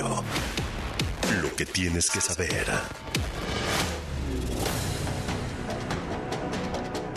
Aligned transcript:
Lo 0.00 1.54
que 1.56 1.66
tienes 1.66 2.10
que 2.10 2.20
saber. 2.20 2.66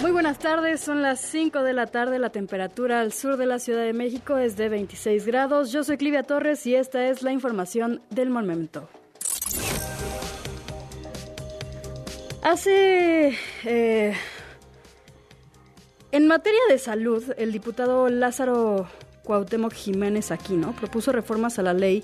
Muy 0.02 0.12
buenas 0.12 0.38
tardes, 0.38 0.82
son 0.82 1.02
las 1.02 1.22
5 1.22 1.64
de 1.64 1.72
la 1.72 1.88
tarde, 1.88 2.20
la 2.20 2.30
temperatura 2.30 3.00
al 3.00 3.14
sur 3.14 3.38
de 3.38 3.46
la 3.46 3.60
Ciudad 3.60 3.84
de 3.84 3.94
México 3.94 4.38
es 4.38 4.58
de 4.58 4.68
26 4.68 5.26
grados. 5.26 5.72
Yo 5.72 5.86
soy 5.86 5.96
Clivia 5.98 6.24
Torres 6.24 6.66
y 6.68 6.76
esta 6.76 7.08
es 7.08 7.22
la 7.22 7.32
información 7.32 8.02
del 8.10 8.30
momento. 8.30 8.90
Hace... 12.42 13.38
Eh, 13.64 14.14
en 16.12 16.28
materia 16.28 16.60
de 16.70 16.78
salud, 16.80 17.24
el 17.38 17.54
diputado 17.54 18.10
Lázaro 18.10 18.88
Cuauhtémoc 19.24 19.74
Jiménez 19.74 20.32
Aquino 20.32 20.74
propuso 20.74 21.14
reformas 21.14 21.58
a 21.60 21.64
la 21.64 21.74
Ley 21.74 22.04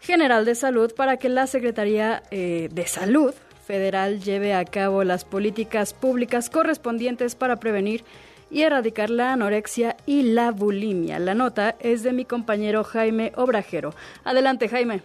General 0.00 0.44
de 0.44 0.54
Salud 0.54 0.92
para 0.94 1.16
que 1.16 1.28
la 1.28 1.46
Secretaría 1.46 2.22
eh, 2.30 2.68
de 2.70 2.86
Salud 2.86 3.34
Federal 3.66 4.20
lleve 4.20 4.54
a 4.54 4.64
cabo 4.64 5.02
las 5.02 5.24
políticas 5.24 5.92
públicas 5.92 6.50
correspondientes 6.50 7.34
para 7.34 7.56
prevenir 7.56 8.04
y 8.50 8.62
erradicar 8.62 9.10
la 9.10 9.32
anorexia 9.32 9.96
y 10.06 10.22
la 10.22 10.52
bulimia. 10.52 11.18
La 11.18 11.34
nota 11.34 11.74
es 11.80 12.02
de 12.02 12.12
mi 12.12 12.24
compañero 12.24 12.84
Jaime 12.84 13.32
Obrajero. 13.34 13.92
Adelante, 14.24 14.68
Jaime. 14.68 15.02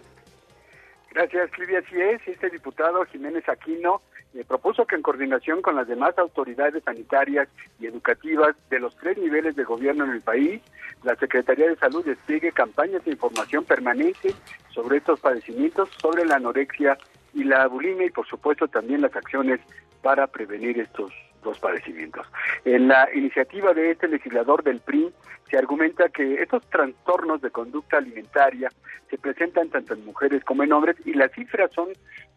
Gracias, 1.10 1.50
Silvia. 1.56 1.80
Así 1.80 2.00
es, 2.00 2.20
este 2.26 2.50
diputado 2.50 3.04
Jiménez 3.06 3.46
Aquino 3.48 4.00
eh, 4.34 4.44
propuso 4.46 4.86
que 4.86 4.96
en 4.96 5.02
coordinación 5.02 5.62
con 5.62 5.76
las 5.76 5.86
demás 5.86 6.16
autoridades 6.18 6.82
sanitarias 6.84 7.48
y 7.78 7.86
educativas 7.86 8.56
de 8.70 8.80
los 8.80 8.96
tres 8.96 9.18
niveles 9.18 9.56
de 9.56 9.64
gobierno 9.64 10.04
en 10.04 10.12
el 10.12 10.20
país, 10.22 10.62
la 11.02 11.16
Secretaría 11.16 11.68
de 11.68 11.76
Salud 11.76 12.04
despliegue 12.04 12.52
campañas 12.52 13.04
de 13.04 13.12
información 13.12 13.64
permanente 13.64 14.34
sobre 14.70 14.98
estos 14.98 15.20
padecimientos, 15.20 15.88
sobre 16.00 16.24
la 16.24 16.36
anorexia 16.36 16.96
y 17.34 17.44
la 17.44 17.66
bulimia 17.66 18.06
y 18.06 18.10
por 18.10 18.26
supuesto 18.26 18.68
también 18.68 19.00
las 19.00 19.14
acciones 19.14 19.60
para 20.02 20.26
prevenir 20.26 20.78
estos 20.78 21.12
dos 21.42 21.58
padecimientos. 21.58 22.26
En 22.64 22.88
la 22.88 23.08
iniciativa 23.14 23.74
de 23.74 23.90
este 23.90 24.08
legislador 24.08 24.62
del 24.62 24.80
PRI 24.80 25.12
se 25.50 25.58
argumenta 25.58 26.08
que 26.08 26.42
estos 26.42 26.64
trastornos 26.70 27.42
de 27.42 27.50
conducta 27.50 27.98
alimentaria 27.98 28.70
se 29.10 29.18
presentan 29.18 29.68
tanto 29.68 29.92
en 29.92 30.04
mujeres 30.06 30.42
como 30.44 30.62
en 30.62 30.72
hombres 30.72 30.96
y 31.04 31.12
las 31.12 31.30
cifras 31.32 31.70
son 31.72 31.88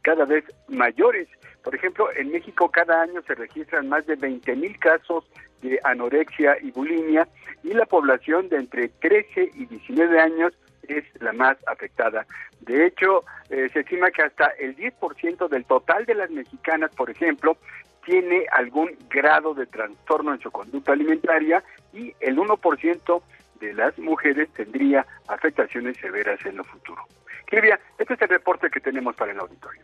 cada 0.01 0.25
vez 0.25 0.43
mayores. 0.67 1.29
Por 1.63 1.73
ejemplo, 1.73 2.09
en 2.15 2.31
México 2.31 2.69
cada 2.69 3.01
año 3.01 3.21
se 3.25 3.35
registran 3.35 3.87
más 3.87 4.05
de 4.05 4.15
20 4.15 4.55
mil 4.57 4.77
casos 4.79 5.23
de 5.61 5.79
anorexia 5.83 6.57
y 6.61 6.71
bulimia 6.71 7.27
y 7.63 7.73
la 7.73 7.85
población 7.85 8.49
de 8.49 8.57
entre 8.57 8.89
13 8.89 9.51
y 9.53 9.65
19 9.65 10.19
años 10.19 10.53
es 10.87 11.03
la 11.21 11.33
más 11.33 11.57
afectada. 11.67 12.27
De 12.61 12.85
hecho, 12.85 13.23
eh, 13.49 13.69
se 13.73 13.79
estima 13.79 14.11
que 14.11 14.23
hasta 14.23 14.47
el 14.59 14.75
10% 14.75 15.47
del 15.47 15.65
total 15.65 16.05
de 16.05 16.15
las 16.15 16.29
mexicanas, 16.29 16.93
por 16.95 17.09
ejemplo, 17.09 17.57
tiene 18.05 18.45
algún 18.51 18.95
grado 19.09 19.53
de 19.53 19.65
trastorno 19.65 20.33
en 20.33 20.39
su 20.39 20.51
conducta 20.51 20.93
alimentaria 20.93 21.63
y 21.93 22.13
el 22.19 22.37
1% 22.37 23.21
de 23.59 23.73
las 23.73 23.97
mujeres 23.97 24.49
tendría 24.53 25.05
afectaciones 25.27 25.97
severas 25.97 26.43
en 26.45 26.57
lo 26.57 26.63
futuro. 26.63 27.03
Silvia, 27.49 27.79
este 27.97 28.13
es 28.13 28.21
el 28.21 28.29
reporte 28.29 28.69
que 28.69 28.79
tenemos 28.79 29.15
para 29.15 29.31
el 29.31 29.39
auditorio. 29.39 29.83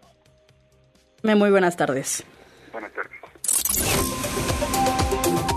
Muy 1.23 1.51
buenas 1.51 1.77
tardes. 1.77 2.25
Buenas 2.71 2.91
tardes. 2.93 3.20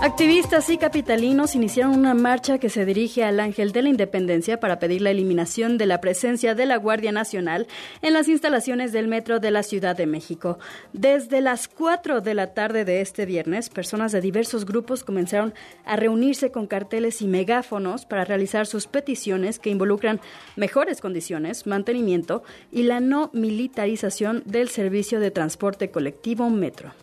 Activistas 0.01 0.69
y 0.69 0.77
capitalinos 0.77 1.55
iniciaron 1.55 1.97
una 1.97 2.13
marcha 2.13 2.59
que 2.59 2.69
se 2.69 2.85
dirige 2.85 3.23
al 3.23 3.39
Ángel 3.39 3.71
de 3.71 3.81
la 3.81 3.89
Independencia 3.89 4.59
para 4.59 4.77
pedir 4.77 5.01
la 5.01 5.09
eliminación 5.09 5.77
de 5.77 5.85
la 5.85 6.01
presencia 6.01 6.53
de 6.53 6.65
la 6.65 6.77
Guardia 6.77 7.11
Nacional 7.11 7.65
en 8.01 8.13
las 8.13 8.27
instalaciones 8.27 8.91
del 8.91 9.07
metro 9.07 9.39
de 9.39 9.51
la 9.51 9.63
Ciudad 9.63 9.95
de 9.95 10.05
México. 10.05 10.59
Desde 10.93 11.39
las 11.41 11.67
4 11.67 12.21
de 12.21 12.33
la 12.33 12.53
tarde 12.53 12.83
de 12.85 13.01
este 13.01 13.25
viernes, 13.25 13.69
personas 13.69 14.11
de 14.11 14.21
diversos 14.21 14.65
grupos 14.65 15.03
comenzaron 15.03 15.53
a 15.85 15.95
reunirse 15.95 16.51
con 16.51 16.67
carteles 16.67 17.21
y 17.21 17.27
megáfonos 17.27 18.05
para 18.05 18.25
realizar 18.25 18.67
sus 18.67 18.87
peticiones 18.87 19.59
que 19.59 19.69
involucran 19.69 20.19
mejores 20.55 21.01
condiciones, 21.01 21.65
mantenimiento 21.65 22.43
y 22.71 22.83
la 22.83 22.99
no 22.99 23.31
militarización 23.33 24.43
del 24.45 24.69
servicio 24.69 25.19
de 25.19 25.31
transporte 25.31 25.89
colectivo 25.89 26.49
metro. 26.49 26.93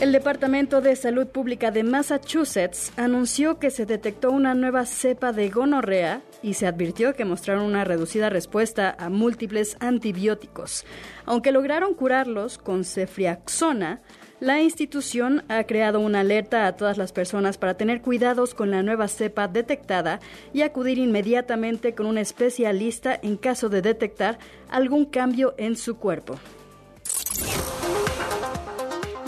El 0.00 0.12
Departamento 0.12 0.80
de 0.80 0.96
Salud 0.96 1.26
Pública 1.26 1.70
de 1.70 1.82
Massachusetts 1.82 2.90
anunció 2.96 3.58
que 3.58 3.70
se 3.70 3.84
detectó 3.84 4.30
una 4.30 4.54
nueva 4.54 4.86
cepa 4.86 5.34
de 5.34 5.50
gonorrea 5.50 6.22
y 6.42 6.54
se 6.54 6.66
advirtió 6.66 7.12
que 7.12 7.26
mostraron 7.26 7.64
una 7.64 7.84
reducida 7.84 8.30
respuesta 8.30 8.96
a 8.98 9.10
múltiples 9.10 9.76
antibióticos. 9.78 10.86
Aunque 11.26 11.52
lograron 11.52 11.92
curarlos 11.92 12.56
con 12.56 12.84
cefriaxona, 12.84 14.00
la 14.40 14.62
institución 14.62 15.44
ha 15.48 15.64
creado 15.64 16.00
una 16.00 16.20
alerta 16.20 16.66
a 16.66 16.76
todas 16.76 16.96
las 16.96 17.12
personas 17.12 17.58
para 17.58 17.74
tener 17.74 18.00
cuidados 18.00 18.54
con 18.54 18.70
la 18.70 18.82
nueva 18.82 19.06
cepa 19.06 19.48
detectada 19.48 20.18
y 20.54 20.62
acudir 20.62 20.96
inmediatamente 20.96 21.94
con 21.94 22.06
un 22.06 22.16
especialista 22.16 23.20
en 23.22 23.36
caso 23.36 23.68
de 23.68 23.82
detectar 23.82 24.38
algún 24.70 25.04
cambio 25.04 25.54
en 25.58 25.76
su 25.76 25.98
cuerpo. 25.98 26.38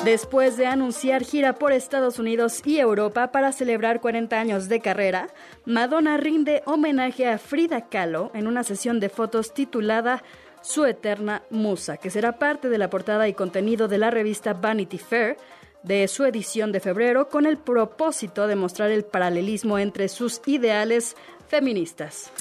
Después 0.05 0.57
de 0.57 0.67
anunciar 0.67 1.23
gira 1.23 1.53
por 1.53 1.71
Estados 1.71 2.19
Unidos 2.19 2.61
y 2.65 2.81
Europa 2.81 3.31
para 3.31 3.53
celebrar 3.53 4.01
40 4.01 4.41
años 4.41 4.69
de 4.69 4.81
carrera, 4.81 5.29
Madonna 5.65 6.17
rinde 6.17 6.63
homenaje 6.67 7.29
a 7.29 7.39
Frida 7.39 7.89
Kahlo 7.89 8.33
en 8.35 8.49
una 8.49 8.65
sesión 8.65 8.99
de 8.99 9.09
fotos 9.09 9.55
titulada 9.55 10.25
Su 10.61 10.87
eterna 10.87 11.43
musa, 11.51 11.99
que 11.99 12.11
será 12.11 12.41
parte 12.41 12.69
de 12.69 12.79
la 12.79 12.91
portada 12.91 13.29
y 13.29 13.35
contenido 13.35 13.87
de 13.87 13.99
la 13.99 14.11
revista 14.11 14.55
Vanity 14.55 14.99
Fair 14.99 15.37
de 15.85 16.09
su 16.09 16.25
edición 16.25 16.73
de 16.73 16.81
febrero 16.81 17.29
con 17.29 17.47
el 17.47 17.57
propósito 17.57 18.49
de 18.49 18.57
mostrar 18.57 18.91
el 18.91 19.05
paralelismo 19.05 19.79
entre 19.79 20.09
sus 20.09 20.41
ideales 20.47 21.17
feministas. 21.47 22.33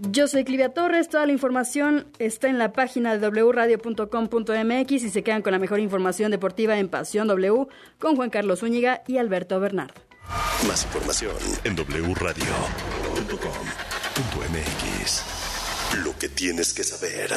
Yo 0.00 0.28
soy 0.28 0.44
Clivia 0.44 0.68
Torres, 0.68 1.08
toda 1.08 1.26
la 1.26 1.32
información 1.32 2.06
está 2.20 2.46
en 2.48 2.58
la 2.58 2.72
página 2.72 3.18
de 3.18 3.28
wradio.com.mx 3.28 4.92
y 4.92 5.10
se 5.10 5.24
quedan 5.24 5.42
con 5.42 5.52
la 5.52 5.58
mejor 5.58 5.80
información 5.80 6.30
deportiva 6.30 6.78
en 6.78 6.88
Pasión 6.88 7.26
W 7.26 7.66
con 7.98 8.14
Juan 8.14 8.30
Carlos 8.30 8.60
Zúñiga 8.60 9.02
y 9.08 9.18
Alberto 9.18 9.58
Bernard. 9.58 9.90
Más 10.68 10.84
información 10.84 11.34
en 11.64 11.74
wradio.com.mx. 11.74 12.44
Lo 16.04 16.16
que 16.16 16.28
tienes 16.28 16.72
que 16.72 16.84
saber. 16.84 17.30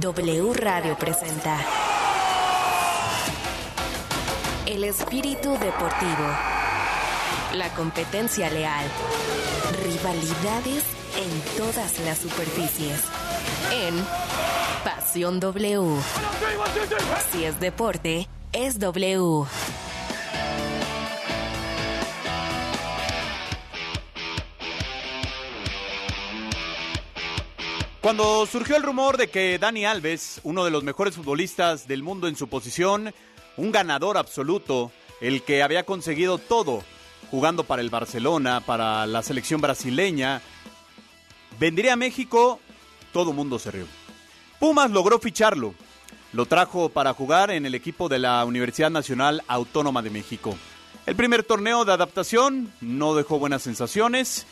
W 0.00 0.52
Radio 0.54 0.96
presenta 0.98 1.60
El 4.66 4.82
espíritu 4.82 5.52
deportivo. 5.52 6.26
La 7.54 7.72
competencia 7.76 8.50
leal. 8.50 8.86
Rivalidades 9.84 11.05
en 11.16 11.56
todas 11.56 11.98
las 12.00 12.18
superficies. 12.18 13.00
En 13.72 13.94
Pasión 14.84 15.40
W. 15.40 16.00
Si 17.32 17.44
es 17.44 17.58
deporte, 17.58 18.28
es 18.52 18.78
W. 18.78 19.46
Cuando 28.00 28.46
surgió 28.46 28.76
el 28.76 28.84
rumor 28.84 29.16
de 29.16 29.28
que 29.28 29.58
Dani 29.58 29.84
Alves, 29.84 30.40
uno 30.44 30.64
de 30.64 30.70
los 30.70 30.84
mejores 30.84 31.16
futbolistas 31.16 31.88
del 31.88 32.04
mundo 32.04 32.28
en 32.28 32.36
su 32.36 32.46
posición, 32.46 33.12
un 33.56 33.72
ganador 33.72 34.16
absoluto, 34.16 34.92
el 35.20 35.42
que 35.42 35.64
había 35.64 35.84
conseguido 35.84 36.38
todo 36.38 36.84
jugando 37.32 37.64
para 37.64 37.82
el 37.82 37.90
Barcelona, 37.90 38.60
para 38.64 39.06
la 39.06 39.22
selección 39.22 39.60
brasileña, 39.60 40.40
vendría 41.58 41.94
a 41.94 41.96
México, 41.96 42.60
todo 43.12 43.32
mundo 43.32 43.58
se 43.58 43.70
rió. 43.70 43.86
Pumas 44.58 44.90
logró 44.90 45.18
ficharlo. 45.18 45.74
Lo 46.32 46.46
trajo 46.46 46.88
para 46.88 47.14
jugar 47.14 47.50
en 47.50 47.66
el 47.66 47.74
equipo 47.74 48.08
de 48.08 48.18
la 48.18 48.44
Universidad 48.44 48.90
Nacional 48.90 49.42
Autónoma 49.48 50.02
de 50.02 50.10
México. 50.10 50.56
El 51.06 51.14
primer 51.14 51.44
torneo 51.44 51.84
de 51.84 51.92
adaptación 51.92 52.72
no 52.80 53.14
dejó 53.14 53.38
buenas 53.38 53.62
sensaciones. 53.62 54.46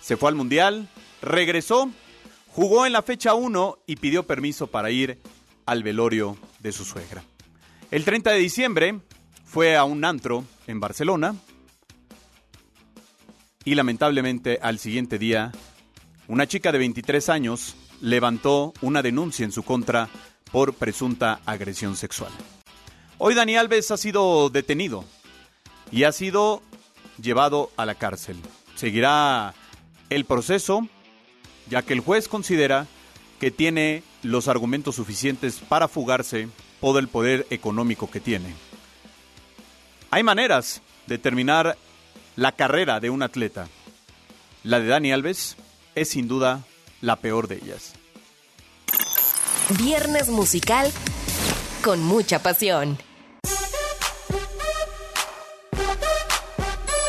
Se 0.00 0.16
fue 0.16 0.28
al 0.28 0.34
Mundial, 0.34 0.88
regresó, 1.22 1.88
jugó 2.48 2.84
en 2.84 2.92
la 2.92 3.02
fecha 3.02 3.34
1 3.34 3.78
y 3.86 3.96
pidió 3.96 4.24
permiso 4.24 4.66
para 4.66 4.90
ir 4.90 5.20
al 5.66 5.82
velorio 5.82 6.36
de 6.60 6.72
su 6.72 6.84
suegra. 6.84 7.22
El 7.90 8.04
30 8.04 8.30
de 8.32 8.38
diciembre 8.38 9.00
fue 9.44 9.76
a 9.76 9.84
un 9.84 10.04
antro 10.04 10.44
en 10.66 10.80
Barcelona 10.80 11.36
y 13.64 13.76
lamentablemente 13.76 14.58
al 14.60 14.78
siguiente 14.78 15.18
día 15.18 15.52
una 16.28 16.46
chica 16.46 16.72
de 16.72 16.78
23 16.78 17.28
años 17.28 17.76
levantó 18.00 18.72
una 18.80 19.02
denuncia 19.02 19.44
en 19.44 19.52
su 19.52 19.62
contra 19.62 20.08
por 20.50 20.74
presunta 20.74 21.40
agresión 21.44 21.96
sexual. 21.96 22.32
Hoy 23.18 23.34
Dani 23.34 23.56
Alves 23.56 23.90
ha 23.90 23.96
sido 23.96 24.50
detenido 24.50 25.04
y 25.90 26.04
ha 26.04 26.12
sido 26.12 26.62
llevado 27.20 27.70
a 27.76 27.86
la 27.86 27.94
cárcel. 27.94 28.36
Seguirá 28.74 29.54
el 30.10 30.24
proceso, 30.24 30.88
ya 31.68 31.82
que 31.82 31.92
el 31.92 32.00
juez 32.00 32.28
considera 32.28 32.86
que 33.38 33.50
tiene 33.50 34.02
los 34.22 34.48
argumentos 34.48 34.96
suficientes 34.96 35.58
para 35.58 35.88
fugarse 35.88 36.48
por 36.80 36.98
el 36.98 37.08
poder 37.08 37.46
económico 37.50 38.10
que 38.10 38.20
tiene. 38.20 38.54
Hay 40.10 40.22
maneras 40.22 40.82
de 41.06 41.18
terminar 41.18 41.76
la 42.36 42.52
carrera 42.52 43.00
de 43.00 43.10
un 43.10 43.22
atleta. 43.22 43.68
La 44.62 44.80
de 44.80 44.86
Dani 44.86 45.12
Alves 45.12 45.56
es 45.94 46.10
sin 46.10 46.28
duda 46.28 46.62
la 47.00 47.16
peor 47.16 47.48
de 47.48 47.56
ellas. 47.56 47.94
Viernes 49.78 50.28
musical 50.28 50.90
con 51.82 52.02
mucha 52.02 52.42
pasión. 52.42 52.98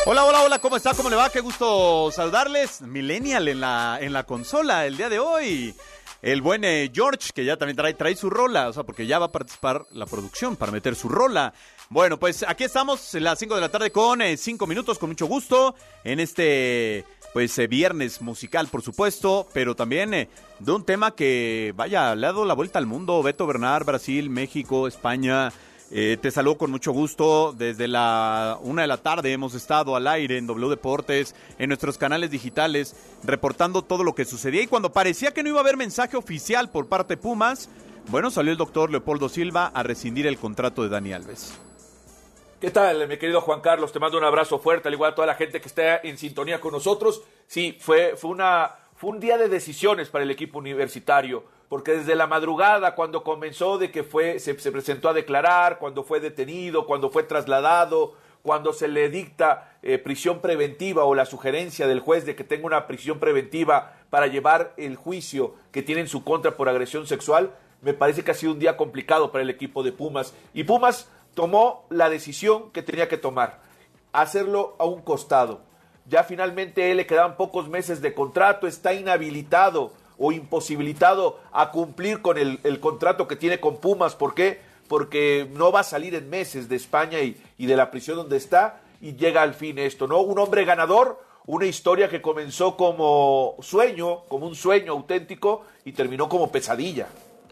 Hola, 0.08 0.24
hola, 0.24 0.44
hola, 0.44 0.60
¿cómo 0.60 0.78
está? 0.78 0.94
¿Cómo 0.94 1.10
le 1.10 1.16
va? 1.16 1.32
Qué 1.32 1.40
gusto 1.40 2.12
saludarles. 2.12 2.82
Millennial 2.82 3.48
en 3.48 3.60
la, 3.60 3.98
en 4.00 4.14
la 4.14 4.24
consola 4.24 4.86
el 4.86 4.98
día 4.98 5.10
de 5.10 5.18
hoy. 5.18 5.76
El 6.22 6.42
buen 6.42 6.64
eh, 6.64 6.92
George, 6.94 7.32
que 7.34 7.44
ya 7.44 7.58
también 7.58 7.76
trae, 7.76 7.94
trae 7.94 8.16
su 8.16 8.30
rola, 8.30 8.70
o 8.70 8.74
sea, 8.74 8.84
porque 8.84 9.08
ya 9.08 9.20
va 9.20 9.28
a 9.28 9.32
participar 9.32 9.86
la 9.92 10.06
producción 10.06 10.56
para 10.56 10.72
meter 10.72 10.96
su 10.96 11.10
rola. 11.10 11.54
Bueno, 11.90 12.18
pues 12.18 12.44
aquí 12.48 12.64
estamos, 12.64 13.14
las 13.14 13.38
5 13.38 13.56
de 13.56 13.62
la 13.62 13.70
tarde 13.70 13.92
con 13.92 14.20
5 14.36 14.66
eh, 14.66 14.68
minutos, 14.68 14.98
con 14.98 15.10
mucho 15.10 15.28
gusto, 15.28 15.76
en 16.04 16.20
este, 16.20 17.06
pues, 17.32 17.58
eh, 17.60 17.68
viernes 17.68 18.22
musical, 18.22 18.68
por 18.68 18.82
supuesto, 18.82 19.48
pero 19.54 19.76
también 19.76 20.10
de 20.12 20.72
un 20.72 20.84
tema 20.84 21.12
que, 21.14 21.74
vaya, 21.76 22.16
le 22.16 22.26
ha 22.26 22.32
dado 22.32 22.44
la 22.44 22.56
vuelta 22.56 22.80
al 22.80 22.88
mundo. 22.88 23.22
Beto 23.22 23.46
Bernard, 23.46 23.86
Brasil, 23.86 24.32
México, 24.32 24.88
España, 24.88 25.54
eh, 25.92 26.18
te 26.20 26.32
saludo 26.32 26.58
con 26.58 26.72
mucho 26.72 26.92
gusto. 26.92 27.54
Desde 27.56 27.88
la 27.88 28.58
una 28.64 28.82
de 28.82 28.88
la 28.88 28.98
tarde 28.98 29.32
hemos 29.32 29.54
estado 29.54 29.96
al 29.96 30.08
aire 30.08 30.40
en 30.40 30.48
W 30.48 30.70
Deportes, 30.70 31.36
en 31.60 31.68
nuestros 31.70 32.00
canales 32.00 32.32
digitales, 32.32 32.96
reportando 33.24 33.84
todo 33.84 34.04
lo 34.04 34.16
que 34.16 34.26
sucedía. 34.26 34.64
Y 34.64 34.68
cuando 34.68 34.92
parecía 34.92 35.36
que 35.36 35.44
no 35.44 35.50
iba 35.50 35.60
a 35.60 35.62
haber 35.62 35.78
mensaje 35.78 36.18
oficial 36.18 36.72
por 36.72 36.88
parte 36.88 37.16
de 37.16 37.22
Pumas, 37.22 37.70
bueno, 38.10 38.32
salió 38.32 38.52
el 38.52 38.58
doctor 38.58 38.90
Leopoldo 38.90 39.30
Silva 39.30 39.68
a 39.68 39.84
rescindir 39.84 40.26
el 40.26 40.40
contrato 40.40 40.82
de 40.82 40.90
Dani 40.90 41.14
Alves. 41.14 41.54
¿Qué 42.66 42.72
tal, 42.72 43.08
mi 43.08 43.18
querido 43.18 43.42
Juan 43.42 43.62
Carlos? 43.62 43.92
Te 43.92 44.00
mando 44.00 44.18
un 44.18 44.24
abrazo 44.24 44.58
fuerte, 44.58 44.88
al 44.88 44.96
igual 44.96 45.12
a 45.12 45.16
toda 45.16 45.28
la 45.28 45.36
gente 45.36 45.62
que 45.62 45.68
está 45.68 45.98
en 45.98 46.18
sintonía 46.18 46.60
con 46.60 46.72
nosotros. 46.72 47.22
Sí, 47.46 47.78
fue, 47.80 48.16
fue, 48.18 48.32
una, 48.32 48.72
fue 48.96 49.12
un 49.12 49.20
día 49.20 49.38
de 49.38 49.50
decisiones 49.50 50.10
para 50.10 50.24
el 50.24 50.32
equipo 50.32 50.58
universitario 50.58 51.44
porque 51.70 51.92
desde 51.92 52.16
la 52.16 52.26
madrugada, 52.26 52.96
cuando 52.96 53.24
comenzó 53.24 53.78
de 53.78 53.92
que 53.92 54.04
fue, 54.04 54.40
se, 54.40 54.56
presentó 54.56 55.10
a 55.10 55.14
declarar, 55.14 55.78
cuando 55.78 56.04
fue 56.04 56.20
detenido, 56.20 56.88
cuando 56.88 57.12
fue 57.12 57.22
trasladado, 57.22 58.16
cuando 58.42 58.74
se 58.74 58.88
le 58.88 59.10
dicta 59.10 59.78
eh, 59.84 60.00
prisión 60.00 60.40
preventiva 60.40 61.04
o 61.04 61.14
la 61.14 61.28
sugerencia 61.28 61.86
del 61.86 62.00
juez 62.00 62.26
de 62.26 62.36
que 62.36 62.44
tenga 62.44 62.66
una 62.66 62.88
prisión 62.88 63.20
preventiva 63.20 63.94
para 64.10 64.26
llevar 64.26 64.74
el 64.78 64.96
juicio 64.96 65.54
que 65.72 65.84
tiene 65.84 66.02
en 66.02 66.08
su 66.08 66.24
contra 66.24 66.58
por 66.58 66.68
agresión 66.68 67.06
sexual, 67.06 67.52
me 67.84 67.94
parece 67.94 68.24
que 68.24 68.32
ha 68.32 68.34
sido 68.34 68.54
un 68.54 68.60
día 68.60 68.76
complicado 68.76 69.32
para 69.32 69.44
el 69.44 69.52
equipo 69.52 69.84
de 69.84 69.92
Pumas. 69.92 70.34
Y 70.56 70.64
Pumas 70.64 71.12
tomó 71.36 71.86
la 71.90 72.10
decisión 72.10 72.72
que 72.72 72.82
tenía 72.82 73.08
que 73.08 73.18
tomar, 73.18 73.62
hacerlo 74.14 74.76
a 74.80 74.86
un 74.86 75.02
costado. 75.02 75.62
Ya 76.08 76.24
finalmente 76.24 76.90
él 76.90 76.98
le 76.98 77.06
quedaban 77.06 77.38
pocos 77.38 77.70
meses 77.70 78.02
de 78.02 78.14
contrato, 78.14 78.68
está 78.68 78.94
inhabilitado 78.94 79.92
o 80.18 80.32
imposibilitado 80.32 81.40
a 81.52 81.72
cumplir 81.72 82.22
con 82.22 82.38
el, 82.38 82.80
contrato 82.80 83.28
que 83.28 83.36
tiene 83.36 83.60
con 83.60 83.78
Pumas. 83.78 84.16
¿Por 84.16 84.34
qué? 84.34 84.60
Porque 84.88 85.50
no 85.54 85.72
va 85.72 85.82
a 85.82 85.84
salir 85.84 86.16
en 86.16 86.30
meses 86.30 86.70
de 86.70 86.76
España 86.76 87.20
y, 87.20 87.36
de 87.58 87.76
la 87.76 87.92
prisión 87.92 88.18
donde 88.18 88.38
está 88.38 88.82
y 89.02 89.16
llega 89.16 89.42
al 89.42 89.54
fin 89.54 89.78
esto, 89.78 90.08
¿no? 90.08 90.22
Un 90.22 90.40
hombre 90.40 90.64
ganador, 90.64 91.22
una 91.48 91.66
historia 91.66 92.08
que 92.08 92.22
comenzó 92.22 92.78
como 92.78 93.56
sueño, 93.62 94.22
como 94.28 94.48
un 94.48 94.56
sueño 94.56 94.94
auténtico 94.94 95.66
y 95.84 95.92
terminó 95.92 96.30
como 96.30 96.52
pesadilla. 96.52 97.08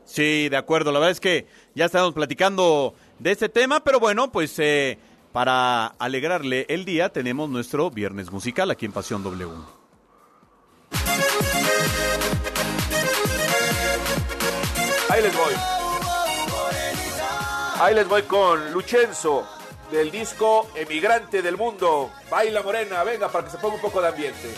Sí, 0.05 0.47
de 0.49 0.57
acuerdo. 0.57 0.91
La 0.91 0.99
verdad 0.99 1.11
es 1.11 1.19
que 1.19 1.47
ya 1.75 1.85
estamos 1.85 2.13
platicando 2.13 2.93
de 3.23 3.31
este 3.31 3.47
tema, 3.47 3.81
pero 3.85 4.01
bueno, 4.01 4.33
pues 4.33 4.53
eh, 4.59 4.99
para 5.31 5.87
alegrarle 5.87 6.65
el 6.67 6.83
día 6.83 7.07
tenemos 7.07 7.49
nuestro 7.49 7.89
viernes 7.89 8.29
musical 8.31 8.69
aquí 8.69 8.85
en 8.85 8.91
Pasión 8.91 9.23
W. 9.23 9.49
Ahí 15.09 15.21
les 15.21 15.37
voy. 15.37 15.53
Ahí 17.79 17.95
les 17.95 18.07
voy 18.09 18.23
con 18.23 18.73
Luchenzo 18.73 19.47
del 19.89 20.11
disco 20.11 20.67
Emigrante 20.75 21.41
del 21.41 21.55
Mundo. 21.55 22.11
Baila 22.29 22.61
Morena, 22.61 23.05
venga 23.05 23.29
para 23.29 23.45
que 23.45 23.51
se 23.51 23.57
ponga 23.57 23.75
un 23.75 23.81
poco 23.81 24.01
de 24.01 24.09
ambiente. 24.09 24.53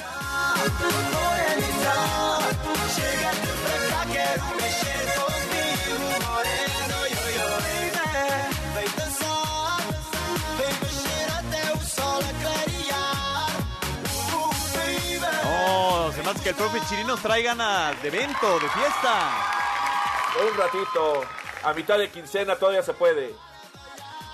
Que 16.46 16.50
el 16.50 16.56
profe 16.58 16.80
Chirino 16.88 17.18
trae 17.18 17.42
ganas 17.42 18.00
de 18.04 18.08
evento, 18.08 18.60
de 18.60 18.70
fiesta. 18.70 19.32
Un 20.48 20.56
ratito, 20.56 21.24
a 21.64 21.74
mitad 21.74 21.98
de 21.98 22.12
quincena 22.12 22.56
todavía 22.56 22.84
se 22.84 22.94
puede. 22.94 23.34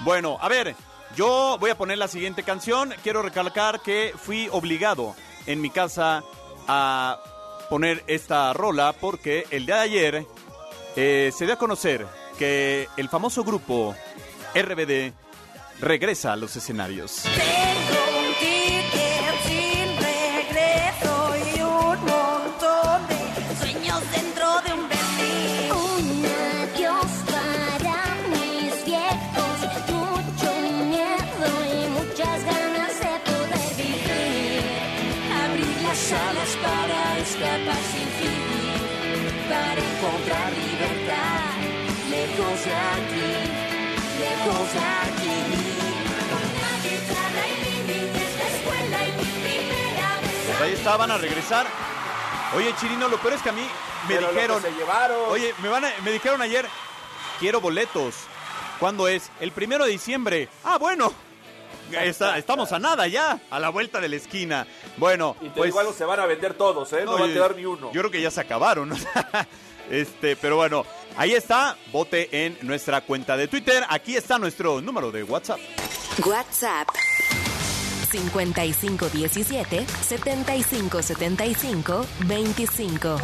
Bueno, 0.01 0.37
a 0.41 0.49
ver, 0.49 0.75
yo 1.15 1.55
voy 1.57 1.69
a 1.69 1.77
poner 1.77 1.97
la 1.97 2.09
siguiente 2.09 2.43
canción. 2.43 2.93
Quiero 3.01 3.21
recalcar 3.21 3.79
que 3.79 4.13
fui 4.17 4.49
obligado 4.51 5.15
en 5.45 5.61
mi 5.61 5.69
casa 5.69 6.21
a 6.67 7.17
poner 7.69 8.03
esta 8.07 8.51
rola 8.51 8.91
porque 8.91 9.45
el 9.49 9.65
día 9.65 9.77
de 9.77 9.81
ayer 9.81 10.25
eh, 10.97 11.31
se 11.33 11.45
dio 11.45 11.53
a 11.53 11.57
conocer 11.57 12.05
que 12.37 12.89
el 12.97 13.07
famoso 13.07 13.45
grupo 13.45 13.95
RBD 14.53 15.13
regresa 15.79 16.33
a 16.33 16.35
los 16.35 16.57
escenarios. 16.57 17.23
Pues 17.23 17.70
estaban 50.81 51.11
a 51.11 51.17
regresar. 51.19 51.67
Oye, 52.55 52.73
Chirino, 52.79 53.07
lo 53.07 53.17
peor 53.17 53.33
es 53.35 53.41
que 53.43 53.49
a 53.49 53.51
mí 53.51 53.61
me 54.09 54.17
dijeron. 54.17 54.63
Oye, 55.29 55.53
me, 55.61 55.69
van 55.69 55.83
me 56.03 56.11
dijeron 56.11 56.41
ayer, 56.41 56.65
quiero 57.39 57.61
boletos. 57.61 58.15
¿Cuándo 58.79 59.07
es? 59.07 59.29
El 59.39 59.51
primero 59.51 59.85
de 59.85 59.91
diciembre. 59.91 60.49
Ah, 60.63 60.79
bueno. 60.79 61.13
estamos 62.35 62.71
a 62.71 62.79
nada 62.79 63.05
ya, 63.05 63.39
a 63.51 63.59
la 63.59 63.69
vuelta 63.69 64.01
de 64.01 64.09
la 64.09 64.15
esquina. 64.15 64.65
Bueno, 64.97 65.35
y 65.39 65.49
pues, 65.49 65.69
igual 65.69 65.93
se 65.95 66.03
van 66.03 66.19
a 66.19 66.25
vender 66.25 66.55
todos, 66.55 66.91
¿eh? 66.93 67.03
No, 67.05 67.19
va 67.19 67.25
a 67.25 67.27
quedar 67.27 67.55
ni 67.55 67.63
uno. 67.63 67.91
Yo 67.93 68.01
creo 68.01 68.09
que 68.09 68.21
ya 68.21 68.31
se 68.31 68.41
acabaron. 68.41 68.91
este, 69.91 70.35
pero 70.35 70.55
bueno, 70.55 70.83
ahí 71.15 71.35
está. 71.35 71.77
Vote 71.91 72.27
en 72.31 72.57
nuestra 72.63 73.01
cuenta 73.01 73.37
de 73.37 73.47
Twitter. 73.47 73.85
Aquí 73.87 74.15
está 74.15 74.39
nuestro 74.39 74.81
número 74.81 75.11
de 75.11 75.21
WhatsApp. 75.21 75.59
WhatsApp 76.25 76.87
5517 78.11 79.85
7575 79.87 82.05
25 82.27 83.17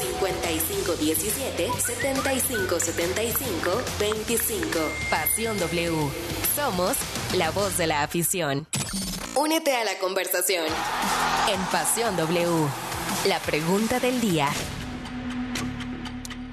5517 0.00 1.70
7575 1.78 3.82
25 3.98 4.78
Pasión 5.10 5.58
W. 5.58 5.92
Somos 6.54 6.96
la 7.36 7.50
voz 7.50 7.76
de 7.76 7.86
la 7.86 8.02
afición. 8.02 8.66
Únete 9.36 9.74
a 9.74 9.84
la 9.84 9.98
conversación 9.98 10.64
en 11.52 11.60
Pasión 11.72 12.16
W. 12.16 12.68
La 13.26 13.38
pregunta 13.40 14.00
del 14.00 14.20
día. 14.20 14.48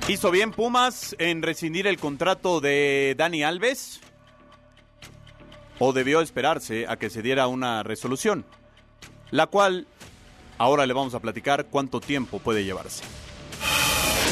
¿Hizo 0.07 0.29
bien 0.29 0.51
Pumas 0.51 1.15
en 1.17 1.41
rescindir 1.41 1.87
el 1.87 1.97
contrato 1.97 2.61
de 2.61 3.15
Dani 3.17 3.43
Alves? 3.43 3.99
O 5.79 5.93
debió 5.93 6.21
esperarse 6.21 6.85
a 6.87 6.97
que 6.97 7.09
se 7.09 7.21
diera 7.21 7.47
una 7.47 7.83
resolución, 7.83 8.45
la 9.31 9.47
cual 9.47 9.87
ahora 10.57 10.85
le 10.85 10.93
vamos 10.93 11.13
a 11.15 11.19
platicar 11.19 11.65
cuánto 11.65 11.99
tiempo 11.99 12.39
puede 12.39 12.63
llevarse. 12.63 13.03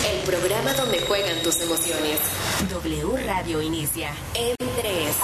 El 0.05 0.19
programa 0.25 0.73
donde 0.73 0.99
juegan 1.01 1.41
tus 1.43 1.61
emociones. 1.61 2.19
W 2.69 3.25
Radio 3.25 3.61
inicia 3.61 4.11
en 4.35 4.55
3, 4.57 5.15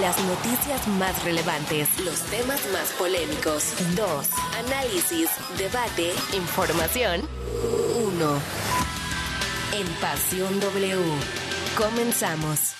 Las 0.00 0.22
noticias 0.24 0.86
más 0.88 1.22
relevantes. 1.24 1.88
Los 2.00 2.20
temas 2.26 2.60
más 2.72 2.90
polémicos. 2.98 3.74
2. 3.96 4.28
Análisis, 4.66 5.30
debate, 5.58 6.12
información. 6.34 7.22
1. 7.96 8.40
En 9.72 9.86
Pasión 10.00 10.60
W. 10.60 10.98
Comenzamos. 11.76 12.74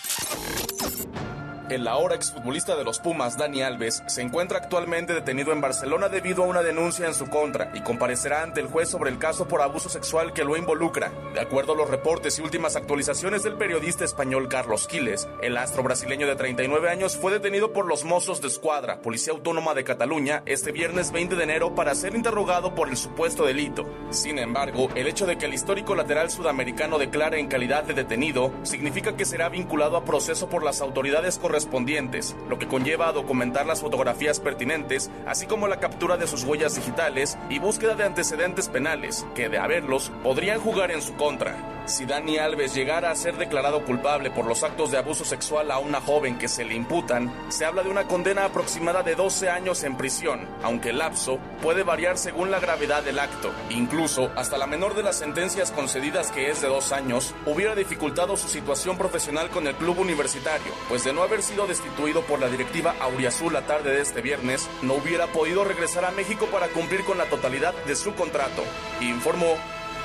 El 1.70 1.86
ahora 1.86 2.16
exfutbolista 2.16 2.74
de 2.74 2.82
los 2.82 2.98
Pumas, 2.98 3.38
Dani 3.38 3.62
Alves, 3.62 4.02
se 4.08 4.22
encuentra 4.22 4.58
actualmente 4.58 5.14
detenido 5.14 5.52
en 5.52 5.60
Barcelona 5.60 6.08
debido 6.08 6.42
a 6.42 6.48
una 6.48 6.62
denuncia 6.62 7.06
en 7.06 7.14
su 7.14 7.28
contra 7.28 7.70
y 7.72 7.80
comparecerá 7.80 8.42
ante 8.42 8.60
el 8.60 8.66
juez 8.66 8.88
sobre 8.88 9.08
el 9.08 9.18
caso 9.18 9.46
por 9.46 9.62
abuso 9.62 9.88
sexual 9.88 10.32
que 10.32 10.42
lo 10.42 10.56
involucra. 10.56 11.12
De 11.32 11.38
acuerdo 11.38 11.74
a 11.74 11.76
los 11.76 11.88
reportes 11.88 12.36
y 12.36 12.42
últimas 12.42 12.74
actualizaciones 12.74 13.44
del 13.44 13.54
periodista 13.54 14.04
español 14.04 14.48
Carlos 14.48 14.88
Quiles, 14.88 15.28
el 15.42 15.56
astro 15.56 15.84
brasileño 15.84 16.26
de 16.26 16.34
39 16.34 16.90
años 16.90 17.16
fue 17.16 17.30
detenido 17.30 17.72
por 17.72 17.86
los 17.86 18.02
Mossos 18.02 18.40
de 18.40 18.48
Escuadra, 18.48 19.00
Policía 19.00 19.32
Autónoma 19.32 19.72
de 19.74 19.84
Cataluña, 19.84 20.42
este 20.46 20.72
viernes 20.72 21.12
20 21.12 21.36
de 21.36 21.44
enero 21.44 21.76
para 21.76 21.94
ser 21.94 22.16
interrogado 22.16 22.74
por 22.74 22.88
el 22.88 22.96
supuesto 22.96 23.46
delito. 23.46 23.86
Sin 24.10 24.40
embargo, 24.40 24.88
el 24.96 25.06
hecho 25.06 25.24
de 25.24 25.38
que 25.38 25.46
el 25.46 25.54
histórico 25.54 25.94
lateral 25.94 26.32
sudamericano 26.32 26.98
declare 26.98 27.38
en 27.38 27.46
calidad 27.46 27.84
de 27.84 27.94
detenido 27.94 28.52
significa 28.64 29.16
que 29.16 29.24
será 29.24 29.48
vinculado 29.48 29.96
a 29.96 30.04
proceso 30.04 30.48
por 30.48 30.64
las 30.64 30.80
autoridades 30.80 31.38
correspondientes 31.38 31.59
correspondientes, 31.60 32.34
lo 32.48 32.58
que 32.58 32.66
conlleva 32.66 33.08
a 33.08 33.12
documentar 33.12 33.66
las 33.66 33.82
fotografías 33.82 34.40
pertinentes, 34.40 35.10
así 35.26 35.46
como 35.46 35.68
la 35.68 35.78
captura 35.78 36.16
de 36.16 36.26
sus 36.26 36.44
huellas 36.44 36.74
digitales 36.74 37.36
y 37.50 37.58
búsqueda 37.58 37.94
de 37.96 38.04
antecedentes 38.04 38.68
penales, 38.68 39.26
que 39.34 39.50
de 39.50 39.58
haberlos 39.58 40.10
podrían 40.22 40.58
jugar 40.58 40.90
en 40.90 41.02
su 41.02 41.14
contra. 41.16 41.80
Si 41.86 42.06
Dani 42.06 42.38
Alves 42.38 42.74
llegara 42.74 43.10
a 43.10 43.16
ser 43.16 43.36
declarado 43.36 43.84
culpable 43.84 44.30
por 44.30 44.46
los 44.46 44.62
actos 44.62 44.90
de 44.90 44.98
abuso 44.98 45.24
sexual 45.24 45.70
a 45.70 45.78
una 45.78 46.00
joven 46.00 46.38
que 46.38 46.46
se 46.46 46.64
le 46.64 46.74
imputan, 46.74 47.32
se 47.48 47.64
habla 47.64 47.82
de 47.82 47.88
una 47.88 48.04
condena 48.04 48.44
aproximada 48.44 49.02
de 49.02 49.16
12 49.16 49.50
años 49.50 49.82
en 49.82 49.96
prisión, 49.96 50.46
aunque 50.62 50.90
el 50.90 50.98
lapso 50.98 51.40
puede 51.60 51.82
variar 51.82 52.16
según 52.16 52.50
la 52.50 52.60
gravedad 52.60 53.02
del 53.02 53.18
acto. 53.18 53.50
Incluso, 53.70 54.30
hasta 54.36 54.56
la 54.56 54.68
menor 54.68 54.94
de 54.94 55.02
las 55.02 55.16
sentencias 55.16 55.72
concedidas, 55.72 56.30
que 56.30 56.50
es 56.50 56.60
de 56.60 56.68
dos 56.68 56.92
años, 56.92 57.34
hubiera 57.44 57.74
dificultado 57.74 58.36
su 58.36 58.48
situación 58.48 58.96
profesional 58.96 59.50
con 59.50 59.66
el 59.66 59.74
club 59.74 59.98
universitario, 59.98 60.72
pues 60.88 61.02
de 61.02 61.12
no 61.12 61.22
haber 61.22 61.42
sido 61.50 61.66
destituido 61.66 62.22
por 62.22 62.38
la 62.38 62.48
directiva 62.48 62.94
Auriazul 63.00 63.52
la 63.52 63.66
tarde 63.66 63.90
de 63.90 64.00
este 64.00 64.20
viernes, 64.20 64.68
no 64.82 64.94
hubiera 64.94 65.26
podido 65.26 65.64
regresar 65.64 66.04
a 66.04 66.12
México 66.12 66.46
para 66.46 66.68
cumplir 66.68 67.02
con 67.04 67.18
la 67.18 67.24
totalidad 67.24 67.74
de 67.86 67.96
su 67.96 68.14
contrato, 68.14 68.62
informó 69.00 69.56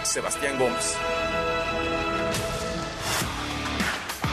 Sebastián 0.04 0.58
Gómez. 0.58 0.98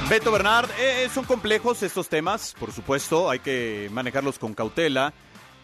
Beto 0.08 0.32
Bernard, 0.32 0.70
eh, 0.78 1.08
son 1.12 1.24
complejos 1.24 1.82
estos 1.82 2.08
temas, 2.08 2.54
por 2.58 2.72
supuesto, 2.72 3.28
hay 3.28 3.40
que 3.40 3.90
manejarlos 3.92 4.38
con 4.38 4.54
cautela. 4.54 5.12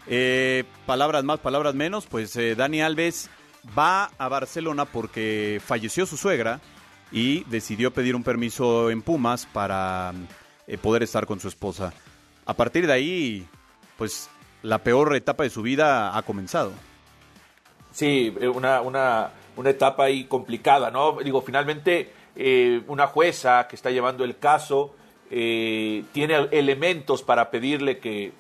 Eh, 0.07 0.65
palabras 0.85 1.25
más, 1.25 1.41
palabras 1.41 1.75
menos, 1.75 2.07
pues 2.07 2.37
eh, 2.37 2.55
Dani 2.57 2.83
Alves 2.83 3.31
va 3.77 4.11
a 4.19 4.29
Barcelona 4.29 4.85
porque 4.85 5.63
falleció 5.65 6.05
su 6.05 6.19
suegra 6.19 6.61
y 7.11 7.45
decidió 7.45 7.91
pedir 7.91 8.15
un 8.15 8.23
permiso 8.23 8.91
en 8.91 9.01
Pumas 9.01 9.47
para 9.47 10.13
poder 10.77 11.03
estar 11.03 11.25
con 11.25 11.41
su 11.41 11.49
esposa. 11.49 11.93
A 12.45 12.55
partir 12.55 12.87
de 12.87 12.93
ahí, 12.93 13.47
pues 13.97 14.29
la 14.63 14.79
peor 14.79 15.15
etapa 15.17 15.45
de 15.45 15.51
su 15.51 15.63
vida 15.63 16.17
ha 16.17 16.23
comenzado. 16.23 16.73
Sí, 17.93 18.35
una, 18.55 18.81
una, 18.83 19.31
una 19.57 19.71
etapa 19.71 20.05
ahí 20.05 20.25
complicada, 20.25 20.91
¿no? 20.91 21.19
Digo, 21.23 21.43
finalmente 21.43 22.13
eh, 22.37 22.83
una 22.87 23.09
jueza 23.09 23.67
que 23.67 23.75
está 23.75 23.91
llevando 23.91 24.25
el 24.25 24.39
caso 24.39 24.95
eh, 25.29 26.05
tiene 26.13 26.49
elementos 26.53 27.25
para 27.25 27.51
pedirle 27.51 27.99
que, 27.99 28.33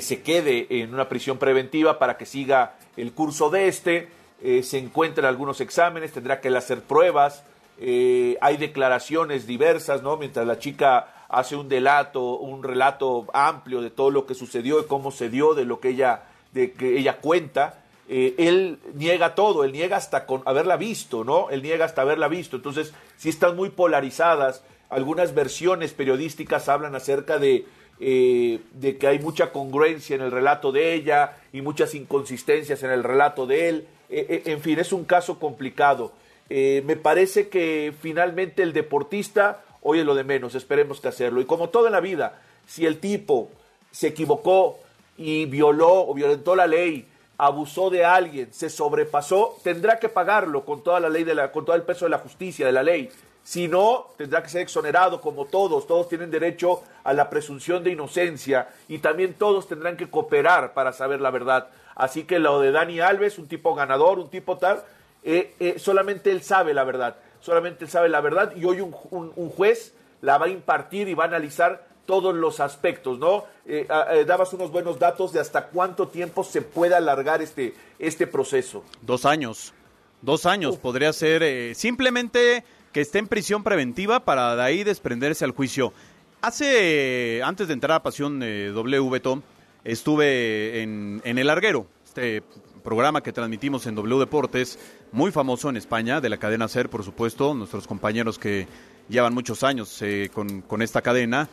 se 0.00 0.22
quede 0.22 0.66
en 0.68 0.92
una 0.92 1.08
prisión 1.08 1.38
preventiva 1.38 2.00
para 2.00 2.16
que 2.16 2.26
siga 2.26 2.74
el 2.96 3.12
curso 3.12 3.50
de 3.50 3.68
este. 3.68 4.08
Eh, 4.42 4.64
se 4.64 4.78
encuentran 4.78 5.26
algunos 5.26 5.60
exámenes, 5.60 6.12
tendrá 6.12 6.40
que 6.40 6.48
hacer 6.48 6.82
pruebas. 6.82 7.44
hay 7.78 8.56
declaraciones 8.56 9.46
diversas, 9.46 10.02
¿no? 10.02 10.16
Mientras 10.16 10.44
la 10.44 10.58
chica 10.58 11.13
hace 11.28 11.56
un 11.56 11.68
delato, 11.68 12.38
un 12.38 12.62
relato 12.62 13.26
amplio 13.32 13.80
de 13.80 13.90
todo 13.90 14.10
lo 14.10 14.26
que 14.26 14.34
sucedió 14.34 14.80
y 14.80 14.84
cómo 14.84 15.10
se 15.10 15.28
dio, 15.28 15.54
de 15.54 15.64
lo 15.64 15.80
que 15.80 15.90
ella, 15.90 16.24
de 16.52 16.72
que 16.72 16.98
ella 16.98 17.18
cuenta. 17.18 17.80
Eh, 18.08 18.34
él 18.36 18.78
niega 18.94 19.34
todo, 19.34 19.64
él 19.64 19.72
niega 19.72 19.96
hasta 19.96 20.26
con 20.26 20.42
haberla 20.44 20.76
visto, 20.76 21.24
¿no? 21.24 21.48
Él 21.50 21.62
niega 21.62 21.84
hasta 21.86 22.02
haberla 22.02 22.28
visto. 22.28 22.56
Entonces, 22.56 22.92
sí 23.16 23.30
están 23.30 23.56
muy 23.56 23.70
polarizadas. 23.70 24.62
Algunas 24.90 25.34
versiones 25.34 25.94
periodísticas 25.94 26.68
hablan 26.68 26.94
acerca 26.94 27.38
de, 27.38 27.66
eh, 28.00 28.60
de 28.72 28.98
que 28.98 29.06
hay 29.06 29.18
mucha 29.18 29.52
congruencia 29.52 30.14
en 30.14 30.22
el 30.22 30.30
relato 30.30 30.70
de 30.70 30.94
ella 30.94 31.36
y 31.52 31.62
muchas 31.62 31.94
inconsistencias 31.94 32.82
en 32.82 32.90
el 32.90 33.02
relato 33.02 33.46
de 33.46 33.68
él. 33.68 33.88
Eh, 34.10 34.42
en 34.44 34.60
fin, 34.60 34.78
es 34.78 34.92
un 34.92 35.04
caso 35.04 35.38
complicado. 35.38 36.12
me 36.50 36.96
parece 36.96 37.48
que 37.48 37.94
finalmente 37.98 38.62
el 38.62 38.74
deportista, 38.74 39.64
oye 39.84 40.02
lo 40.02 40.16
de 40.16 40.24
menos, 40.24 40.56
esperemos 40.56 41.00
que 41.00 41.08
hacerlo. 41.08 41.40
Y 41.40 41.44
como 41.44 41.68
todo 41.68 41.86
en 41.86 41.92
la 41.92 42.00
vida, 42.00 42.40
si 42.66 42.84
el 42.84 42.98
tipo 42.98 43.50
se 43.92 44.08
equivocó 44.08 44.80
y 45.16 45.46
violó 45.46 46.08
o 46.08 46.14
violentó 46.14 46.56
la 46.56 46.66
ley, 46.66 47.06
abusó 47.38 47.90
de 47.90 48.04
alguien, 48.04 48.52
se 48.52 48.70
sobrepasó, 48.70 49.56
tendrá 49.62 49.98
que 49.98 50.08
pagarlo 50.08 50.64
con 50.64 50.82
toda 50.82 50.98
la 50.98 51.08
ley 51.08 51.22
de 51.24 51.34
la, 51.34 51.52
con 51.52 51.64
todo 51.64 51.76
el 51.76 51.82
peso 51.82 52.06
de 52.06 52.10
la 52.10 52.18
justicia, 52.18 52.66
de 52.66 52.72
la 52.72 52.82
ley. 52.82 53.10
Si 53.44 53.68
no, 53.68 54.06
tendrá 54.16 54.42
que 54.42 54.48
ser 54.48 54.62
exonerado 54.62 55.20
como 55.20 55.44
todos. 55.44 55.86
Todos 55.86 56.08
tienen 56.08 56.30
derecho 56.30 56.82
a 57.04 57.12
la 57.12 57.28
presunción 57.28 57.84
de 57.84 57.90
inocencia 57.90 58.68
y 58.88 58.98
también 58.98 59.34
todos 59.34 59.68
tendrán 59.68 59.98
que 59.98 60.08
cooperar 60.08 60.72
para 60.72 60.92
saber 60.92 61.20
la 61.20 61.30
verdad. 61.30 61.68
Así 61.94 62.24
que 62.24 62.38
lo 62.38 62.60
de 62.60 62.72
Dani 62.72 63.00
Alves, 63.00 63.38
un 63.38 63.46
tipo 63.46 63.74
ganador, 63.74 64.18
un 64.18 64.30
tipo 64.30 64.56
tal, 64.56 64.82
eh, 65.22 65.54
eh, 65.60 65.74
solamente 65.78 66.30
él 66.30 66.42
sabe 66.42 66.72
la 66.72 66.84
verdad. 66.84 67.16
Solamente 67.44 67.86
sabe 67.86 68.08
la 68.08 68.22
verdad 68.22 68.56
y 68.56 68.64
hoy 68.64 68.80
un, 68.80 68.94
un 69.10 69.50
juez 69.50 69.92
la 70.22 70.38
va 70.38 70.46
a 70.46 70.48
impartir 70.48 71.08
y 71.08 71.14
va 71.14 71.24
a 71.24 71.26
analizar 71.26 71.86
todos 72.06 72.34
los 72.34 72.58
aspectos, 72.58 73.18
¿no? 73.18 73.44
Eh, 73.66 73.86
eh, 74.12 74.24
dabas 74.26 74.50
unos 74.54 74.70
buenos 74.70 74.98
datos 74.98 75.32
de 75.34 75.40
hasta 75.40 75.66
cuánto 75.66 76.08
tiempo 76.08 76.42
se 76.42 76.62
puede 76.62 76.94
alargar 76.94 77.42
este, 77.42 77.74
este 77.98 78.26
proceso. 78.26 78.82
Dos 79.02 79.26
años. 79.26 79.74
Dos 80.22 80.46
años. 80.46 80.78
Podría 80.78 81.12
ser 81.12 81.42
eh, 81.42 81.74
simplemente 81.74 82.64
que 82.92 83.02
esté 83.02 83.18
en 83.18 83.28
prisión 83.28 83.62
preventiva 83.62 84.20
para 84.20 84.56
de 84.56 84.62
ahí 84.62 84.82
desprenderse 84.82 85.44
al 85.44 85.50
juicio. 85.50 85.92
Hace, 86.40 87.42
antes 87.44 87.68
de 87.68 87.74
entrar 87.74 87.92
a 87.92 88.02
Pasión 88.02 88.40
W, 88.40 89.20
Tom, 89.20 89.42
estuve 89.82 90.80
en, 90.80 91.20
en 91.24 91.38
El 91.38 91.46
Larguero, 91.48 91.86
este 92.06 92.42
programa 92.84 93.22
que 93.22 93.32
transmitimos 93.32 93.86
en 93.86 93.96
W 93.96 94.20
Deportes, 94.20 94.78
muy 95.10 95.32
famoso 95.32 95.70
en 95.70 95.76
España, 95.76 96.20
de 96.20 96.28
la 96.28 96.36
cadena 96.36 96.68
SER, 96.68 96.88
por 96.88 97.02
supuesto, 97.02 97.54
nuestros 97.54 97.88
compañeros 97.88 98.38
que 98.38 98.68
llevan 99.08 99.34
muchos 99.34 99.64
años 99.64 100.00
con, 100.32 100.60
con 100.60 100.82
esta 100.82 101.02
cadena. 101.02 101.48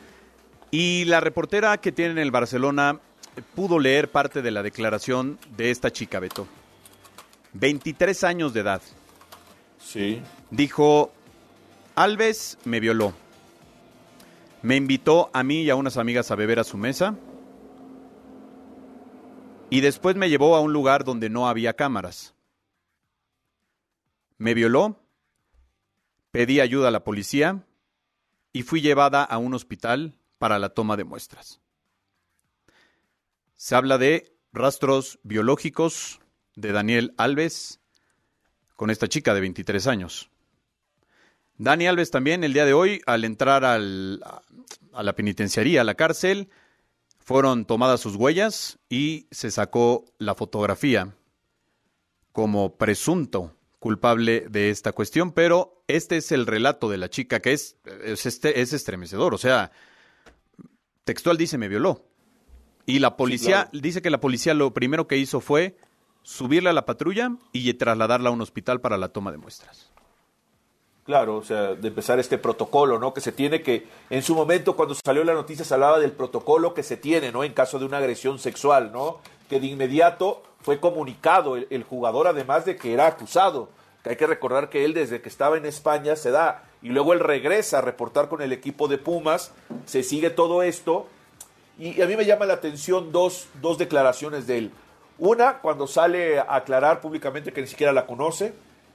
Y 0.70 1.06
la 1.06 1.22
reportera 1.22 1.78
que 1.78 1.92
tiene 1.92 2.12
en 2.12 2.18
el 2.20 2.32
Barcelona 2.32 3.00
pudo 3.56 3.80
leer 3.80 4.10
parte 4.12 4.42
de 4.42 4.52
la 4.52 4.62
declaración 4.62 5.40
de 5.58 5.72
esta 5.72 5.90
chica, 5.92 6.20
Beto. 6.20 6.48
23 7.54 8.24
años 8.24 8.54
de 8.54 8.60
edad. 8.60 8.82
Sí. 9.80 10.22
Dijo, 10.52 11.12
Alves 11.96 12.58
me 12.66 12.80
violó. 12.80 13.14
Me 14.62 14.76
invitó 14.76 15.30
a 15.34 15.44
mí 15.44 15.64
y 15.64 15.70
a 15.70 15.76
unas 15.76 15.98
amigas 15.98 16.30
a 16.30 16.36
beber 16.36 16.60
a 16.60 16.64
su 16.64 16.78
mesa. 16.78 17.16
Y 19.72 19.80
después 19.80 20.18
me 20.18 20.30
llevó 20.30 20.58
a 20.58 20.60
un 20.60 20.74
lugar 20.74 21.06
donde 21.06 21.30
no 21.30 21.48
había 21.48 21.78
cámaras. 21.78 22.36
Me 24.38 24.54
violó. 24.54 25.00
Pedí 26.30 26.60
ayuda 26.60 26.90
a 26.90 26.92
la 26.92 27.06
policía. 27.06 27.66
Y 28.52 28.64
fui 28.64 28.82
llevada 28.82 29.24
a 29.24 29.38
un 29.38 29.54
hospital 29.54 30.14
para 30.38 30.60
la 30.60 30.74
toma 30.74 30.98
de 30.98 31.06
muestras. 31.06 31.62
Se 33.56 33.74
habla 33.74 33.98
de 33.98 34.36
rastros 34.52 35.20
biológicos 35.24 36.20
de 36.58 36.74
Daniel 36.74 37.14
Alves 37.16 37.80
con 38.76 38.90
esta 38.90 39.08
chica 39.08 39.34
de 39.34 39.40
23 39.40 39.88
años. 39.88 40.30
Dani 41.58 41.88
Alves 41.88 42.12
también 42.12 42.44
el 42.44 42.52
día 42.52 42.66
de 42.66 42.74
hoy, 42.74 43.02
al 43.06 43.24
entrar 43.24 43.64
a 43.64 43.80
la 43.80 45.16
penitenciaría, 45.16 45.80
a 45.80 45.86
la 45.86 45.96
cárcel, 45.96 46.50
fueron 47.32 47.64
tomadas 47.64 48.02
sus 48.02 48.18
huellas 48.18 48.78
y 48.90 49.28
se 49.32 49.52
sacó 49.52 50.04
la 50.18 50.36
fotografía 50.36 51.16
como 52.34 52.76
presunto 52.76 53.56
culpable 53.80 54.48
de 54.50 54.70
esta 54.70 54.92
cuestión, 54.92 55.32
pero 55.32 55.82
este 55.88 56.18
es 56.18 56.34
el 56.34 56.46
relato 56.46 56.90
de 56.90 56.98
la 56.98 57.10
chica 57.10 57.40
que 57.40 57.54
es, 57.54 57.78
es, 58.04 58.26
este, 58.26 58.60
es 58.60 58.74
estremecedor, 58.74 59.34
o 59.34 59.38
sea, 59.38 59.72
textual 61.06 61.38
dice 61.38 61.58
me 61.58 61.70
violó. 61.70 62.06
Y 62.86 63.00
la 63.00 63.16
policía, 63.16 63.70
dice 63.72 64.02
que 64.02 64.10
la 64.10 64.20
policía 64.20 64.54
lo 64.54 64.74
primero 64.74 65.08
que 65.08 65.18
hizo 65.18 65.40
fue 65.40 65.78
subirla 66.24 66.72
a 66.72 66.74
la 66.74 66.86
patrulla 66.86 67.38
y 67.54 67.74
trasladarla 67.76 68.28
a 68.28 68.34
un 68.34 68.42
hospital 68.42 68.82
para 68.82 68.98
la 68.98 69.08
toma 69.08 69.32
de 69.32 69.38
muestras. 69.38 69.94
Claro, 71.12 71.36
o 71.36 71.44
sea, 71.44 71.76
de 71.76 71.90
empezar 71.90 72.20
este 72.20 72.38
protocolo, 72.38 72.98
¿no? 72.98 73.14
Que 73.14 73.20
se 73.20 73.34
tiene 73.34 73.62
que, 73.62 73.86
en 74.10 74.24
su 74.24 74.34
momento 74.34 74.78
cuando 74.78 74.96
salió 74.96 75.26
la 75.26 75.34
noticia 75.34 75.66
se 75.66 75.74
hablaba 75.74 76.00
del 76.00 76.14
protocolo 76.14 76.74
que 76.74 76.84
se 76.84 76.96
tiene, 76.96 77.34
¿no? 77.34 77.44
En 77.44 77.52
caso 77.52 77.80
de 77.80 77.84
una 77.84 77.98
agresión 77.98 78.40
sexual, 78.40 78.94
¿no? 78.94 79.20
Que 79.50 79.60
de 79.60 79.68
inmediato 79.68 80.42
fue 80.62 80.80
comunicado 80.80 81.58
el, 81.58 81.84
jugador, 81.84 82.28
además 82.28 82.64
de 82.64 82.78
que 82.78 82.94
era 82.94 83.08
acusado. 83.08 83.68
Que 84.06 84.12
hay 84.12 84.16
que 84.16 84.26
recordar 84.26 84.70
que 84.70 84.86
él 84.86 84.94
desde 84.94 85.22
que 85.22 85.28
estaba 85.28 85.58
en 85.58 85.66
España 85.66 86.16
se 86.16 86.32
da 86.32 86.64
y 86.82 86.88
luego 86.92 87.12
él 87.12 87.20
regresa 87.20 87.80
a 87.80 87.82
reportar 87.82 88.30
con 88.30 88.42
el 88.42 88.54
equipo 88.54 88.88
de 88.88 88.98
Pumas, 88.98 89.52
se 89.86 90.04
sigue 90.04 90.30
todo 90.30 90.64
esto 90.64 91.08
y 91.78 92.02
a 92.02 92.06
mí 92.06 92.16
me 92.16 92.24
llama 92.24 92.46
la 92.46 92.54
atención 92.54 93.12
dos, 93.12 93.50
dos 93.62 93.78
declaraciones 93.78 94.48
de 94.48 94.60
él. 94.60 94.72
Una, 95.20 95.58
cuando 95.58 95.88
sale 95.88 96.40
a 96.40 96.56
aclarar 96.56 97.02
públicamente 97.02 97.52
que 97.52 97.60
ni 97.60 97.68
siquiera 97.68 97.92
la 97.92 98.08
conoce 98.08 98.54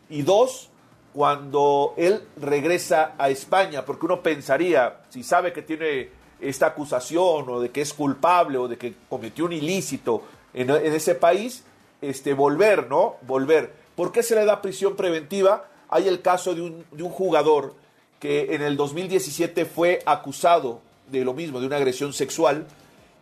y 0.08 0.22
dos, 0.22 0.70
cuando 1.16 1.94
él 1.96 2.24
regresa 2.36 3.14
a 3.16 3.30
España, 3.30 3.86
porque 3.86 4.04
uno 4.04 4.20
pensaría, 4.20 4.98
si 5.08 5.22
sabe 5.22 5.50
que 5.50 5.62
tiene 5.62 6.10
esta 6.42 6.66
acusación 6.66 7.48
o 7.48 7.58
de 7.58 7.70
que 7.70 7.80
es 7.80 7.94
culpable 7.94 8.58
o 8.58 8.68
de 8.68 8.76
que 8.76 8.92
cometió 9.08 9.46
un 9.46 9.54
ilícito 9.54 10.24
en, 10.52 10.68
ese 10.68 11.14
país, 11.14 11.64
este, 12.02 12.34
volver, 12.34 12.90
¿no? 12.90 13.16
Volver. 13.22 13.72
¿Por 13.94 14.12
qué 14.12 14.22
se 14.22 14.34
le 14.34 14.44
da 14.44 14.60
prisión 14.60 14.94
preventiva? 14.94 15.64
Hay 15.88 16.06
el 16.06 16.20
caso 16.20 16.54
de 16.54 16.60
un, 16.60 17.10
jugador 17.10 17.72
que 18.20 18.54
en 18.54 18.60
el 18.60 18.76
2017 18.76 19.64
fue 19.64 20.00
acusado 20.04 20.82
de 21.10 21.24
lo 21.24 21.32
mismo, 21.32 21.60
de 21.60 21.66
una 21.66 21.76
agresión 21.76 22.12
sexual. 22.12 22.66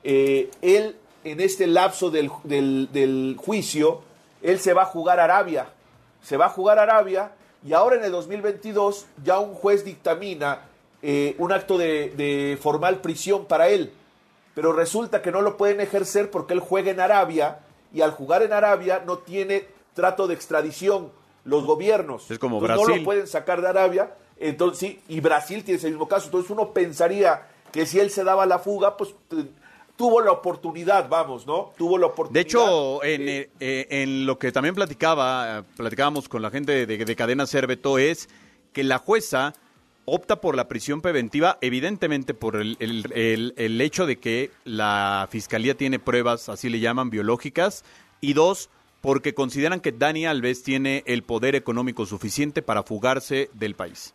Eh, 0.02 0.50
él, 0.62 0.96
en 1.22 1.40
este 1.40 1.68
lapso 1.68 2.10
del, 2.10 2.28
del, 2.42 2.88
del 2.92 3.36
juicio, 3.38 4.02
él 4.42 4.58
se 4.58 4.74
va 4.74 4.82
a 4.82 4.86
jugar 4.86 5.20
a 5.20 5.24
Arabia. 5.24 5.68
Se 6.24 6.36
va 6.36 6.46
a 6.46 6.48
jugar 6.48 6.80
a 6.80 6.82
Arabia 6.82 7.30
y 7.64 7.72
ahora 7.72 7.96
en 7.96 8.04
el 8.04 8.12
2022 8.12 9.06
ya 9.24 9.38
un 9.38 9.54
juez 9.54 9.84
dictamina 9.84 10.62
eh, 11.06 11.34
un 11.38 11.52
acto 11.52 11.76
de, 11.76 12.14
de, 12.16 12.58
formal 12.60 13.02
prisión 13.02 13.44
para 13.44 13.68
él. 13.68 13.92
Pero 14.54 14.72
resulta 14.72 15.20
que 15.20 15.30
no 15.30 15.42
lo 15.42 15.58
pueden 15.58 15.80
ejercer 15.80 16.30
porque 16.30 16.54
él 16.54 16.60
juega 16.60 16.90
en 16.90 16.98
Arabia 16.98 17.58
y 17.92 18.00
al 18.00 18.12
jugar 18.12 18.42
en 18.42 18.54
Arabia 18.54 19.02
no 19.04 19.18
tiene 19.18 19.66
trato 19.92 20.26
de 20.26 20.34
extradición 20.34 21.12
los 21.44 21.64
gobiernos. 21.64 22.30
Es 22.30 22.38
como 22.38 22.56
Entonces, 22.56 22.76
Brasil. 22.76 22.94
No 22.94 22.98
lo 23.00 23.04
pueden 23.04 23.26
sacar 23.26 23.60
de 23.60 23.68
Arabia. 23.68 24.14
Entonces, 24.38 24.78
sí, 24.78 25.02
y 25.08 25.20
Brasil 25.20 25.62
tiene 25.62 25.78
ese 25.78 25.88
mismo 25.88 26.08
caso. 26.08 26.26
Entonces 26.26 26.50
uno 26.50 26.72
pensaría 26.72 27.48
que 27.70 27.84
si 27.84 28.00
él 28.00 28.10
se 28.10 28.24
daba 28.24 28.46
la 28.46 28.58
fuga, 28.58 28.96
pues 28.96 29.14
tuvo 29.96 30.20
la 30.20 30.32
oportunidad, 30.32 31.08
vamos, 31.08 31.46
¿no? 31.46 31.72
Tuvo 31.76 31.98
la 31.98 32.06
oportunidad. 32.06 32.34
De 32.34 32.40
hecho, 32.40 33.04
en, 33.04 33.28
eh, 33.28 33.86
en 33.90 34.26
lo 34.26 34.38
que 34.38 34.52
también 34.52 34.74
platicaba, 34.74 35.64
platicábamos 35.76 36.28
con 36.28 36.42
la 36.42 36.50
gente 36.50 36.86
de, 36.86 37.04
de 37.04 37.16
Cadena 37.16 37.46
Cerveto, 37.46 37.98
es 37.98 38.28
que 38.72 38.84
la 38.84 38.98
jueza 38.98 39.54
opta 40.04 40.40
por 40.40 40.56
la 40.56 40.68
prisión 40.68 41.00
preventiva, 41.00 41.58
evidentemente 41.60 42.34
por 42.34 42.56
el, 42.56 42.76
el, 42.80 43.10
el, 43.14 43.54
el, 43.56 43.80
hecho 43.80 44.06
de 44.06 44.18
que 44.18 44.50
la 44.64 45.28
fiscalía 45.30 45.76
tiene 45.76 45.98
pruebas, 45.98 46.48
así 46.48 46.68
le 46.68 46.80
llaman, 46.80 47.10
biológicas, 47.10 47.84
y 48.20 48.34
dos, 48.34 48.70
porque 49.00 49.34
consideran 49.34 49.80
que 49.80 49.92
Dani 49.92 50.26
Alves 50.26 50.62
tiene 50.62 51.02
el 51.06 51.22
poder 51.22 51.54
económico 51.54 52.06
suficiente 52.06 52.62
para 52.62 52.82
fugarse 52.82 53.50
del 53.54 53.74
país. 53.74 54.14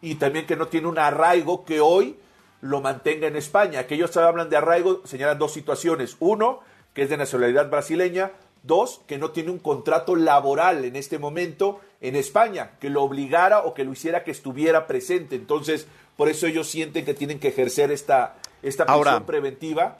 Y 0.00 0.16
también 0.16 0.46
que 0.46 0.56
no 0.56 0.66
tiene 0.66 0.88
un 0.88 0.98
arraigo 0.98 1.64
que 1.64 1.80
hoy 1.80 2.16
lo 2.62 2.80
mantenga 2.80 3.26
en 3.26 3.36
España. 3.36 3.86
Que 3.86 3.96
ellos 3.96 4.16
hablan 4.16 4.48
de 4.48 4.56
arraigo, 4.56 5.02
señalan 5.04 5.38
dos 5.38 5.52
situaciones. 5.52 6.16
Uno, 6.20 6.60
que 6.94 7.02
es 7.02 7.10
de 7.10 7.18
nacionalidad 7.18 7.68
brasileña. 7.68 8.32
Dos, 8.62 9.02
que 9.08 9.18
no 9.18 9.32
tiene 9.32 9.50
un 9.50 9.58
contrato 9.58 10.14
laboral 10.14 10.84
en 10.84 10.94
este 10.94 11.18
momento 11.18 11.80
en 12.00 12.14
España, 12.14 12.72
que 12.80 12.90
lo 12.90 13.02
obligara 13.02 13.62
o 13.62 13.74
que 13.74 13.84
lo 13.84 13.92
hiciera 13.92 14.22
que 14.22 14.30
estuviera 14.30 14.86
presente. 14.86 15.34
Entonces, 15.34 15.88
por 16.16 16.28
eso 16.28 16.46
ellos 16.46 16.68
sienten 16.68 17.04
que 17.04 17.12
tienen 17.12 17.40
que 17.40 17.48
ejercer 17.48 17.90
esta, 17.90 18.36
esta 18.62 18.86
prisión 18.86 19.08
Ahora, 19.08 19.26
preventiva. 19.26 19.98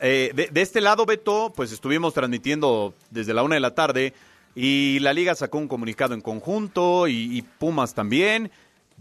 Eh, 0.00 0.30
de, 0.34 0.48
de, 0.50 0.62
este 0.62 0.80
lado, 0.80 1.04
Beto, 1.04 1.52
pues 1.54 1.72
estuvimos 1.72 2.14
transmitiendo 2.14 2.94
desde 3.10 3.34
la 3.34 3.42
una 3.42 3.56
de 3.56 3.60
la 3.60 3.74
tarde 3.74 4.14
y 4.54 4.98
la 5.00 5.12
liga 5.12 5.34
sacó 5.34 5.58
un 5.58 5.68
comunicado 5.68 6.14
en 6.14 6.22
conjunto 6.22 7.06
y, 7.06 7.36
y 7.36 7.42
Pumas 7.42 7.92
también. 7.92 8.50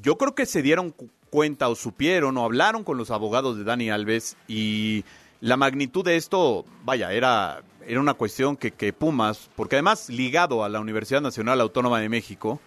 Yo 0.01 0.17
creo 0.17 0.35
que 0.35 0.45
se 0.45 0.61
dieron 0.61 0.93
cuenta 1.33 1.67
o 1.67 1.73
supieron 1.73 2.37
o 2.37 2.43
hablaron 2.45 2.83
con 2.83 2.95
los 2.95 3.09
abogados 3.09 3.57
de 3.57 3.63
Dani 3.63 3.89
Alves 3.89 4.37
y 4.47 5.03
la 5.41 5.57
magnitud 5.57 6.05
de 6.05 6.15
esto, 6.15 6.63
vaya, 6.85 7.11
era, 7.11 7.63
era 7.87 7.99
una 7.99 8.13
cuestión 8.13 8.55
que, 8.55 8.69
que, 8.69 8.93
Pumas, 8.93 9.49
porque 9.55 9.77
además 9.77 10.09
ligado 10.09 10.63
a 10.63 10.69
la 10.69 10.79
Universidad 10.79 11.21
Nacional 11.21 11.59
Autónoma 11.59 11.99
de 11.99 12.07
México, 12.07 12.59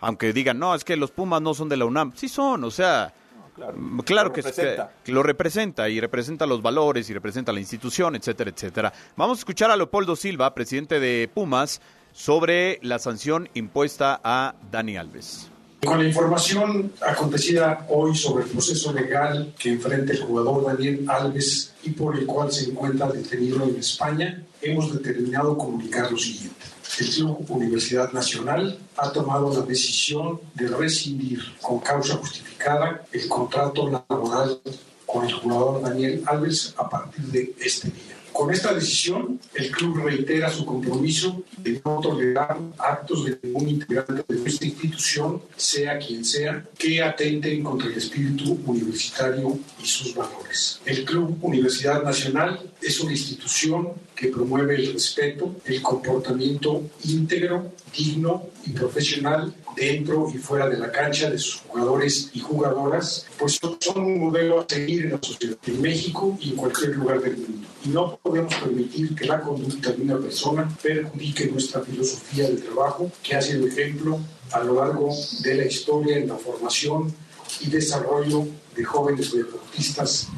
aunque 0.00 0.32
digan, 0.32 0.58
no, 0.58 0.74
es 0.74 0.84
que 0.84 0.96
los 0.96 1.10
Pumas 1.10 1.42
no 1.42 1.52
son 1.52 1.68
de 1.68 1.76
la 1.76 1.84
UNAM, 1.84 2.12
sí 2.16 2.30
son, 2.30 2.64
o 2.64 2.70
sea, 2.70 3.12
claro, 3.54 3.74
claro 4.06 4.32
que, 4.32 4.40
representa. 4.40 4.92
que, 5.04 5.12
lo 5.12 5.22
representa 5.22 5.90
y 5.90 6.00
representa 6.00 6.46
los 6.46 6.62
valores 6.62 7.10
y 7.10 7.12
representa 7.12 7.52
la 7.52 7.60
institución, 7.60 8.16
etcétera, 8.16 8.50
etcétera. 8.50 8.90
Vamos 9.18 9.36
a 9.36 9.40
escuchar 9.40 9.70
a 9.70 9.76
Leopoldo 9.76 10.16
Silva, 10.16 10.54
presidente 10.54 10.98
de 10.98 11.28
Pumas, 11.28 11.82
sobre 12.14 12.78
la 12.80 12.98
sanción 12.98 13.50
impuesta 13.52 14.18
a 14.24 14.54
Dani 14.70 14.96
Alves. 14.96 15.50
Con 15.84 15.98
la 15.98 16.08
información 16.08 16.92
acontecida 17.00 17.86
hoy 17.90 18.16
sobre 18.16 18.44
el 18.44 18.50
proceso 18.50 18.92
legal 18.92 19.52
que 19.58 19.70
enfrenta 19.70 20.12
el 20.12 20.22
jugador 20.22 20.64
Daniel 20.64 21.04
Alves 21.08 21.74
y 21.82 21.90
por 21.90 22.16
el 22.18 22.26
cual 22.26 22.50
se 22.50 22.70
encuentra 22.70 23.10
detenido 23.10 23.62
en 23.64 23.76
España, 23.76 24.42
hemos 24.62 24.92
determinado 24.92 25.58
comunicar 25.58 26.10
lo 26.10 26.16
siguiente. 26.16 26.64
El 26.98 27.08
Club 27.08 27.44
Universidad 27.48 28.12
Nacional 28.12 28.78
ha 28.96 29.12
tomado 29.12 29.52
la 29.52 29.62
decisión 29.66 30.40
de 30.54 30.68
rescindir 30.68 31.40
con 31.60 31.80
causa 31.80 32.16
justificada 32.16 33.04
el 33.12 33.28
contrato 33.28 33.90
laboral 33.90 34.60
con 35.04 35.26
el 35.26 35.32
jugador 35.32 35.82
Daniel 35.82 36.22
Alves 36.26 36.72
a 36.76 36.88
partir 36.88 37.24
de 37.26 37.54
este 37.58 37.88
día. 37.88 38.13
Con 38.34 38.52
esta 38.52 38.74
decisión, 38.74 39.38
el 39.54 39.70
club 39.70 39.98
reitera 40.06 40.50
su 40.50 40.66
compromiso 40.66 41.44
de 41.56 41.80
no 41.84 42.00
tolerar 42.00 42.58
actos 42.78 43.26
de 43.26 43.38
ningún 43.40 43.68
integrante 43.68 44.24
de 44.28 44.40
nuestra 44.40 44.66
institución, 44.66 45.40
sea 45.56 45.96
quien 46.00 46.24
sea, 46.24 46.66
que 46.76 47.00
atenten 47.00 47.62
contra 47.62 47.86
el 47.86 47.94
espíritu 47.94 48.58
universitario 48.66 49.56
y 49.80 49.86
sus 49.86 50.16
valores. 50.16 50.80
El 50.84 51.04
Club 51.04 51.38
Universidad 51.42 52.02
Nacional 52.02 52.58
es 52.82 52.98
una 52.98 53.12
institución 53.12 53.92
que 54.14 54.28
promueve 54.28 54.76
el 54.76 54.92
respeto, 54.92 55.56
el 55.64 55.82
comportamiento 55.82 56.82
íntegro, 57.04 57.72
digno 57.96 58.48
y 58.66 58.70
profesional 58.70 59.54
dentro 59.76 60.30
y 60.32 60.38
fuera 60.38 60.68
de 60.68 60.78
la 60.78 60.90
cancha 60.90 61.30
de 61.30 61.38
sus 61.38 61.62
jugadores 61.62 62.30
y 62.32 62.40
jugadoras, 62.40 63.26
pues 63.38 63.58
son 63.80 64.04
un 64.04 64.20
modelo 64.20 64.60
a 64.60 64.66
seguir 64.68 65.06
en 65.06 65.12
la 65.12 65.18
sociedad 65.20 65.56
en 65.66 65.82
México 65.82 66.36
y 66.40 66.50
en 66.50 66.56
cualquier 66.56 66.96
lugar 66.96 67.20
del 67.20 67.36
mundo. 67.36 67.68
Y 67.84 67.88
no 67.88 68.18
podemos 68.22 68.54
permitir 68.54 69.14
que 69.14 69.24
la 69.26 69.40
conducta 69.40 69.92
de 69.92 70.02
una 70.02 70.18
persona 70.18 70.68
perjudique 70.82 71.46
nuestra 71.46 71.82
filosofía 71.82 72.48
de 72.48 72.56
trabajo, 72.56 73.10
que 73.22 73.34
ha 73.34 73.42
sido 73.42 73.66
ejemplo 73.66 74.20
a 74.52 74.62
lo 74.62 74.76
largo 74.76 75.10
de 75.42 75.54
la 75.54 75.66
historia 75.66 76.18
en 76.18 76.28
la 76.28 76.36
formación 76.36 77.12
y 77.60 77.68
desarrollo 77.68 78.46
de 78.76 78.84
jóvenes 78.84 79.32
deportistas 79.32 80.28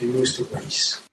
en 0.00 0.16
nuestro 0.16 0.46
país. 0.46 1.05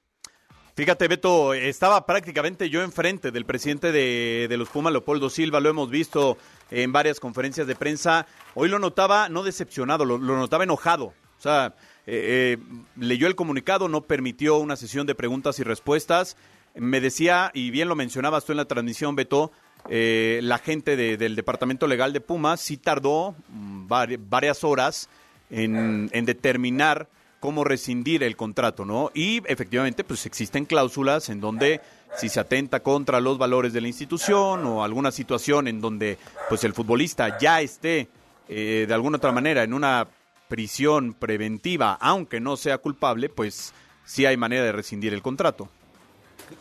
Fíjate, 0.76 1.08
Beto, 1.08 1.54
estaba 1.54 2.04
prácticamente 2.08 2.68
yo 2.68 2.82
enfrente 2.82 3.30
del 3.30 3.46
presidente 3.46 3.92
de, 3.92 4.48
de, 4.50 4.58
los 4.58 4.70
Pumas, 4.70 4.92
Leopoldo 4.92 5.30
Silva, 5.30 5.60
lo 5.60 5.70
hemos 5.70 5.92
visto 5.92 6.36
en 6.72 6.92
varias 6.92 7.20
conferencias 7.20 7.68
de 7.68 7.76
prensa. 7.76 8.26
Hoy 8.56 8.70
lo 8.70 8.80
notaba 8.80 9.30
no 9.30 9.44
decepcionado, 9.44 10.04
lo, 10.04 10.18
notaba 10.18 10.64
enojado. 10.64 11.14
O 11.38 11.42
sea, 11.44 11.76
eh, 12.08 12.58
eh, 12.58 12.80
leyó 12.98 13.28
el 13.28 13.36
comunicado, 13.36 13.88
no 13.88 14.02
permitió 14.02 14.58
una 14.58 14.76
sesión 14.76 15.06
de 15.06 15.14
preguntas 15.14 15.60
y 15.60 15.64
respuestas. 15.64 16.38
Me 16.74 17.02
decía, 17.02 17.52
y 17.54 17.70
bien 17.70 17.88
lo 17.88 17.96
mencionabas 17.96 18.44
tú 18.44 18.54
en 18.54 18.58
la 18.58 18.66
transmisión, 18.66 19.16
Beto, 19.16 19.52
eh, 19.90 20.40
la 20.42 20.58
gente 20.58 20.96
de, 20.96 21.18
del 21.18 21.36
Departamento 21.36 21.86
Legal 21.86 22.14
de 22.14 22.22
Pumas 22.22 22.60
sí 22.60 22.78
tardó 22.78 23.36
mm, 23.50 23.88
vari, 23.88 24.18
varias 24.18 24.64
horas 24.64 25.08
en, 25.52 26.10
en 26.12 26.26
determinar 26.26 27.10
cómo 27.43 27.65
rescindir 27.65 28.23
el 28.23 28.38
contrato, 28.38 28.86
¿no? 28.86 29.12
Y 29.13 29.41
efectivamente, 29.51 30.06
pues 30.06 30.25
existen 30.25 30.63
cláusulas 30.63 31.27
en 31.27 31.41
donde 31.41 31.82
si 32.15 32.29
se 32.29 32.39
atenta 32.39 32.79
contra 32.79 33.19
los 33.19 33.38
valores 33.38 33.73
de 33.73 33.82
la 33.82 33.89
institución 33.89 34.65
o 34.65 34.82
alguna 34.82 35.12
situación 35.12 35.67
en 35.67 35.82
donde 35.82 36.17
pues 36.47 36.63
el 36.63 36.73
futbolista 36.73 37.38
ya 37.38 37.60
esté 37.60 38.08
eh, 38.47 38.86
de 38.88 38.93
alguna 38.93 39.17
otra 39.17 39.34
manera 39.34 39.62
en 39.62 39.73
una 39.73 40.08
prisión 40.47 41.15
preventiva, 41.15 41.97
aunque 41.99 42.39
no 42.39 42.56
sea 42.56 42.77
culpable, 42.77 43.27
pues 43.27 43.73
sí 44.06 44.25
hay 44.25 44.38
manera 44.38 44.63
de 44.63 44.71
rescindir 44.71 45.13
el 45.13 45.21
contrato. 45.21 45.67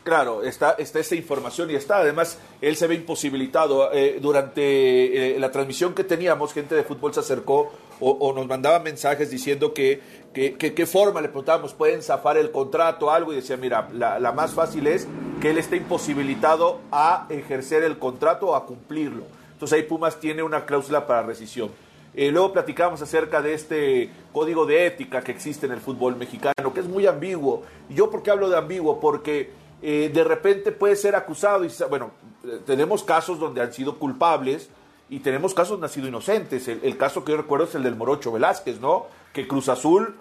Claro, 0.03 0.43
está, 0.43 0.73
está 0.73 0.99
esta 0.99 1.15
información 1.15 1.71
y 1.71 1.77
está, 1.77 1.99
además, 1.99 2.39
él 2.61 2.75
se 2.75 2.89
ve 2.89 2.97
imposibilitado. 2.97 3.93
Eh, 3.93 4.19
durante 4.21 5.37
eh, 5.37 5.39
la 5.39 5.53
transmisión 5.53 5.95
que 5.95 6.03
teníamos, 6.03 6.53
gente 6.53 6.75
de 6.75 6.83
fútbol 6.83 7.15
se 7.15 7.21
acercó 7.21 7.73
o, 8.05 8.33
nos 8.33 8.47
mandaba 8.47 8.81
mensajes 8.81 9.31
diciendo 9.31 9.73
que, 9.73 10.01
qué 10.33 10.87
forma 10.87 11.21
le 11.21 11.29
preguntábamos, 11.29 11.73
pueden 11.73 12.03
zafar 12.03 12.37
el 12.37 12.51
contrato 12.51 13.11
algo, 13.11 13.33
y 13.33 13.37
decía, 13.37 13.57
mira, 13.57 13.89
la, 13.93 14.19
la, 14.19 14.33
más 14.33 14.53
fácil 14.53 14.87
es 14.87 15.07
que 15.41 15.51
él 15.51 15.59
esté 15.59 15.77
imposibilitado 15.77 16.81
a 16.91 17.27
ejercer 17.29 17.83
el 17.85 17.99
contrato 17.99 18.49
o 18.49 18.55
a 18.57 18.67
cumplirlo. 18.67 19.25
Entonces 19.53 19.79
ahí 19.79 19.85
Pumas 19.85 20.19
tiene 20.19 20.43
una 20.43 20.65
cláusula 20.67 21.07
para 21.07 21.23
rescisión. 21.23 21.71
Eh, 22.15 22.31
luego 22.31 22.53
platicamos 22.53 23.01
acerca 23.01 23.41
de 23.41 23.55
este 23.55 24.11
código 24.33 24.67
de 24.67 24.87
ética 24.87 25.23
que 25.23 25.33
existe 25.33 25.67
en 25.67 25.73
el 25.73 25.81
fútbol 25.81 26.17
mexicano, 26.17 26.75
que 26.75 26.81
es 26.81 26.87
muy 26.87 27.07
ambiguo. 27.07 27.63
¿Y 27.89 27.95
yo 27.95 28.11
por 28.11 28.23
qué 28.23 28.31
hablo 28.31 28.51
de 28.51 28.59
ambiguo? 28.59 29.01
Porque 29.01 29.51
eh, 29.81 30.11
de 30.13 30.25
repente 30.25 30.73
puede 30.73 30.97
ser 30.97 31.15
acusado 31.15 31.65
y, 31.65 31.71
bueno, 31.89 32.11
eh, 32.45 32.61
tenemos 32.67 33.03
casos 33.03 33.39
donde 33.39 33.63
han 33.63 33.73
sido 33.73 33.99
culpables 33.99 34.69
y 35.13 35.19
tenemos 35.19 35.53
casos 35.53 35.79
sido 35.91 36.09
inocentes. 36.09 36.69
El, 36.69 36.97
caso 36.97 37.23
que 37.23 37.33
yo 37.33 37.37
recuerdo 37.37 37.67
es 37.67 37.75
el 37.75 37.83
del 37.83 37.97
Morocho 37.97 38.33
Velázquez, 38.33 38.81
¿no? 38.81 39.09
Que 39.35 39.47
Cruz 39.47 39.69
Azul 39.69 40.15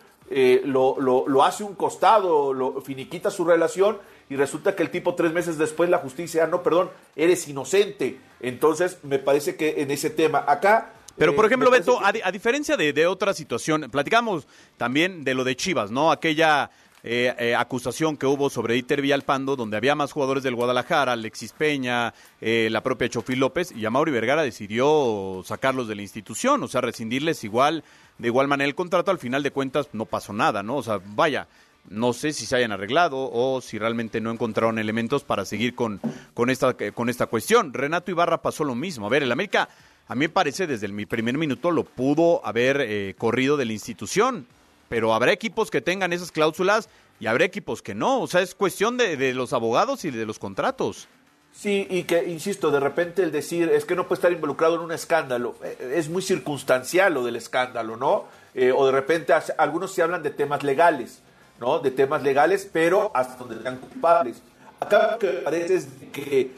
lo, 0.66 1.00
lo, 1.00 1.24
lo, 1.30 1.44
hace 1.46 1.64
un 1.64 1.76
costado, 1.76 2.52
lo 2.54 2.82
finiquita 2.82 3.32
su 3.32 3.46
relación 3.46 4.00
y 4.30 4.36
resulta 4.36 4.76
que 4.76 4.84
el 4.84 4.90
tipo 4.90 5.16
tres 5.16 5.32
meses 5.32 5.58
después 5.58 5.90
la 5.90 6.00
justicia, 6.00 6.44
ah, 6.44 6.48
no, 6.48 6.62
perdón, 6.62 6.90
eres 7.16 7.48
inocente. 7.48 8.20
Entonces, 8.42 8.98
me 9.04 9.18
parece 9.18 9.56
que 9.56 9.82
en 9.82 9.92
ese 9.92 10.10
tema, 10.10 10.44
acá 10.46 10.92
pero, 11.18 11.36
por 11.36 11.46
eh, 11.46 11.48
ejemplo, 11.48 11.70
Beto, 11.70 12.00
a, 12.04 12.32
diferencia 12.32 12.78
de, 12.78 13.08
otra 13.08 13.34
situación, 13.34 13.90
platicamos 13.92 14.48
también 14.78 15.24
de 15.24 15.34
lo 15.34 15.44
de 15.44 15.56
Chivas, 15.56 15.92
¿no? 15.92 16.12
Aquella 16.12 16.72
eh, 17.04 17.34
eh, 17.38 17.56
acusación 17.56 18.18
que 18.18 18.26
hubo 18.26 18.50
sobre 18.50 18.78
Iter 18.78 19.02
Villalpando, 19.02 19.56
donde 19.56 19.78
había 19.78 19.96
más 19.96 20.12
jugadores 20.12 20.44
del 20.44 20.56
Guadalajara, 20.56 21.14
Alexis 21.14 21.54
Peña, 21.54 22.14
la 22.40 22.82
propia 22.82 23.10
Chofil 23.10 23.40
López, 23.40 23.72
y 23.76 23.88
Mauri 23.88 24.12
Vergara 24.12 24.44
decidió 24.44 25.42
sacarlos 25.46 25.88
de 25.88 25.96
la 25.96 26.02
institución, 26.02 26.64
o 26.64 26.68
sea, 26.68 26.82
rescindirles 26.82 27.44
igual, 27.44 27.84
de 28.18 28.28
igual 28.28 28.48
manera 28.48 28.68
el 28.68 28.76
contrato, 28.76 29.12
al 29.12 29.20
final 29.20 29.44
de 29.44 29.52
cuentas 29.52 29.90
no 29.94 30.06
pasó 30.06 30.34
nada, 30.34 30.64
¿no? 30.64 30.78
O 30.78 30.84
sea, 30.84 31.00
vaya, 31.04 31.48
no 31.90 32.14
sé 32.14 32.34
si 32.34 32.46
se 32.46 32.56
hayan 32.56 32.72
arreglado 32.72 33.30
o 33.32 33.62
si 33.62 33.78
realmente 33.78 34.22
no 34.22 34.32
encontraron 34.32 34.80
elementos 34.80 35.24
para 35.24 35.46
seguir 35.46 35.76
con, 35.76 36.00
con, 36.34 36.50
esta, 36.50 36.76
con 36.94 37.10
esta 37.10 37.26
cuestión. 37.28 37.74
Renato 37.74 38.12
Ibarra 38.12 38.42
pasó 38.42 38.64
lo 38.64 38.76
mismo. 38.76 39.08
A 39.08 39.10
ver, 39.10 39.24
el 39.24 39.32
América 39.32 39.68
a 40.08 40.16
mí 40.16 40.26
me 40.26 40.30
parece 40.30 40.68
desde 40.68 40.86
el, 40.86 40.94
mi 40.94 41.06
primer 41.06 41.38
minuto 41.38 41.72
lo 41.72 41.84
pudo 41.84 42.46
haber 42.46 42.82
eh, 42.82 43.16
corrido 43.18 43.56
de 43.56 43.66
la 43.66 43.74
institución, 43.74 44.46
pero 44.92 45.14
habrá 45.14 45.32
equipos 45.32 45.72
que 45.72 45.80
tengan 45.80 46.12
esas 46.12 46.34
cláusulas 46.34 46.90
y 47.18 47.28
habrá 47.28 47.46
equipos 47.46 47.82
que 47.82 47.96
no. 47.96 48.20
O 48.20 48.28
sea, 48.28 48.42
es 48.42 48.54
cuestión 48.54 48.98
de, 48.98 49.34
los 49.34 49.54
abogados 49.54 50.04
y 50.04 50.12
de 50.12 50.26
los 50.26 50.38
contratos. 50.38 51.08
Sí, 51.54 51.88
y 51.90 52.04
que, 52.04 52.26
insisto, 52.28 52.72
de 52.72 52.82
repente 52.82 53.24
el 53.24 53.32
decir 53.32 53.70
es 53.70 53.86
que 53.86 53.96
no 53.96 54.06
puede 54.10 54.18
estar 54.18 54.34
involucrado 54.34 54.76
en 54.76 54.82
un 54.82 54.92
escándalo, 54.92 55.56
eh, 55.64 55.94
es 55.96 56.10
muy 56.10 56.22
circunstancial 56.22 57.14
lo 57.14 57.24
del 57.24 57.38
escándalo, 57.38 57.96
¿no? 57.96 58.26
Eh, 58.54 58.74
o 58.76 58.86
de 58.86 58.92
repente 58.92 59.34
algunos 59.58 59.94
se 59.94 60.02
hablan 60.02 60.24
de 60.24 60.32
temas 60.32 60.62
legales, 60.62 61.22
¿no? 61.62 61.80
De 61.80 61.92
temas 61.92 62.22
legales, 62.22 62.70
pero 62.70 63.12
hasta 63.14 63.38
donde 63.38 63.56
están 63.56 63.78
culpables. 63.78 64.42
Acá 64.82 65.12
lo 65.14 65.20
que 65.20 65.28
parece 65.28 65.76
es 65.76 65.88
que 66.12 66.52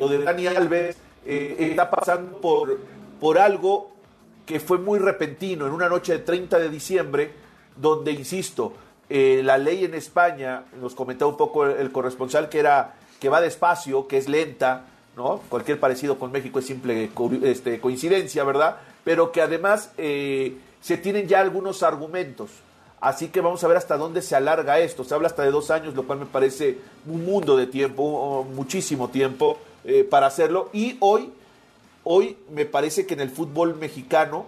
lo 0.00 0.08
de 0.08 0.18
Dani 0.24 0.48
Alves 0.48 0.96
eh, 1.24 1.56
está 1.60 1.88
pasando 1.88 2.40
por, 2.40 2.80
por 3.20 3.38
algo 3.38 3.92
que 4.44 4.58
fue 4.58 4.78
muy 4.78 4.98
repentino 4.98 5.68
en 5.68 5.72
una 5.72 5.88
noche 5.88 6.14
de 6.14 6.18
30 6.18 6.58
de 6.58 6.68
diciembre, 6.68 7.43
donde, 7.76 8.12
insisto, 8.12 8.72
eh, 9.08 9.42
la 9.44 9.58
ley 9.58 9.84
en 9.84 9.94
España, 9.94 10.64
nos 10.80 10.94
comentaba 10.94 11.30
un 11.30 11.36
poco 11.36 11.66
el, 11.66 11.92
corresponsal, 11.92 12.48
que 12.48 12.58
era 12.60 12.94
que 13.20 13.28
va 13.28 13.40
despacio, 13.40 14.06
que 14.06 14.18
es 14.18 14.28
lenta, 14.28 14.86
¿no? 15.16 15.40
Cualquier 15.48 15.80
parecido 15.80 16.18
con 16.18 16.32
México 16.32 16.58
es 16.58 16.66
simple 16.66 17.10
este, 17.42 17.80
coincidencia, 17.80 18.44
¿verdad? 18.44 18.76
Pero 19.04 19.32
que 19.32 19.40
además 19.40 19.92
eh, 19.98 20.56
se 20.80 20.96
tienen 20.98 21.28
ya 21.28 21.40
algunos 21.40 21.82
argumentos. 21.82 22.50
Así 23.00 23.28
que 23.28 23.40
vamos 23.40 23.62
a 23.62 23.68
ver 23.68 23.76
hasta 23.76 23.96
dónde 23.96 24.22
se 24.22 24.34
alarga 24.34 24.78
esto. 24.78 25.04
Se 25.04 25.14
habla 25.14 25.28
hasta 25.28 25.42
de 25.42 25.50
dos 25.50 25.70
años, 25.70 25.94
lo 25.94 26.04
cual 26.04 26.20
me 26.20 26.26
parece 26.26 26.78
un 27.06 27.24
mundo 27.24 27.56
de 27.56 27.66
tiempo, 27.66 28.46
muchísimo 28.54 29.08
tiempo. 29.08 29.58
Eh, 29.84 30.02
para 30.02 30.26
hacerlo. 30.26 30.70
Y 30.72 30.96
hoy, 31.00 31.30
hoy 32.04 32.38
me 32.50 32.64
parece 32.64 33.04
que 33.04 33.12
en 33.12 33.20
el 33.20 33.28
fútbol 33.28 33.76
mexicano 33.76 34.46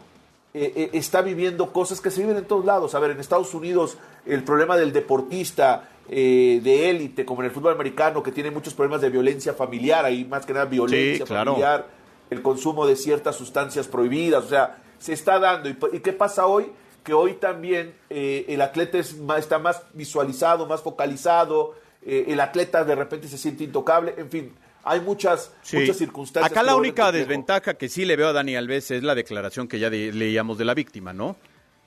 eh, 0.58 0.72
eh, 0.74 0.90
está 0.94 1.20
viviendo 1.20 1.70
cosas 1.70 2.00
que 2.00 2.10
se 2.10 2.22
viven 2.22 2.38
en 2.38 2.46
todos 2.46 2.64
lados. 2.64 2.94
A 2.94 2.98
ver, 2.98 3.10
en 3.10 3.20
Estados 3.20 3.52
Unidos 3.52 3.98
el 4.24 4.42
problema 4.42 4.78
del 4.78 4.90
deportista 4.90 5.90
de 6.08 6.88
élite, 6.88 7.26
como 7.26 7.42
en 7.42 7.46
el 7.46 7.50
fútbol 7.52 7.74
americano, 7.74 8.22
que 8.22 8.30
tiene 8.30 8.50
muchos 8.52 8.72
problemas 8.72 9.00
de 9.02 9.10
violencia 9.10 9.52
familiar, 9.52 10.04
hay 10.04 10.24
más 10.24 10.46
que 10.46 10.52
nada 10.52 10.64
violencia 10.64 11.26
familiar, 11.26 11.88
el 12.30 12.42
consumo 12.42 12.86
de 12.86 12.94
ciertas 12.94 13.34
sustancias 13.34 13.88
prohibidas, 13.88 14.44
o 14.44 14.48
sea, 14.48 14.78
se 15.00 15.12
está 15.12 15.40
dando. 15.40 15.68
¿Y, 15.68 15.98
qué 15.98 16.12
pasa 16.12 16.46
hoy? 16.46 16.70
Que 17.02 17.12
hoy 17.12 17.34
también 17.34 17.92
el 18.08 18.60
atleta 18.62 18.98
está 18.98 19.58
más 19.58 19.82
visualizado, 19.94 20.64
más 20.66 20.80
focalizado, 20.80 21.74
el 22.02 22.38
atleta 22.38 22.84
de 22.84 22.94
repente 22.94 23.26
se 23.26 23.36
siente 23.36 23.64
intocable, 23.64 24.14
en 24.16 24.30
fin, 24.30 24.52
hay 24.86 25.00
muchas, 25.00 25.52
muchas 25.72 25.96
circunstancias. 25.96 26.50
Acá 26.50 26.62
la 26.62 26.76
única 26.76 27.10
desventaja 27.10 27.74
que 27.74 27.88
sí 27.88 28.04
le 28.04 28.14
veo 28.14 28.28
a 28.28 28.32
Dani 28.32 28.54
Alves 28.54 28.92
es 28.92 29.02
la 29.02 29.16
declaración 29.16 29.66
que 29.66 29.80
ya 29.80 29.90
leíamos 29.90 30.58
de 30.58 30.64
la 30.64 30.74
víctima, 30.74 31.12
¿no? 31.12 31.36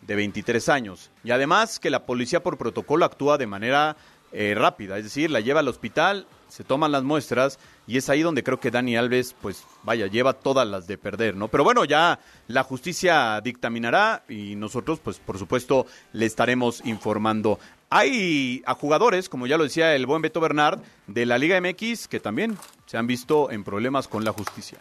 De 0.01 0.15
23 0.15 0.67
años. 0.67 1.09
Y 1.23 1.31
además 1.31 1.79
que 1.79 1.89
la 1.89 2.05
policía 2.05 2.43
por 2.43 2.57
protocolo 2.57 3.05
actúa 3.05 3.37
de 3.37 3.47
manera 3.47 3.95
eh, 4.33 4.53
rápida, 4.53 4.97
es 4.97 5.05
decir, 5.05 5.31
la 5.31 5.39
lleva 5.39 5.61
al 5.61 5.69
hospital, 5.69 6.27
se 6.49 6.63
toman 6.63 6.91
las 6.91 7.03
muestras 7.03 7.57
y 7.87 7.97
es 7.97 8.09
ahí 8.09 8.21
donde 8.21 8.43
creo 8.43 8.59
que 8.59 8.69
Dani 8.69 8.97
Alves, 8.97 9.33
pues 9.41 9.63
vaya, 9.83 10.07
lleva 10.07 10.33
todas 10.33 10.67
las 10.67 10.85
de 10.85 10.97
perder, 10.97 11.35
¿no? 11.35 11.47
Pero 11.47 11.63
bueno, 11.63 11.85
ya 11.85 12.19
la 12.47 12.63
justicia 12.63 13.39
dictaminará 13.41 14.23
y 14.27 14.55
nosotros, 14.55 14.99
pues 14.99 15.19
por 15.19 15.39
supuesto, 15.39 15.87
le 16.11 16.25
estaremos 16.25 16.85
informando. 16.85 17.59
Hay 17.89 18.61
a 18.65 18.75
jugadores, 18.75 19.29
como 19.29 19.47
ya 19.47 19.57
lo 19.57 19.63
decía 19.63 19.95
el 19.95 20.05
buen 20.05 20.21
Beto 20.21 20.39
Bernard, 20.39 20.79
de 21.07 21.25
la 21.25 21.37
Liga 21.37 21.59
MX 21.59 22.07
que 22.07 22.19
también 22.19 22.57
se 22.85 22.97
han 22.97 23.07
visto 23.07 23.49
en 23.51 23.63
problemas 23.63 24.07
con 24.07 24.23
la 24.23 24.31
justicia. 24.31 24.79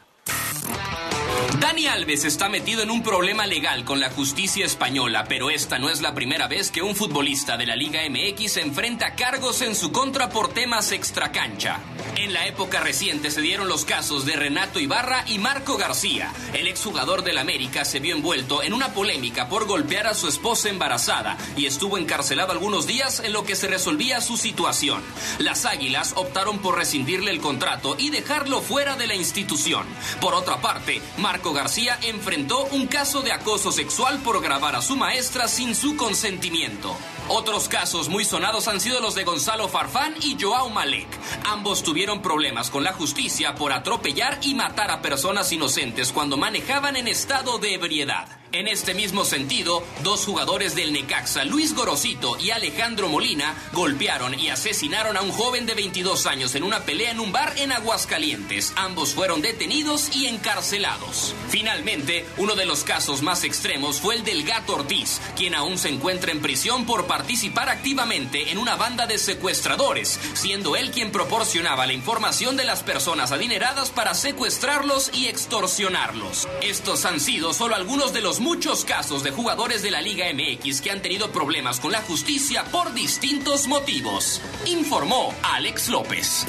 Dani 1.57 1.87
Alves 1.87 2.25
está 2.25 2.49
metido 2.49 2.83
en 2.83 2.91
un 2.91 3.03
problema 3.03 3.47
legal 3.47 3.85
con 3.85 3.99
la 3.99 4.11
justicia 4.11 4.67
española, 4.67 5.25
pero 5.29 5.51
esta 5.51 5.79
no 5.79 5.89
es 5.89 6.03
la 6.03 6.15
primera 6.15 6.47
vez 6.47 6.71
que 6.71 6.83
un 6.83 6.95
futbolista 6.95 7.57
de 7.57 7.67
la 7.67 7.75
Liga 7.75 8.01
MX 8.09 8.59
enfrenta 8.59 9.15
cargos 9.17 9.63
en 9.63 9.75
su 9.75 9.91
contra 9.91 10.29
por 10.29 10.53
temas 10.53 10.93
extracancha. 10.93 11.81
En 12.17 12.33
la 12.33 12.47
época 12.47 12.81
reciente 12.81 13.31
se 13.31 13.41
dieron 13.41 13.69
los 13.69 13.85
casos 13.85 14.27
de 14.27 14.37
Renato 14.37 14.79
Ibarra 14.79 15.25
y 15.27 15.39
Marco 15.39 15.77
García. 15.77 16.33
El 16.53 16.69
exjugador 16.69 17.25
del 17.25 17.39
América 17.39 17.85
se 17.85 17.99
vio 17.99 18.15
envuelto 18.15 18.63
en 18.63 18.75
una 18.75 18.93
polémica 18.93 19.49
por 19.49 19.67
golpear 19.67 20.07
a 20.07 20.15
su 20.15 20.29
esposa 20.29 20.69
embarazada 20.69 21.39
y 21.57 21.67
estuvo 21.67 21.97
encarcelado 21.97 22.53
algunos 22.53 22.87
días 22.87 23.21
en 23.21 23.33
lo 23.33 23.45
que 23.45 23.57
se 23.57 23.69
resolvía 23.69 24.21
su 24.21 24.37
situación. 24.37 25.03
Las 25.39 25.65
Águilas 25.65 26.13
optaron 26.15 26.59
por 26.59 26.77
rescindirle 26.77 27.31
el 27.31 27.41
contrato 27.41 27.97
y 27.99 28.11
dejarlo 28.11 28.61
fuera 28.61 28.97
de 28.97 29.07
la 29.07 29.15
institución. 29.15 29.87
Por 30.21 30.35
otra 30.35 30.61
parte, 30.61 31.01
Marco 31.17 31.38
García 31.43 31.99
enfrentó 32.03 32.65
un 32.73 32.87
caso 32.87 33.23
de 33.23 33.33
acoso 33.33 33.73
sexual 33.73 34.19
por 34.19 34.43
grabar 34.43 34.77
a 34.77 34.83
su 34.83 34.97
maestra 34.97 35.49
sin 35.49 35.75
su 35.75 35.97
consentimiento. 35.97 36.95
Otros 37.29 37.69
casos 37.69 38.09
muy 38.09 38.25
sonados 38.25 38.69
han 38.69 38.81
sido 38.81 39.01
los 39.01 39.15
de 39.15 39.25
Gonzalo 39.25 39.69
Farfán 39.69 40.15
y 40.23 40.37
Joao 40.41 40.71
Malek. 40.71 41.09
Ambos 41.45 41.83
tuvieron 41.83 42.23
problemas 42.23 42.71
con 42.71 42.85
la 42.85 42.93
justicia 42.93 43.55
por 43.55 43.73
atropellar 43.73 44.39
y 44.43 44.55
matar 44.55 44.91
a 44.91 45.03
personas 45.03 45.53
inocentes 45.53 46.13
cuando 46.13 46.37
manejaban 46.37 46.97
en 46.97 47.09
estado 47.09 47.59
de 47.59 47.75
ebriedad. 47.75 48.29
En 48.51 48.67
este 48.67 48.95
mismo 48.95 49.27
sentido, 49.27 49.85
dos 50.03 50.25
jugadores 50.25 50.75
del 50.75 50.95
Necaxa, 50.95 51.45
Luis 51.45 51.75
Gorosito 51.75 52.39
y 52.39 52.51
Alejandro 52.51 53.11
Molina, 53.11 53.55
golpearon 53.75 54.39
y 54.39 54.49
asesinaron 54.49 55.19
a 55.19 55.21
un 55.21 55.33
joven 55.33 55.67
de 55.67 55.75
22 55.75 56.25
años 56.27 56.55
en 56.55 56.63
una 56.63 56.81
pelea 56.81 57.11
en 57.11 57.21
un 57.21 57.31
bar 57.31 57.53
en 57.59 57.73
Aguascalientes. 57.73 58.73
Ambos 58.77 59.13
fueron 59.13 59.43
detenidos 59.43 60.17
y 60.17 60.29
encarcelados. 60.29 61.35
Finalmente, 61.51 62.25
uno 62.39 62.55
de 62.55 62.65
los 62.65 62.85
casos 62.85 63.21
más 63.21 63.45
extremos 63.45 64.01
fue 64.01 64.15
el 64.15 64.25
del 64.25 64.45
gato 64.45 64.77
Ortiz, 64.77 65.21
quien 65.37 65.55
aún 65.55 65.77
se 65.77 65.91
encuentra 65.91 66.33
en 66.33 66.41
prisión 66.41 66.87
por 66.87 67.07
participar 67.07 67.69
activamente 67.69 68.51
en 68.51 68.57
una 68.57 68.77
banda 68.77 69.07
de 69.07 69.19
secuestradores, 69.19 70.19
siendo 70.33 70.75
él 70.75 70.91
quien 70.91 71.13
proporcionaba 71.13 71.87
la 71.87 71.93
información 71.93 72.57
de 72.57 72.65
las 72.65 72.83
personas 72.83 73.31
adineradas 73.31 73.91
para 73.91 74.15
secuestrarlos 74.15 75.11
y 75.13 75.27
extorsionarlos. 75.27 76.49
Estos 76.63 77.05
han 77.05 77.21
sido 77.21 77.53
solo 77.53 77.75
algunos 77.75 78.15
de 78.15 78.23
los 78.23 78.38
muchos 78.41 78.85
casos 78.85 79.23
de 79.23 79.31
jugadores 79.31 79.83
de 79.83 79.91
la 79.91 80.01
Liga 80.01 80.27
MX 80.33 80.81
que 80.81 80.91
han 80.91 81.03
tenido 81.03 81.31
problemas 81.31 81.81
con 81.81 81.93
la 81.93 82.01
justicia 82.03 82.65
por 82.71 82.93
distintos 82.95 83.67
motivos, 83.69 84.41
informó 84.67 85.35
Alex 85.43 85.89
López. 85.89 86.47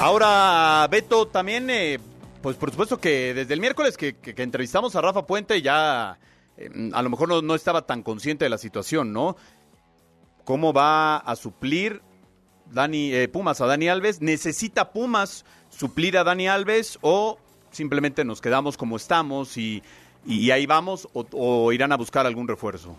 Ahora, 0.00 0.86
Beto, 0.90 1.26
también, 1.26 1.68
eh, 1.70 1.98
pues 2.40 2.56
por 2.56 2.70
supuesto 2.70 2.98
que 2.98 3.34
desde 3.34 3.54
el 3.54 3.60
miércoles 3.60 3.96
que, 3.96 4.16
entrevistamos 4.36 4.94
a 4.94 5.00
Rafa 5.00 5.26
Puente 5.26 5.60
ya 5.60 6.18
eh, 6.56 6.90
a 6.92 7.02
lo 7.02 7.10
mejor 7.10 7.42
no, 7.42 7.54
estaba 7.54 7.82
tan 7.82 8.02
consciente 8.02 8.44
de 8.44 8.48
la 8.48 8.58
situación, 8.58 9.12
¿no? 9.12 9.36
¿Cómo 10.44 10.72
va 10.72 11.16
a 11.16 11.34
suplir 11.34 12.00
Dani, 12.66 13.12
eh, 13.12 13.28
Pumas 13.28 13.60
a 13.60 13.66
Dani 13.66 13.88
Alves? 13.88 14.20
¿Necesita 14.20 14.92
Pumas 14.92 15.44
suplir 15.68 16.16
a 16.16 16.24
Dani 16.24 16.46
Alves 16.48 16.98
o 17.02 17.38
simplemente 17.70 18.24
nos 18.24 18.40
quedamos 18.40 18.76
como 18.76 18.96
estamos 18.96 19.56
y, 19.56 19.82
ahí 20.50 20.66
vamos 20.66 21.08
o, 21.12 21.72
irán 21.72 21.92
a 21.92 21.96
buscar 21.96 22.26
algún 22.26 22.48
refuerzo? 22.48 22.96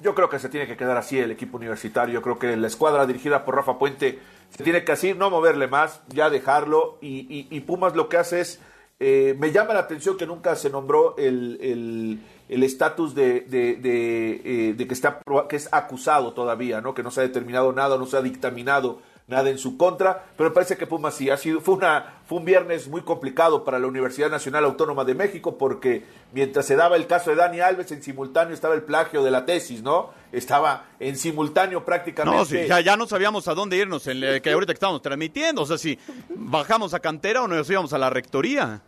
Yo 0.00 0.14
creo 0.14 0.28
que 0.28 0.38
se 0.38 0.48
tiene 0.48 0.66
que 0.66 0.76
quedar 0.76 0.96
así 0.96 1.18
el 1.18 1.30
equipo 1.30 1.56
universitario. 1.56 2.14
Yo 2.14 2.22
creo 2.22 2.38
que 2.38 2.56
la 2.56 2.66
escuadra 2.66 3.06
dirigida 3.06 3.44
por 3.44 3.56
Rafa 3.56 3.78
Puente 3.78 4.18
se 4.50 4.62
tiene 4.62 4.84
que 4.84 4.92
así, 4.92 5.14
no 5.14 5.30
moverle 5.30 5.68
más, 5.68 6.02
ya 6.08 6.28
dejarlo. 6.28 6.98
Y, 7.00 7.60
Pumas 7.60 7.96
lo 7.96 8.08
que 8.08 8.18
hace 8.18 8.40
es 8.40 8.60
Eh, 8.98 9.36
me 9.38 9.52
llama 9.52 9.74
la 9.74 9.80
atención 9.80 10.16
que 10.16 10.26
nunca 10.26 10.56
se 10.56 10.70
nombró 10.70 11.16
el 11.18 12.20
estatus 12.48 13.14
de, 13.14 13.42
de, 13.42 13.76
de, 13.76 14.74
de, 14.74 14.86
que, 14.86 14.94
está, 14.94 15.20
que 15.48 15.56
es 15.56 15.68
acusado 15.70 16.32
todavía, 16.32 16.80
¿no? 16.80 16.94
que 16.94 17.02
no 17.02 17.10
se 17.10 17.20
ha 17.20 17.24
determinado 17.24 17.72
nada, 17.72 17.98
no 17.98 18.06
se 18.06 18.16
ha 18.16 18.22
dictaminado 18.22 19.02
nada 19.26 19.50
en 19.50 19.58
su 19.58 19.76
contra, 19.76 20.24
pero 20.36 20.50
me 20.50 20.54
parece 20.54 20.76
que 20.76 20.86
Pumas 20.86 21.14
sí 21.14 21.28
ha 21.30 21.36
sido, 21.36 21.60
fue, 21.60 21.74
una, 21.74 22.15
fue 22.26 22.38
un 22.38 22.44
viernes 22.44 22.88
muy 22.88 23.02
complicado 23.02 23.62
para 23.62 23.78
la 23.78 23.86
Universidad 23.86 24.28
Nacional 24.28 24.64
Autónoma 24.64 25.04
de 25.04 25.14
México 25.14 25.56
porque 25.56 26.04
mientras 26.32 26.66
se 26.66 26.74
daba 26.74 26.96
el 26.96 27.06
caso 27.06 27.30
de 27.30 27.36
Dani 27.36 27.60
Alves, 27.60 27.92
en 27.92 28.02
simultáneo 28.02 28.52
estaba 28.52 28.74
el 28.74 28.82
plagio 28.82 29.22
de 29.22 29.30
la 29.30 29.46
tesis, 29.46 29.80
¿no? 29.82 30.10
Estaba 30.32 30.86
en 30.98 31.16
simultáneo 31.16 31.84
prácticamente. 31.84 32.36
No, 32.36 32.44
sí, 32.44 32.66
ya, 32.66 32.80
ya 32.80 32.96
no 32.96 33.06
sabíamos 33.06 33.46
a 33.46 33.54
dónde 33.54 33.76
irnos, 33.76 34.08
en 34.08 34.24
el, 34.24 34.42
que 34.42 34.50
ahorita 34.50 34.72
estábamos 34.72 35.02
transmitiendo, 35.02 35.62
o 35.62 35.66
sea, 35.66 35.78
si 35.78 35.96
bajamos 36.34 36.94
a 36.94 37.00
cantera 37.00 37.42
o 37.42 37.48
nos 37.48 37.70
íbamos 37.70 37.92
a 37.92 37.98
la 37.98 38.10
rectoría. 38.10 38.82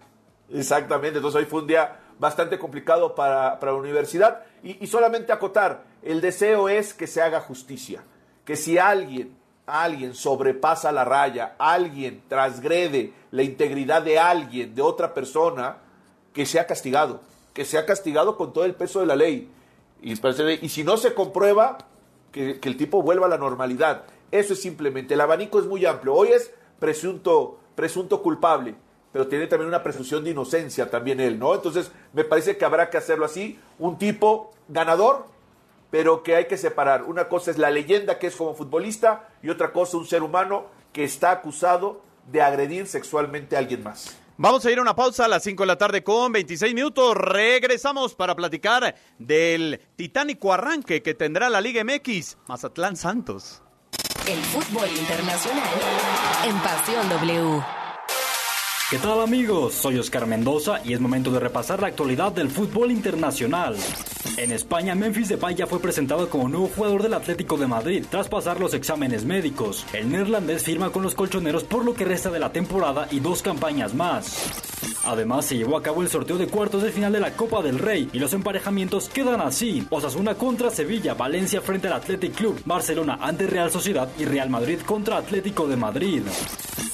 Exactamente, 0.52 1.18
entonces 1.18 1.40
hoy 1.40 1.46
fue 1.46 1.60
un 1.60 1.68
día 1.68 2.00
bastante 2.18 2.58
complicado 2.58 3.14
para, 3.14 3.60
para 3.60 3.70
la 3.70 3.78
universidad 3.78 4.42
y, 4.64 4.82
y 4.82 4.88
solamente 4.88 5.32
acotar, 5.32 5.84
el 6.02 6.20
deseo 6.20 6.68
es 6.68 6.92
que 6.92 7.06
se 7.06 7.22
haga 7.22 7.40
justicia, 7.40 8.02
que 8.44 8.56
si 8.56 8.78
alguien 8.78 9.37
alguien 9.68 10.14
sobrepasa 10.14 10.90
la 10.92 11.04
raya, 11.04 11.54
alguien 11.58 12.22
transgrede 12.28 13.12
la 13.30 13.42
integridad 13.42 14.02
de 14.02 14.18
alguien, 14.18 14.74
de 14.74 14.82
otra 14.82 15.14
persona, 15.14 15.78
que 16.32 16.46
sea 16.46 16.66
castigado, 16.66 17.20
que 17.52 17.64
sea 17.64 17.84
castigado 17.84 18.36
con 18.36 18.52
todo 18.52 18.64
el 18.64 18.74
peso 18.74 19.00
de 19.00 19.06
la 19.06 19.16
ley. 19.16 19.50
Y, 20.02 20.12
y 20.12 20.68
si 20.68 20.84
no 20.84 20.96
se 20.96 21.14
comprueba, 21.14 21.78
que, 22.32 22.58
el 22.62 22.76
tipo 22.76 23.02
vuelva 23.02 23.26
a 23.26 23.30
la 23.30 23.38
normalidad. 23.38 24.04
Eso 24.30 24.52
es 24.52 24.60
simplemente, 24.60 25.14
el 25.14 25.20
abanico 25.20 25.58
es 25.58 25.66
muy 25.66 25.84
amplio. 25.86 26.14
Hoy 26.14 26.28
es 26.28 26.52
presunto, 26.78 27.58
presunto 27.74 28.22
culpable, 28.22 28.74
pero 29.12 29.26
tiene 29.26 29.46
también 29.46 29.68
una 29.68 29.82
presunción 29.82 30.24
de 30.24 30.30
inocencia 30.30 30.90
también 30.90 31.20
él, 31.20 31.38
¿no? 31.38 31.54
Entonces, 31.54 31.90
me 32.12 32.24
parece 32.24 32.56
que 32.56 32.64
habrá 32.64 32.90
que 32.90 32.98
hacerlo 32.98 33.24
así. 33.24 33.58
Un 33.78 33.98
tipo 33.98 34.52
ganador, 34.68 35.26
pero 35.90 36.22
que 36.22 36.36
hay 36.36 36.46
que 36.46 36.56
separar. 36.56 37.04
Una 37.04 37.28
cosa 37.28 37.50
es 37.50 37.58
la 37.58 37.70
leyenda 37.70 38.18
que 38.18 38.28
es 38.28 38.36
como 38.36 38.54
futbolista 38.54 39.28
y 39.42 39.50
otra 39.50 39.72
cosa 39.72 39.96
un 39.96 40.06
ser 40.06 40.22
humano 40.22 40.66
que 40.92 41.04
está 41.04 41.30
acusado 41.30 42.02
de 42.26 42.42
agredir 42.42 42.86
sexualmente 42.86 43.56
a 43.56 43.60
alguien 43.60 43.82
más. 43.82 44.16
Vamos 44.36 44.64
a 44.64 44.70
ir 44.70 44.78
a 44.78 44.82
una 44.82 44.94
pausa 44.94 45.24
a 45.24 45.28
las 45.28 45.42
5 45.42 45.64
de 45.64 45.66
la 45.66 45.76
tarde 45.76 46.04
con 46.04 46.30
26 46.30 46.72
minutos. 46.72 47.16
Regresamos 47.16 48.14
para 48.14 48.36
platicar 48.36 48.94
del 49.18 49.80
titánico 49.96 50.52
arranque 50.52 51.02
que 51.02 51.14
tendrá 51.14 51.50
la 51.50 51.60
Liga 51.60 51.82
MX, 51.82 52.36
Mazatlán 52.46 52.96
Santos. 52.96 53.62
El 54.28 54.38
fútbol 54.38 54.88
internacional 54.90 55.64
en 56.46 56.56
Pasión 56.60 57.08
W. 57.08 57.77
¿Qué 58.90 58.96
tal 58.96 59.20
amigos? 59.20 59.74
Soy 59.74 59.98
Oscar 59.98 60.26
Mendoza 60.26 60.80
y 60.82 60.94
es 60.94 61.00
momento 61.00 61.30
de 61.30 61.38
repasar 61.38 61.82
la 61.82 61.88
actualidad 61.88 62.32
del 62.32 62.48
fútbol 62.48 62.90
internacional. 62.90 63.76
En 64.38 64.50
España, 64.50 64.94
Memphis 64.94 65.28
Depay 65.28 65.54
ya 65.54 65.66
fue 65.66 65.78
presentado 65.78 66.30
como 66.30 66.48
nuevo 66.48 66.70
jugador 66.74 67.02
del 67.02 67.12
Atlético 67.12 67.58
de 67.58 67.66
Madrid 67.66 68.06
tras 68.10 68.30
pasar 68.30 68.58
los 68.58 68.72
exámenes 68.72 69.26
médicos. 69.26 69.84
El 69.92 70.10
neerlandés 70.10 70.62
firma 70.62 70.88
con 70.88 71.02
los 71.02 71.14
colchoneros 71.14 71.64
por 71.64 71.84
lo 71.84 71.92
que 71.92 72.06
resta 72.06 72.30
de 72.30 72.38
la 72.38 72.50
temporada 72.50 73.08
y 73.10 73.20
dos 73.20 73.42
campañas 73.42 73.92
más. 73.92 74.77
Además, 75.04 75.46
se 75.46 75.56
llevó 75.56 75.76
a 75.76 75.82
cabo 75.82 76.02
el 76.02 76.08
sorteo 76.08 76.36
de 76.36 76.48
cuartos 76.48 76.82
de 76.82 76.92
final 76.92 77.12
de 77.12 77.20
la 77.20 77.32
Copa 77.32 77.62
del 77.62 77.78
Rey 77.78 78.10
y 78.12 78.18
los 78.18 78.32
emparejamientos 78.32 79.08
quedan 79.08 79.40
así: 79.40 79.86
Osasuna 79.90 80.34
contra 80.34 80.70
Sevilla, 80.70 81.14
Valencia 81.14 81.60
frente 81.60 81.86
al 81.86 81.94
Athletic 81.94 82.34
Club, 82.34 82.60
Barcelona 82.64 83.18
ante 83.20 83.46
Real 83.46 83.70
Sociedad 83.70 84.08
y 84.18 84.24
Real 84.24 84.50
Madrid 84.50 84.78
contra 84.84 85.16
Atlético 85.16 85.66
de 85.66 85.76
Madrid. 85.76 86.22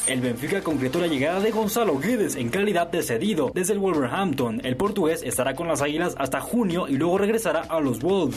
El 0.07 0.21
Benfica 0.21 0.63
concretó 0.63 1.01
la 1.01 1.07
llegada 1.07 1.41
de 1.41 1.51
Gonzalo 1.51 1.99
Guedes 1.99 2.37
en 2.37 2.51
calidad 2.51 2.89
de 2.89 3.03
cedido 3.03 3.51
desde 3.55 3.73
el 3.73 3.79
Wolverhampton. 3.79 4.61
El 4.63 4.77
portugués 4.77 5.23
estará 5.23 5.55
con 5.55 5.67
las 5.67 5.81
Águilas 5.81 6.15
hasta 6.19 6.43
junio 6.43 6.87
y 6.89 6.97
luego 6.97 7.17
regresará 7.17 7.63
a 7.63 7.81
los 7.81 8.01
Wolves. 8.01 8.37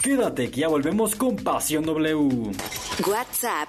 Quédate 0.00 0.50
que 0.50 0.60
ya 0.60 0.68
volvemos 0.68 1.16
con 1.16 1.36
Pasión 1.36 1.84
W. 1.84 2.52
WhatsApp 3.06 3.68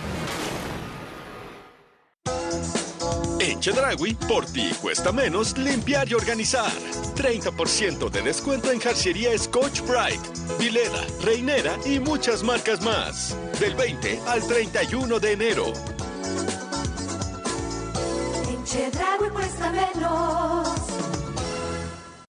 Chedragui, 3.61 4.15
por 4.27 4.43
ti 4.47 4.71
cuesta 4.81 5.11
menos 5.11 5.55
limpiar 5.55 6.09
y 6.09 6.15
organizar. 6.15 6.71
30% 7.15 8.09
de 8.09 8.21
descuento 8.23 8.71
en 8.71 8.79
jarciería 8.79 9.37
Scotch 9.37 9.81
Bright, 9.81 10.19
Vileda, 10.57 11.05
Reinera 11.21 11.77
y 11.85 11.99
muchas 11.99 12.41
marcas 12.41 12.81
más. 12.81 13.37
Del 13.59 13.75
20 13.75 14.19
al 14.25 14.45
31 14.47 15.19
de 15.19 15.31
enero. 15.31 15.73
Chedraui 18.65 19.29
cuesta 19.29 19.71
menos. 19.71 21.10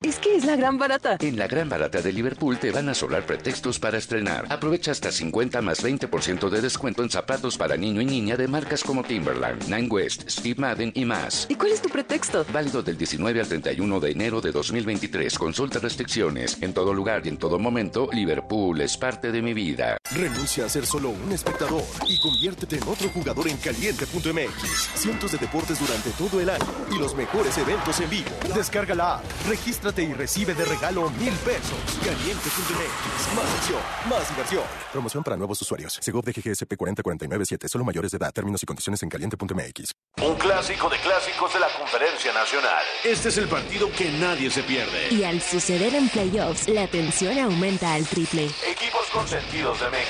Es 0.02 0.18
que 0.18 0.34
es 0.34 0.44
la 0.44 0.56
gran 0.56 0.78
barata. 0.78 1.16
En 1.20 1.38
la 1.38 1.46
gran 1.46 1.68
barata 1.68 2.02
de 2.02 2.12
Liverpool 2.12 2.58
te 2.58 2.72
van 2.72 2.88
a 2.88 2.94
sobrar 2.94 3.24
pretextos 3.24 3.78
para 3.78 3.98
estrenar. 3.98 4.46
Aprovecha 4.48 4.90
hasta 4.90 5.12
50 5.12 5.62
más 5.62 5.84
20% 5.84 6.48
de 6.50 6.60
descuento 6.60 7.04
en 7.04 7.10
zapatos 7.10 7.56
para 7.56 7.76
niño 7.76 8.00
y 8.00 8.06
niña 8.06 8.36
de 8.36 8.48
marcas 8.48 8.82
como 8.82 9.04
Timberland, 9.04 9.68
Nine 9.68 9.88
West, 9.88 10.28
Steve 10.28 10.60
Madden 10.60 10.90
y 10.96 11.04
más. 11.04 11.46
¿Y 11.48 11.54
cuál 11.54 11.70
es 11.70 11.80
tu 11.80 11.88
pretexto? 11.88 12.44
Válido 12.52 12.82
del 12.82 12.98
19 12.98 13.40
al 13.40 13.46
31 13.46 14.00
de 14.00 14.10
enero 14.10 14.40
de 14.40 14.50
2023. 14.50 15.38
Consulta 15.38 15.78
restricciones. 15.78 16.60
En 16.60 16.74
todo 16.74 16.92
lugar 16.92 17.22
y 17.24 17.28
en 17.28 17.36
todo 17.36 17.60
momento, 17.60 18.08
Liverpool 18.12 18.80
es 18.80 18.96
parte 18.96 19.30
de 19.30 19.40
mi 19.40 19.54
vida. 19.54 19.98
Renuncia 20.14 20.66
a 20.66 20.68
ser 20.68 20.84
solo 20.84 21.08
un 21.08 21.32
espectador 21.32 21.82
y 22.06 22.20
conviértete 22.20 22.76
en 22.76 22.82
otro 22.86 23.08
jugador 23.08 23.48
en 23.48 23.56
caliente.mx. 23.56 24.90
Cientos 24.94 25.32
de 25.32 25.38
deportes 25.38 25.80
durante 25.80 26.10
todo 26.10 26.38
el 26.38 26.50
año 26.50 26.66
y 26.90 26.98
los 26.98 27.14
mejores 27.14 27.56
eventos 27.56 27.98
en 28.00 28.10
vivo. 28.10 28.28
Descarga 28.54 28.94
la 28.94 29.16
app, 29.16 29.24
regístrate 29.48 30.02
y 30.02 30.12
recibe 30.12 30.54
de 30.54 30.66
regalo 30.66 31.08
mil 31.12 31.32
pesos. 31.32 31.78
Caliente.mx. 32.04 33.34
Más 33.34 33.54
acción, 33.56 33.80
más 34.10 34.28
diversión. 34.28 34.64
Promoción 34.92 35.24
para 35.24 35.36
nuevos 35.38 35.62
usuarios. 35.62 35.98
Segov 36.02 36.24
de 36.24 36.32
GGSP 36.32 36.76
40497. 36.76 37.68
Solo 37.68 37.84
mayores 37.84 38.10
de 38.10 38.18
edad. 38.18 38.32
Términos 38.34 38.62
y 38.62 38.66
condiciones 38.66 39.02
en 39.02 39.08
caliente.mx. 39.08 39.92
Un 40.20 40.34
clásico 40.34 40.90
de 40.90 40.98
clásicos 40.98 41.54
de 41.54 41.60
la 41.60 41.68
Conferencia 41.78 42.34
Nacional. 42.34 42.84
Este 43.02 43.30
es 43.30 43.38
el 43.38 43.48
partido 43.48 43.90
que 43.96 44.10
nadie 44.12 44.50
se 44.50 44.62
pierde. 44.62 45.08
Y 45.10 45.24
al 45.24 45.40
suceder 45.40 45.94
en 45.94 46.10
playoffs, 46.10 46.68
la 46.68 46.86
tensión 46.86 47.38
aumenta 47.38 47.94
al 47.94 48.06
triple. 48.06 48.50
Equipos 48.70 49.06
consentidos 49.10 49.80
de 49.80 49.88
México. 49.88 50.01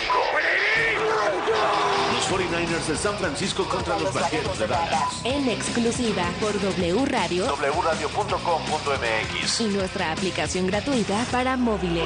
Los 2.15 2.31
49ers 2.31 2.87
de 2.87 2.97
San 2.97 3.17
Francisco 3.19 3.69
contra 3.69 3.99
los 3.99 4.15
Vaqueros 4.15 4.59
de 4.59 4.67
Dallas. 4.67 5.21
En 5.25 5.49
exclusiva 5.49 6.25
por 6.41 6.53
W 6.61 7.05
Radio. 7.07 7.47
wradio.com.mx. 7.57 9.61
Y 9.61 9.65
nuestra 9.65 10.13
aplicación 10.13 10.67
gratuita 10.67 11.25
para 11.31 11.57
móviles. 11.57 12.05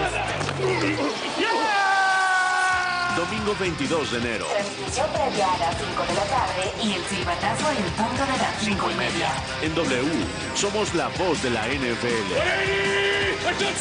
Domingo 3.17 3.57
22 3.59 4.13
de 4.13 4.19
enero. 4.19 4.47
Transmisión 4.47 5.07
previa 5.11 5.51
a 5.51 5.59
las 5.59 5.75
5 5.79 6.03
de 6.03 6.15
la 6.15 6.25
tarde 6.25 6.71
y 6.83 6.93
el 6.93 7.03
silbatazo 7.05 7.71
en 7.71 7.83
punto 7.95 8.27
de 8.27 8.37
las 8.39 8.59
5 8.61 8.91
y 8.91 8.95
media. 8.95 9.33
En 9.63 9.75
W, 9.75 10.27
somos 10.55 10.95
la 10.95 11.09
voz 11.09 11.43
de 11.43 11.49
la 11.51 11.67
NFL. 11.67 12.35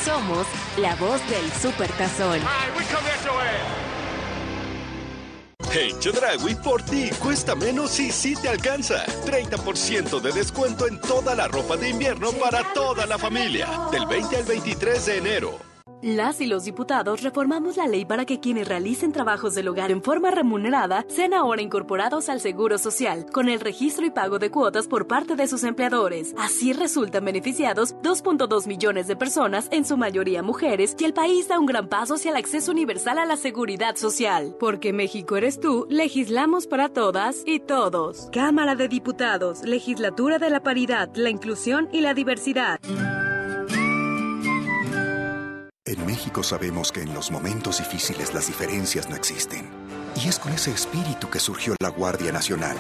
Somos 0.06 0.48
la 0.78 0.96
voz 0.96 1.20
del 1.28 1.52
Super 1.52 1.92
Hey 5.78 5.94
Chedragui, 6.00 6.56
por 6.56 6.82
ti 6.84 7.10
cuesta 7.22 7.54
menos 7.54 8.00
y 8.00 8.10
sí 8.10 8.34
te 8.42 8.48
alcanza. 8.48 9.06
30% 9.26 10.22
de 10.22 10.32
descuento 10.32 10.88
en 10.88 11.02
toda 11.02 11.36
la 11.36 11.50
ropa 11.50 11.76
de 11.76 11.90
invierno 11.90 12.32
para 12.32 12.64
toda 12.72 13.06
la 13.06 13.18
familia. 13.18 13.68
Del 13.92 14.06
20 14.06 14.38
al 14.38 14.44
23 14.46 15.06
de 15.06 15.18
enero. 15.18 15.65
Las 16.02 16.42
y 16.42 16.46
los 16.46 16.66
diputados 16.66 17.24
reformamos 17.24 17.78
la 17.78 17.88
ley 17.88 18.06
para 18.06 18.26
que 18.26 18.40
quienes 18.40 18.68
realicen 18.68 19.12
trabajos 19.12 19.56
del 19.56 19.68
hogar 19.68 19.92
en 19.92 20.04
forma 20.04 20.30
remunerada 20.30 21.06
sean 21.08 21.34
ahora 21.34 21.62
incorporados 21.62 22.30
al 22.30 22.42
Seguro 22.42 22.78
Social, 22.78 23.26
con 23.32 23.50
el 23.50 23.60
registro 23.60 24.06
y 24.06 24.12
pago 24.12 24.38
de 24.38 24.52
cuotas 24.52 24.88
por 24.88 25.08
parte 25.08 25.36
de 25.36 25.48
sus 25.48 25.64
empleadores. 25.64 26.36
Así 26.38 26.74
resultan 26.74 27.26
beneficiados 27.26 27.96
2.2 28.04 28.68
millones 28.68 29.08
de 29.08 29.16
personas, 29.16 29.68
en 29.72 29.86
su 29.86 29.98
mayoría 29.98 30.44
mujeres, 30.44 30.96
y 31.00 31.06
el 31.06 31.14
país 31.14 31.48
da 31.48 31.60
un 31.60 31.66
gran 31.66 31.88
paso 31.88 32.16
hacia 32.16 32.32
el 32.32 32.38
acceso 32.38 32.72
universal 32.72 33.18
a 33.18 33.26
la 33.26 33.38
seguridad 33.38 33.96
social. 33.96 34.56
Porque 34.60 34.94
México 34.94 35.38
eres 35.38 35.60
tú, 35.60 35.88
legislamos 35.90 36.68
para 36.68 36.90
todas 36.90 37.42
y 37.46 37.60
todos. 37.60 38.30
Cámara 38.32 38.76
de 38.76 38.88
Diputados, 38.88 39.64
Legislatura 39.64 40.40
de 40.40 40.50
la 40.50 40.62
Paridad, 40.62 41.10
la 41.16 41.30
Inclusión 41.30 41.90
y 41.92 42.02
la 42.02 42.14
Diversidad. 42.14 42.80
México 46.06 46.42
sabemos 46.42 46.92
que 46.92 47.02
en 47.02 47.14
los 47.14 47.30
momentos 47.30 47.78
difíciles 47.78 48.34
las 48.34 48.48
diferencias 48.48 49.08
no 49.10 49.16
existen. 49.16 49.70
Y 50.16 50.28
es 50.28 50.40
con 50.40 50.52
ese 50.52 50.72
espíritu 50.72 51.30
que 51.30 51.40
surgió 51.40 51.76
la 51.80 51.90
Guardia 51.90 52.32
Nacional, 52.32 52.76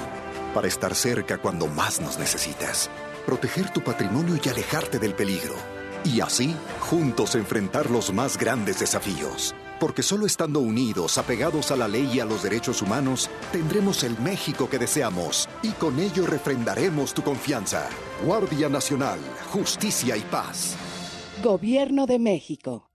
para 0.53 0.67
estar 0.67 0.95
cerca 0.95 1.37
cuando 1.37 1.67
más 1.67 2.01
nos 2.01 2.17
necesitas, 2.17 2.89
proteger 3.25 3.71
tu 3.71 3.81
patrimonio 3.81 4.39
y 4.43 4.49
alejarte 4.49 4.97
del 4.97 5.13
peligro. 5.13 5.53
Y 6.03 6.21
así, 6.21 6.55
juntos 6.79 7.35
enfrentar 7.35 7.91
los 7.91 8.11
más 8.11 8.37
grandes 8.37 8.79
desafíos. 8.79 9.53
Porque 9.79 10.01
solo 10.01 10.25
estando 10.25 10.59
unidos, 10.59 11.17
apegados 11.17 11.69
a 11.71 11.75
la 11.75 11.87
ley 11.87 12.09
y 12.13 12.19
a 12.21 12.25
los 12.25 12.41
derechos 12.41 12.81
humanos, 12.81 13.29
tendremos 13.51 14.03
el 14.03 14.17
México 14.19 14.69
que 14.69 14.79
deseamos 14.79 15.49
y 15.61 15.69
con 15.71 15.99
ello 15.99 16.25
refrendaremos 16.25 17.13
tu 17.13 17.21
confianza. 17.21 17.87
Guardia 18.23 18.69
Nacional, 18.69 19.19
Justicia 19.51 20.15
y 20.17 20.21
Paz. 20.21 20.75
Gobierno 21.43 22.05
de 22.05 22.17
México. 22.17 22.94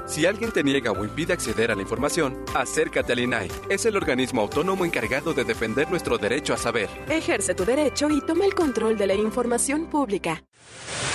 Si 0.11 0.25
alguien 0.25 0.51
te 0.51 0.61
niega 0.61 0.91
o 0.91 1.05
impide 1.05 1.31
acceder 1.31 1.71
a 1.71 1.75
la 1.75 1.83
información, 1.83 2.43
acércate 2.53 3.13
al 3.13 3.19
INAI. 3.19 3.49
Es 3.69 3.85
el 3.85 3.95
organismo 3.95 4.41
autónomo 4.41 4.83
encargado 4.83 5.33
de 5.33 5.45
defender 5.45 5.89
nuestro 5.89 6.17
derecho 6.17 6.53
a 6.53 6.57
saber. 6.57 6.89
Ejerce 7.07 7.55
tu 7.55 7.63
derecho 7.63 8.09
y 8.09 8.19
toma 8.19 8.43
el 8.43 8.53
control 8.53 8.97
de 8.97 9.07
la 9.07 9.13
información 9.13 9.85
pública. 9.85 10.43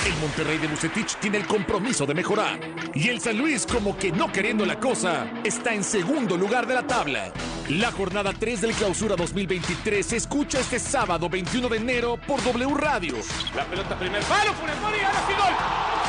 El 0.07 0.15
Monterrey 0.15 0.57
de 0.57 0.69
Bucetich 0.69 1.17
tiene 1.17 1.37
el 1.37 1.47
compromiso 1.47 2.07
de 2.07 2.15
mejorar. 2.15 2.59
Y 2.95 3.09
el 3.09 3.21
San 3.21 3.37
Luis, 3.37 3.67
como 3.67 3.99
que 3.99 4.13
no 4.13 4.33
queriendo 4.33 4.65
la 4.65 4.81
cosa, 4.81 5.31
está 5.45 5.75
en 5.75 5.85
segundo 5.85 6.39
lugar 6.39 6.67
de 6.67 6.75
la 6.77 6.87
tabla. 6.87 7.35
La 7.69 7.93
jornada 7.93 8.33
3 8.33 8.63
del 8.63 8.73
Clausura 8.73 9.15
2023 9.15 10.07
se 10.07 10.17
escucha 10.17 10.59
este 10.61 10.79
sábado 10.79 11.29
21 11.29 11.69
de 11.69 11.77
enero 11.77 12.19
por 12.27 12.43
W 12.43 12.75
Radio. 12.75 13.17
La 13.55 13.67
pelota 13.67 13.99
primer 13.99 14.23
palo, 14.23 14.55
Funes 14.55 14.81
Mori, 14.81 15.01
ahora 15.01 15.27
sí 15.27 15.35
gol. 15.35 16.06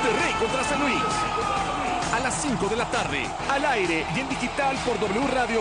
Monterrey 0.00 0.32
contra 0.40 0.64
San 0.64 0.80
Luis. 0.80 1.02
A 2.14 2.20
las 2.20 2.40
5 2.40 2.68
de 2.68 2.76
la 2.76 2.90
tarde, 2.90 3.26
al 3.50 3.66
aire 3.66 4.06
y 4.16 4.20
en 4.20 4.30
digital 4.30 4.74
por 4.78 4.96
wradio.com.mx 4.96 5.54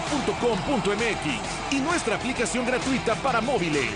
y 1.73 1.79
nuestra 1.79 2.15
aplicación 2.15 2.65
gratuita 2.65 3.15
para 3.15 3.41
móviles. 3.41 3.91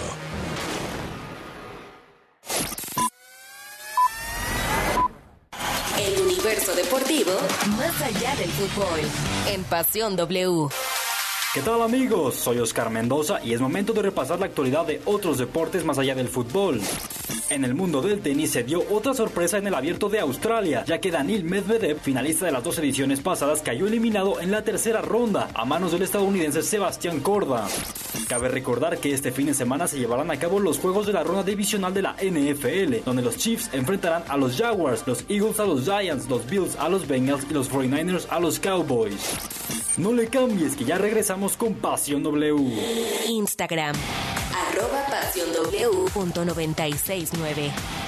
El 5.98 6.20
universo 6.22 6.76
deportivo 6.76 7.32
más 7.76 8.00
allá 8.02 8.36
del 8.36 8.50
fútbol. 8.50 9.00
En 9.48 9.64
Pasión 9.64 10.14
W. 10.14 10.68
¿Qué 11.54 11.62
tal 11.62 11.82
amigos? 11.82 12.36
Soy 12.36 12.60
Oscar 12.60 12.90
Mendoza 12.90 13.40
y 13.42 13.52
es 13.52 13.60
momento 13.60 13.92
de 13.92 14.02
repasar 14.02 14.38
la 14.38 14.46
actualidad 14.46 14.86
de 14.86 15.00
otros 15.06 15.38
deportes 15.38 15.84
más 15.84 15.98
allá 15.98 16.14
del 16.14 16.28
fútbol. 16.28 16.80
En 17.50 17.64
el 17.64 17.74
mundo 17.74 18.02
del 18.02 18.20
tenis 18.20 18.52
se 18.52 18.62
dio 18.62 18.84
otra 18.90 19.14
sorpresa 19.14 19.58
en 19.58 19.66
el 19.66 19.74
abierto 19.74 20.08
de 20.08 20.20
Australia, 20.20 20.84
ya 20.86 21.00
que 21.00 21.10
Daniil 21.10 21.44
Medvedev, 21.44 21.98
finalista 21.98 22.46
de 22.46 22.52
las 22.52 22.62
dos 22.62 22.78
ediciones 22.78 23.20
pasadas, 23.20 23.62
cayó 23.62 23.86
eliminado 23.86 24.40
en 24.40 24.50
la 24.50 24.62
tercera 24.62 25.00
ronda 25.00 25.48
a 25.54 25.64
manos 25.64 25.92
del 25.92 26.02
estadounidense 26.02 26.62
Sebastián 26.62 27.20
Corda. 27.20 27.66
Cabe 28.28 28.48
recordar 28.48 28.98
que 28.98 29.12
este 29.12 29.32
fin 29.32 29.46
de 29.46 29.54
semana 29.54 29.86
se 29.86 29.98
llevarán 29.98 30.30
a 30.30 30.38
cabo 30.38 30.60
los 30.60 30.78
juegos 30.78 31.06
de 31.06 31.14
la 31.14 31.24
ronda 31.24 31.42
divisional 31.42 31.94
de 31.94 32.02
la 32.02 32.14
NFL, 32.14 33.04
donde 33.04 33.22
los 33.22 33.36
Chiefs 33.36 33.70
enfrentarán 33.72 34.24
a 34.28 34.36
los 34.36 34.56
Jaguars, 34.56 35.06
los 35.06 35.24
Eagles 35.28 35.58
a 35.60 35.64
los 35.64 35.84
Giants, 35.84 36.28
los 36.28 36.48
Bills 36.48 36.76
a 36.76 36.88
los 36.88 37.06
Bengals 37.06 37.46
y 37.50 37.54
los 37.54 37.70
49ers 37.70 38.26
a 38.30 38.40
los 38.40 38.58
Cowboys. 38.58 39.36
No 39.96 40.12
le 40.12 40.28
cambies 40.28 40.76
que 40.76 40.84
ya 40.84 40.98
regresamos 40.98 41.56
con 41.56 41.74
Pasión 41.74 42.22
W. 42.22 42.56
Instagram. 43.28 43.96
Arroba 44.58 45.06
Pasión 45.06 45.52
W. 45.52 46.10
Punto 46.12 46.44
969. 46.44 48.07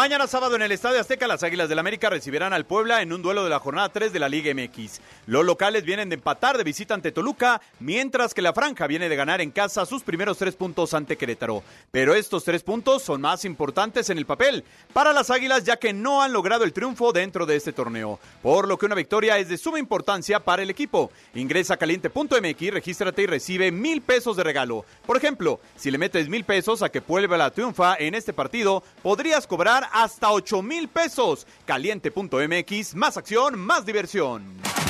Mañana 0.00 0.26
sábado 0.26 0.56
en 0.56 0.62
el 0.62 0.72
Estadio 0.72 0.98
Azteca, 0.98 1.28
las 1.28 1.42
Águilas 1.42 1.68
del 1.68 1.78
América 1.78 2.08
recibirán 2.08 2.54
al 2.54 2.64
Puebla 2.64 3.02
en 3.02 3.12
un 3.12 3.20
duelo 3.20 3.44
de 3.44 3.50
la 3.50 3.58
jornada 3.58 3.90
3 3.90 4.14
de 4.14 4.18
la 4.18 4.30
Liga 4.30 4.50
MX. 4.54 4.98
Los 5.26 5.44
locales 5.44 5.84
vienen 5.84 6.08
de 6.08 6.14
empatar 6.14 6.56
de 6.56 6.64
visita 6.64 6.94
ante 6.94 7.12
Toluca, 7.12 7.60
mientras 7.80 8.32
que 8.32 8.40
la 8.40 8.54
Franja 8.54 8.86
viene 8.86 9.10
de 9.10 9.16
ganar 9.16 9.42
en 9.42 9.50
casa 9.50 9.84
sus 9.84 10.02
primeros 10.02 10.38
tres 10.38 10.56
puntos 10.56 10.94
ante 10.94 11.18
Querétaro. 11.18 11.62
Pero 11.90 12.14
estos 12.14 12.44
tres 12.44 12.62
puntos 12.62 13.02
son 13.02 13.20
más 13.20 13.44
importantes 13.44 14.08
en 14.08 14.16
el 14.16 14.24
papel 14.24 14.64
para 14.94 15.12
las 15.12 15.28
Águilas, 15.28 15.64
ya 15.64 15.76
que 15.76 15.92
no 15.92 16.22
han 16.22 16.32
logrado 16.32 16.64
el 16.64 16.72
triunfo 16.72 17.12
dentro 17.12 17.44
de 17.44 17.56
este 17.56 17.74
torneo, 17.74 18.18
por 18.42 18.68
lo 18.68 18.78
que 18.78 18.86
una 18.86 18.94
victoria 18.94 19.36
es 19.36 19.50
de 19.50 19.58
suma 19.58 19.78
importancia 19.78 20.40
para 20.40 20.62
el 20.62 20.70
equipo. 20.70 21.12
Ingresa 21.34 21.74
a 21.74 21.76
caliente.mx, 21.76 22.70
regístrate 22.70 23.20
y 23.20 23.26
recibe 23.26 23.70
mil 23.70 24.00
pesos 24.00 24.34
de 24.38 24.44
regalo. 24.44 24.86
Por 25.04 25.18
ejemplo, 25.18 25.60
si 25.76 25.90
le 25.90 25.98
metes 25.98 26.30
mil 26.30 26.44
pesos 26.44 26.82
a 26.82 26.88
que 26.88 27.02
Puebla 27.02 27.50
triunfa 27.50 27.96
en 27.96 28.14
este 28.14 28.32
partido, 28.32 28.82
podrías 29.02 29.46
cobrar 29.46 29.89
hasta 29.92 30.32
8 30.32 30.62
mil 30.62 30.88
pesos. 30.88 31.46
Caliente.mx, 31.66 32.94
más 32.94 33.16
acción, 33.16 33.58
más 33.58 33.86
diversión. 33.86 34.44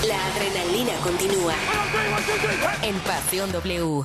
La 0.06 0.26
adrenalina 0.26 0.94
continúa. 1.02 1.54
En 2.82 2.98
Pasión 3.00 3.52
W. 3.52 4.04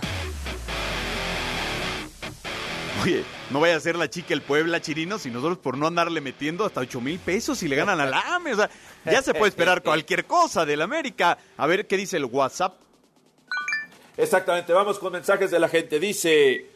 Oye, 3.04 3.24
no 3.52 3.60
vaya 3.60 3.76
a 3.76 3.80
ser 3.80 3.96
la 3.96 4.10
chica 4.10 4.34
el 4.34 4.42
Puebla 4.42 4.82
Chirinos 4.82 5.26
y 5.26 5.30
nosotros 5.30 5.60
por 5.60 5.78
no 5.78 5.88
andarle 5.88 6.22
metiendo 6.22 6.66
hasta 6.66 6.82
8 6.82 7.02
mil 7.02 7.20
pesos 7.20 7.62
y 7.62 7.68
le 7.68 7.76
ganan 7.76 8.00
al 8.00 8.14
AME. 8.14 8.54
O 8.54 8.56
sea, 8.56 8.70
ya 9.06 9.22
se 9.22 9.34
puede 9.34 9.50
esperar 9.50 9.84
cualquier 9.84 10.26
cosa 10.26 10.66
del 10.66 10.82
América. 10.82 11.38
A 11.58 11.68
ver 11.68 11.88
qué 11.88 11.98
dice 11.98 12.18
el 12.18 12.26
WhatsApp. 12.26 12.80
Exactamente, 14.18 14.72
vamos 14.74 14.98
con 14.98 15.14
mensajes 15.14 15.52
de 15.52 15.60
la 15.60 15.68
gente. 15.68 16.00
Dice, 16.00 16.72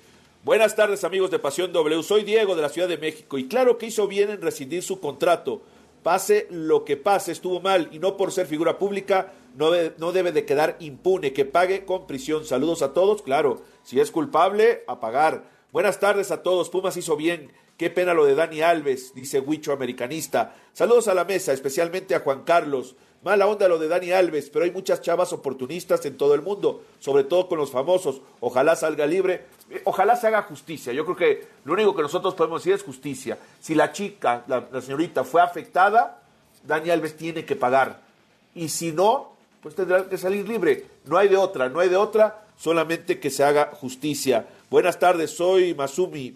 buenas 0.49 0.75
tardes 0.75 1.03
amigos 1.03 1.29
de 1.29 1.37
Pasión 1.37 1.71
W, 1.71 2.01
soy 2.01 2.23
Diego 2.23 2.55
de 2.55 2.63
la 2.63 2.69
Ciudad 2.69 2.87
de 2.87 2.97
México 2.97 3.37
y 3.37 3.47
claro 3.47 3.77
que 3.77 3.85
hizo 3.85 4.07
bien 4.07 4.31
en 4.31 4.41
rescindir 4.41 4.81
su 4.81 4.99
contrato. 4.99 5.61
Pase 6.01 6.47
lo 6.49 6.85
que 6.85 6.97
pase, 6.97 7.31
estuvo 7.31 7.59
mal 7.61 7.87
y 7.91 7.99
no 7.99 8.17
por 8.17 8.31
ser 8.31 8.47
figura 8.47 8.79
pública 8.79 9.31
no, 9.55 9.69
de- 9.69 9.93
no 9.99 10.11
debe 10.11 10.31
de 10.31 10.45
quedar 10.45 10.75
impune, 10.79 11.33
que 11.33 11.45
pague 11.45 11.85
con 11.85 12.07
prisión. 12.07 12.45
Saludos 12.45 12.81
a 12.81 12.93
todos, 12.93 13.21
claro, 13.21 13.61
si 13.83 13.99
es 13.99 14.09
culpable, 14.09 14.81
a 14.87 14.99
pagar. 14.99 15.43
Buenas 15.71 15.99
tardes 15.99 16.31
a 16.31 16.41
todos, 16.41 16.71
Pumas 16.71 16.97
hizo 16.97 17.15
bien. 17.15 17.51
Qué 17.77 17.91
pena 17.91 18.15
lo 18.15 18.25
de 18.25 18.33
Dani 18.33 18.61
Alves, 18.63 19.13
dice 19.13 19.39
Huicho 19.41 19.71
Americanista. 19.71 20.55
Saludos 20.73 21.07
a 21.09 21.13
la 21.13 21.25
mesa, 21.25 21.53
especialmente 21.53 22.15
a 22.15 22.21
Juan 22.21 22.43
Carlos. 22.43 22.95
Mala 23.21 23.47
onda 23.47 23.67
lo 23.67 23.77
de 23.77 23.89
Dani 23.89 24.11
Alves, 24.11 24.49
pero 24.49 24.63
hay 24.63 24.71
muchas 24.71 25.01
chavas 25.01 25.33
oportunistas 25.33 26.05
en 26.05 26.15
todo 26.15 26.33
el 26.35 26.41
mundo, 26.41 26.83
sobre 26.99 27.25
todo 27.25 27.49
con 27.49 27.57
los 27.57 27.69
famosos. 27.69 28.21
Ojalá 28.39 28.75
salga 28.75 29.05
libre, 29.05 29.45
Eh, 29.69 29.81
ojalá 29.85 30.15
se 30.15 30.25
haga 30.27 30.41
justicia. 30.43 30.93
Yo 30.93 31.05
creo 31.05 31.15
que 31.15 31.47
lo 31.65 31.73
único 31.73 31.95
que 31.95 32.01
nosotros 32.01 32.33
podemos 32.33 32.61
decir 32.61 32.73
es 32.73 32.83
justicia. 32.83 33.37
Si 33.59 33.75
la 33.75 33.91
chica, 33.91 34.43
la, 34.47 34.67
la 34.71 34.81
señorita, 34.81 35.23
fue 35.23 35.41
afectada, 35.41 36.21
Dani 36.63 36.89
Alves 36.89 37.15
tiene 37.15 37.45
que 37.45 37.55
pagar. 37.55 38.01
Y 38.55 38.69
si 38.69 38.91
no, 38.91 39.33
pues 39.61 39.75
tendrá 39.75 40.07
que 40.09 40.17
salir 40.17 40.47
libre. 40.47 40.85
No 41.05 41.17
hay 41.17 41.27
de 41.27 41.37
otra, 41.37 41.69
no 41.69 41.81
hay 41.81 41.89
de 41.89 41.97
otra, 41.97 42.45
solamente 42.57 43.19
que 43.19 43.29
se 43.29 43.43
haga 43.43 43.71
justicia. 43.73 44.47
Buenas 44.71 44.97
tardes, 44.97 45.31
soy 45.31 45.75
Masumi 45.75 46.35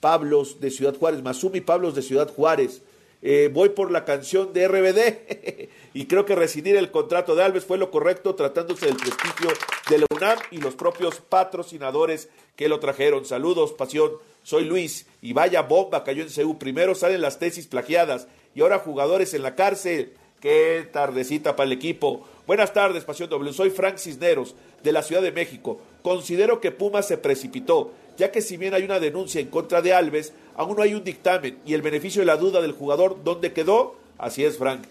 Pablos 0.00 0.60
de 0.60 0.70
Ciudad 0.70 0.96
Juárez. 0.96 1.22
Masumi 1.22 1.60
Pablos 1.60 1.94
de 1.94 2.02
Ciudad 2.02 2.32
Juárez. 2.32 2.80
Eh, 3.20 3.50
voy 3.52 3.70
por 3.70 3.90
la 3.90 4.04
canción 4.04 4.52
de 4.52 4.68
RBD 4.68 5.68
y 5.94 6.06
creo 6.06 6.24
que 6.24 6.36
rescindir 6.36 6.76
el 6.76 6.90
contrato 6.90 7.34
de 7.34 7.42
Alves 7.42 7.64
fue 7.64 7.78
lo 7.78 7.90
correcto 7.90 8.34
tratándose 8.34 8.86
del 8.86 8.96
prestigio 8.96 9.50
de 9.90 9.98
la 9.98 10.06
UNAM 10.14 10.38
y 10.50 10.58
los 10.58 10.74
propios 10.74 11.20
patrocinadores 11.20 12.28
que 12.54 12.68
lo 12.68 12.78
trajeron. 12.78 13.24
Saludos, 13.24 13.72
pasión. 13.72 14.12
Soy 14.44 14.64
Luis 14.64 15.06
y 15.20 15.32
vaya 15.32 15.62
bomba 15.62 16.04
cayó 16.04 16.22
en 16.22 16.30
CEU. 16.30 16.58
Primero 16.58 16.94
salen 16.94 17.20
las 17.20 17.38
tesis 17.38 17.66
plagiadas 17.66 18.28
y 18.54 18.60
ahora 18.60 18.78
jugadores 18.78 19.34
en 19.34 19.42
la 19.42 19.54
cárcel. 19.54 20.14
Qué 20.40 20.88
tardecita 20.92 21.56
para 21.56 21.66
el 21.66 21.72
equipo. 21.72 22.24
Buenas 22.46 22.72
tardes, 22.72 23.04
Pasión 23.04 23.28
W. 23.28 23.52
Soy 23.52 23.70
Frank 23.70 23.98
Cisneros, 23.98 24.54
de 24.82 24.92
la 24.92 25.02
Ciudad 25.02 25.20
de 25.20 25.32
México. 25.32 25.80
Considero 26.02 26.60
que 26.60 26.70
Pumas 26.70 27.06
se 27.06 27.18
precipitó, 27.18 27.92
ya 28.18 28.30
que 28.30 28.42
si 28.42 28.56
bien 28.56 28.74
hay 28.74 28.82
una 28.82 29.00
denuncia 29.00 29.40
en 29.40 29.48
contra 29.48 29.80
de 29.80 29.94
Alves, 29.94 30.32
aún 30.56 30.76
no 30.76 30.82
hay 30.82 30.94
un 30.94 31.04
dictamen 31.04 31.58
y 31.64 31.72
el 31.74 31.82
beneficio 31.82 32.20
de 32.20 32.26
la 32.26 32.36
duda 32.36 32.60
del 32.60 32.72
jugador, 32.72 33.18
¿dónde 33.24 33.52
quedó? 33.52 33.96
Así 34.18 34.44
es, 34.44 34.58
Frank. 34.58 34.82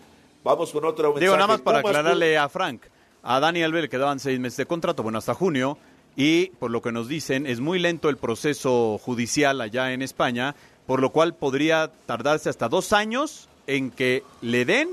Vamos 0.43 0.71
con 0.71 0.85
otro 0.85 1.09
mensaje. 1.09 1.25
Digo, 1.25 1.35
nada 1.35 1.47
más 1.47 1.61
para 1.61 1.79
aclararle 1.79 2.37
a 2.37 2.47
Frank. 2.49 2.83
A 3.23 3.39
Dani 3.41 3.61
Alves 3.63 3.81
le 3.83 3.89
quedaban 3.89 4.19
seis 4.19 4.39
meses 4.39 4.57
de 4.57 4.65
contrato, 4.65 5.03
bueno, 5.03 5.17
hasta 5.17 5.33
junio, 5.33 5.77
y 6.15 6.47
por 6.59 6.71
lo 6.71 6.81
que 6.81 6.91
nos 6.93 7.09
dicen, 7.09 7.45
es 7.45 7.59
muy 7.59 7.77
lento 7.79 8.07
el 8.09 8.15
proceso 8.17 8.97
judicial 9.03 9.59
allá 9.59 9.91
en 9.91 10.01
España, 10.01 10.55
por 10.85 11.01
lo 11.01 11.09
cual 11.11 11.35
podría 11.35 11.91
tardarse 12.05 12.49
hasta 12.49 12.69
dos 12.69 12.93
años 12.93 13.49
en 13.67 13.91
que 13.91 14.23
le 14.41 14.63
den 14.63 14.89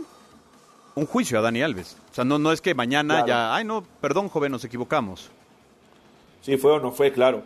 un 0.97 1.07
juicio 1.07 1.39
a 1.39 1.43
Dani 1.43 1.63
Alves. 1.63 1.97
O 2.11 2.15
sea, 2.15 2.25
no, 2.25 2.41
no 2.41 2.51
es 2.51 2.61
que 2.61 2.75
mañana 2.75 3.15
Claro. 3.25 3.29
ya, 3.29 3.55
ay 3.55 3.65
no, 3.65 3.85
perdón 4.01 4.29
joven, 4.29 4.51
nos 4.51 4.65
equivocamos. 4.65 5.31
Sí, 6.43 6.57
fue 6.57 6.73
o 6.73 6.81
no 6.81 6.91
fue, 6.91 7.13
claro. 7.13 7.43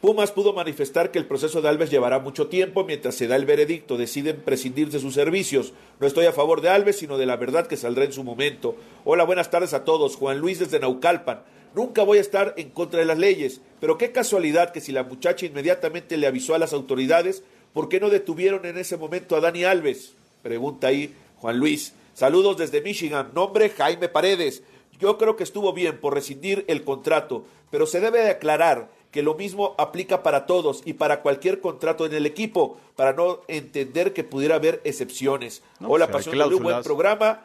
Pumas 0.00 0.32
pudo 0.32 0.54
manifestar 0.54 1.10
que 1.10 1.18
el 1.18 1.26
proceso 1.26 1.60
de 1.60 1.68
Alves 1.68 1.90
llevará 1.90 2.18
mucho 2.20 2.46
tiempo 2.46 2.84
mientras 2.84 3.14
se 3.14 3.26
da 3.26 3.36
el 3.36 3.44
veredicto. 3.44 3.98
Deciden 3.98 4.40
prescindir 4.40 4.88
de 4.90 4.98
sus 4.98 5.12
servicios. 5.12 5.74
No 5.98 6.06
estoy 6.06 6.24
a 6.24 6.32
favor 6.32 6.62
de 6.62 6.70
Alves, 6.70 6.96
sino 6.96 7.18
de 7.18 7.26
la 7.26 7.36
verdad 7.36 7.66
que 7.66 7.76
saldrá 7.76 8.04
en 8.04 8.14
su 8.14 8.24
momento. 8.24 8.76
Hola, 9.04 9.24
buenas 9.24 9.50
tardes 9.50 9.74
a 9.74 9.84
todos. 9.84 10.16
Juan 10.16 10.38
Luis 10.38 10.58
desde 10.58 10.80
Naucalpan. 10.80 11.42
Nunca 11.74 12.02
voy 12.02 12.16
a 12.16 12.22
estar 12.22 12.54
en 12.56 12.70
contra 12.70 13.00
de 13.00 13.04
las 13.04 13.18
leyes, 13.18 13.60
pero 13.78 13.98
qué 13.98 14.10
casualidad 14.10 14.72
que 14.72 14.80
si 14.80 14.90
la 14.90 15.04
muchacha 15.04 15.44
inmediatamente 15.44 16.16
le 16.16 16.26
avisó 16.26 16.54
a 16.54 16.58
las 16.58 16.72
autoridades, 16.72 17.44
¿por 17.74 17.90
qué 17.90 18.00
no 18.00 18.08
detuvieron 18.08 18.64
en 18.64 18.78
ese 18.78 18.96
momento 18.96 19.36
a 19.36 19.40
Dani 19.40 19.64
Alves? 19.64 20.14
Pregunta 20.42 20.86
ahí 20.86 21.14
Juan 21.36 21.58
Luis. 21.58 21.92
Saludos 22.14 22.56
desde 22.56 22.80
Michigan. 22.80 23.32
Nombre 23.34 23.68
Jaime 23.68 24.08
Paredes. 24.08 24.62
Yo 24.98 25.18
creo 25.18 25.36
que 25.36 25.44
estuvo 25.44 25.74
bien 25.74 25.98
por 25.98 26.14
rescindir 26.14 26.64
el 26.68 26.84
contrato, 26.84 27.44
pero 27.70 27.86
se 27.86 28.00
debe 28.00 28.22
de 28.22 28.30
aclarar 28.30 28.88
que 29.10 29.22
lo 29.22 29.34
mismo 29.34 29.74
aplica 29.78 30.22
para 30.22 30.46
todos 30.46 30.82
y 30.84 30.94
para 30.94 31.20
cualquier 31.22 31.60
contrato 31.60 32.06
en 32.06 32.14
el 32.14 32.26
equipo, 32.26 32.78
para 32.96 33.12
no 33.12 33.40
entender 33.48 34.12
que 34.12 34.24
pudiera 34.24 34.56
haber 34.56 34.80
excepciones. 34.84 35.62
No, 35.80 35.88
Hola, 35.88 36.06
pues, 36.06 36.26
hay 36.26 36.32
Pasión 36.32 36.50
W, 36.50 36.62
buen 36.62 36.82
programa. 36.82 37.40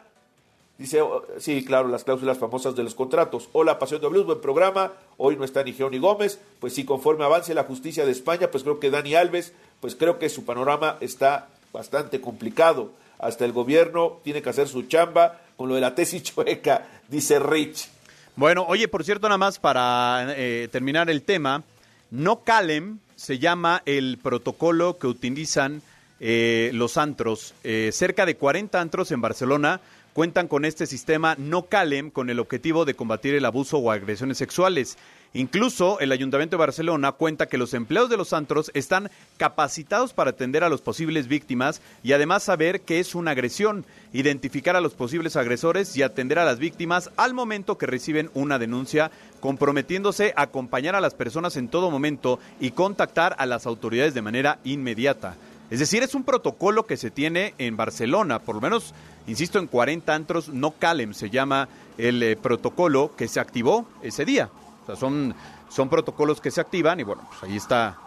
Dice, 0.78 1.00
oh, 1.00 1.24
sí, 1.38 1.64
claro, 1.64 1.88
las 1.88 2.04
cláusulas 2.04 2.38
famosas 2.38 2.76
de 2.76 2.82
los 2.82 2.94
contratos. 2.94 3.48
Hola, 3.52 3.78
Pasión 3.78 4.00
de 4.00 4.08
Blues, 4.08 4.26
buen 4.26 4.40
programa. 4.40 4.92
Hoy 5.16 5.36
no 5.36 5.44
está 5.44 5.64
ni 5.64 5.72
Geo 5.72 5.88
ni 5.88 5.98
Gómez. 5.98 6.38
Pues 6.60 6.74
sí, 6.74 6.84
conforme 6.84 7.24
avance 7.24 7.54
la 7.54 7.64
justicia 7.64 8.04
de 8.04 8.12
España, 8.12 8.50
pues 8.50 8.62
creo 8.62 8.78
que 8.78 8.90
Dani 8.90 9.14
Alves, 9.14 9.54
pues 9.80 9.96
creo 9.96 10.18
que 10.18 10.28
su 10.28 10.44
panorama 10.44 10.98
está 11.00 11.48
bastante 11.72 12.20
complicado. 12.20 12.90
Hasta 13.18 13.46
el 13.46 13.52
gobierno 13.52 14.18
tiene 14.22 14.42
que 14.42 14.50
hacer 14.50 14.68
su 14.68 14.82
chamba 14.82 15.40
con 15.56 15.68
lo 15.68 15.74
de 15.74 15.80
la 15.80 15.94
tesis 15.94 16.22
chueca, 16.34 16.86
dice 17.08 17.38
Rich. 17.38 17.95
Bueno, 18.36 18.66
oye, 18.68 18.86
por 18.86 19.02
cierto, 19.02 19.28
nada 19.28 19.38
más 19.38 19.58
para 19.58 20.26
eh, 20.36 20.68
terminar 20.70 21.08
el 21.08 21.22
tema, 21.22 21.62
no 22.10 22.44
calem 22.44 22.98
se 23.14 23.38
llama 23.38 23.82
el 23.86 24.18
protocolo 24.22 24.98
que 24.98 25.06
utilizan 25.06 25.80
eh, 26.20 26.70
los 26.74 26.98
antros. 26.98 27.54
Eh, 27.64 27.88
cerca 27.94 28.26
de 28.26 28.36
40 28.36 28.78
antros 28.78 29.10
en 29.10 29.22
Barcelona 29.22 29.80
cuentan 30.16 30.48
con 30.48 30.64
este 30.64 30.86
sistema 30.86 31.34
no 31.36 31.66
calem 31.66 32.10
con 32.10 32.30
el 32.30 32.40
objetivo 32.40 32.86
de 32.86 32.94
combatir 32.94 33.34
el 33.34 33.44
abuso 33.44 33.76
o 33.76 33.90
agresiones 33.90 34.38
sexuales. 34.38 34.96
Incluso 35.34 36.00
el 36.00 36.10
Ayuntamiento 36.10 36.56
de 36.56 36.60
Barcelona 36.60 37.12
cuenta 37.12 37.48
que 37.48 37.58
los 37.58 37.74
empleados 37.74 38.08
de 38.08 38.16
los 38.16 38.32
antros 38.32 38.70
están 38.72 39.10
capacitados 39.36 40.14
para 40.14 40.30
atender 40.30 40.64
a 40.64 40.70
los 40.70 40.80
posibles 40.80 41.28
víctimas 41.28 41.82
y 42.02 42.14
además 42.14 42.44
saber 42.44 42.80
qué 42.80 42.98
es 42.98 43.14
una 43.14 43.32
agresión, 43.32 43.84
identificar 44.14 44.74
a 44.74 44.80
los 44.80 44.94
posibles 44.94 45.36
agresores 45.36 45.94
y 45.98 46.02
atender 46.02 46.38
a 46.38 46.46
las 46.46 46.58
víctimas 46.58 47.10
al 47.18 47.34
momento 47.34 47.76
que 47.76 47.84
reciben 47.84 48.30
una 48.32 48.58
denuncia, 48.58 49.10
comprometiéndose 49.40 50.32
a 50.34 50.44
acompañar 50.44 50.94
a 50.94 51.02
las 51.02 51.12
personas 51.12 51.58
en 51.58 51.68
todo 51.68 51.90
momento 51.90 52.40
y 52.58 52.70
contactar 52.70 53.36
a 53.36 53.44
las 53.44 53.66
autoridades 53.66 54.14
de 54.14 54.22
manera 54.22 54.60
inmediata. 54.64 55.36
Es 55.70 55.80
decir, 55.80 56.02
es 56.02 56.14
un 56.14 56.22
protocolo 56.24 56.86
que 56.86 56.96
se 56.96 57.10
tiene 57.10 57.54
en 57.58 57.76
Barcelona, 57.76 58.38
por 58.38 58.54
lo 58.54 58.60
menos, 58.60 58.94
insisto, 59.26 59.58
en 59.58 59.66
40 59.66 60.14
antros, 60.14 60.48
no 60.48 60.72
calem 60.72 61.12
se 61.12 61.28
llama 61.28 61.68
el 61.98 62.22
eh, 62.22 62.36
protocolo 62.36 63.12
que 63.16 63.26
se 63.26 63.40
activó 63.40 63.86
ese 64.02 64.24
día. 64.24 64.48
O 64.82 64.86
sea, 64.86 64.96
son, 64.96 65.34
son 65.68 65.88
protocolos 65.88 66.40
que 66.40 66.50
se 66.52 66.60
activan 66.60 67.00
y 67.00 67.02
bueno, 67.02 67.26
pues 67.28 67.42
ahí 67.42 67.56
está 67.56 67.98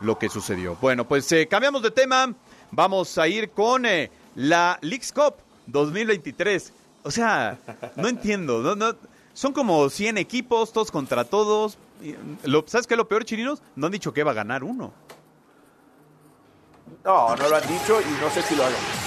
lo 0.00 0.18
que 0.18 0.28
sucedió. 0.28 0.76
Bueno, 0.80 1.06
pues 1.06 1.30
eh, 1.32 1.46
cambiamos 1.48 1.82
de 1.82 1.90
tema. 1.90 2.34
Vamos 2.70 3.16
a 3.16 3.28
ir 3.28 3.50
con 3.50 3.86
eh, 3.86 4.10
la 4.34 4.78
Leagues 4.82 5.12
Cup 5.12 5.36
2023. 5.66 6.72
O 7.02 7.10
sea, 7.10 7.58
no 7.96 8.08
entiendo. 8.08 8.60
No, 8.60 8.74
no, 8.74 8.94
son 9.32 9.52
como 9.52 9.88
100 9.88 10.18
equipos, 10.18 10.72
todos 10.72 10.90
contra 10.90 11.24
todos. 11.24 11.78
Lo, 12.44 12.64
¿Sabes 12.66 12.86
qué 12.86 12.94
es 12.94 12.98
lo 12.98 13.08
peor, 13.08 13.24
chininos? 13.24 13.62
No 13.74 13.86
han 13.86 13.92
dicho 13.92 14.12
que 14.12 14.22
va 14.22 14.32
a 14.32 14.34
ganar 14.34 14.64
uno. 14.64 14.92
No, 17.04 17.36
no 17.36 17.48
lo 17.48 17.56
han 17.56 17.66
dicho 17.66 18.00
y 18.00 18.20
no 18.20 18.30
sé 18.30 18.42
si 18.42 18.56
lo 18.56 18.64
hagan. 18.64 19.05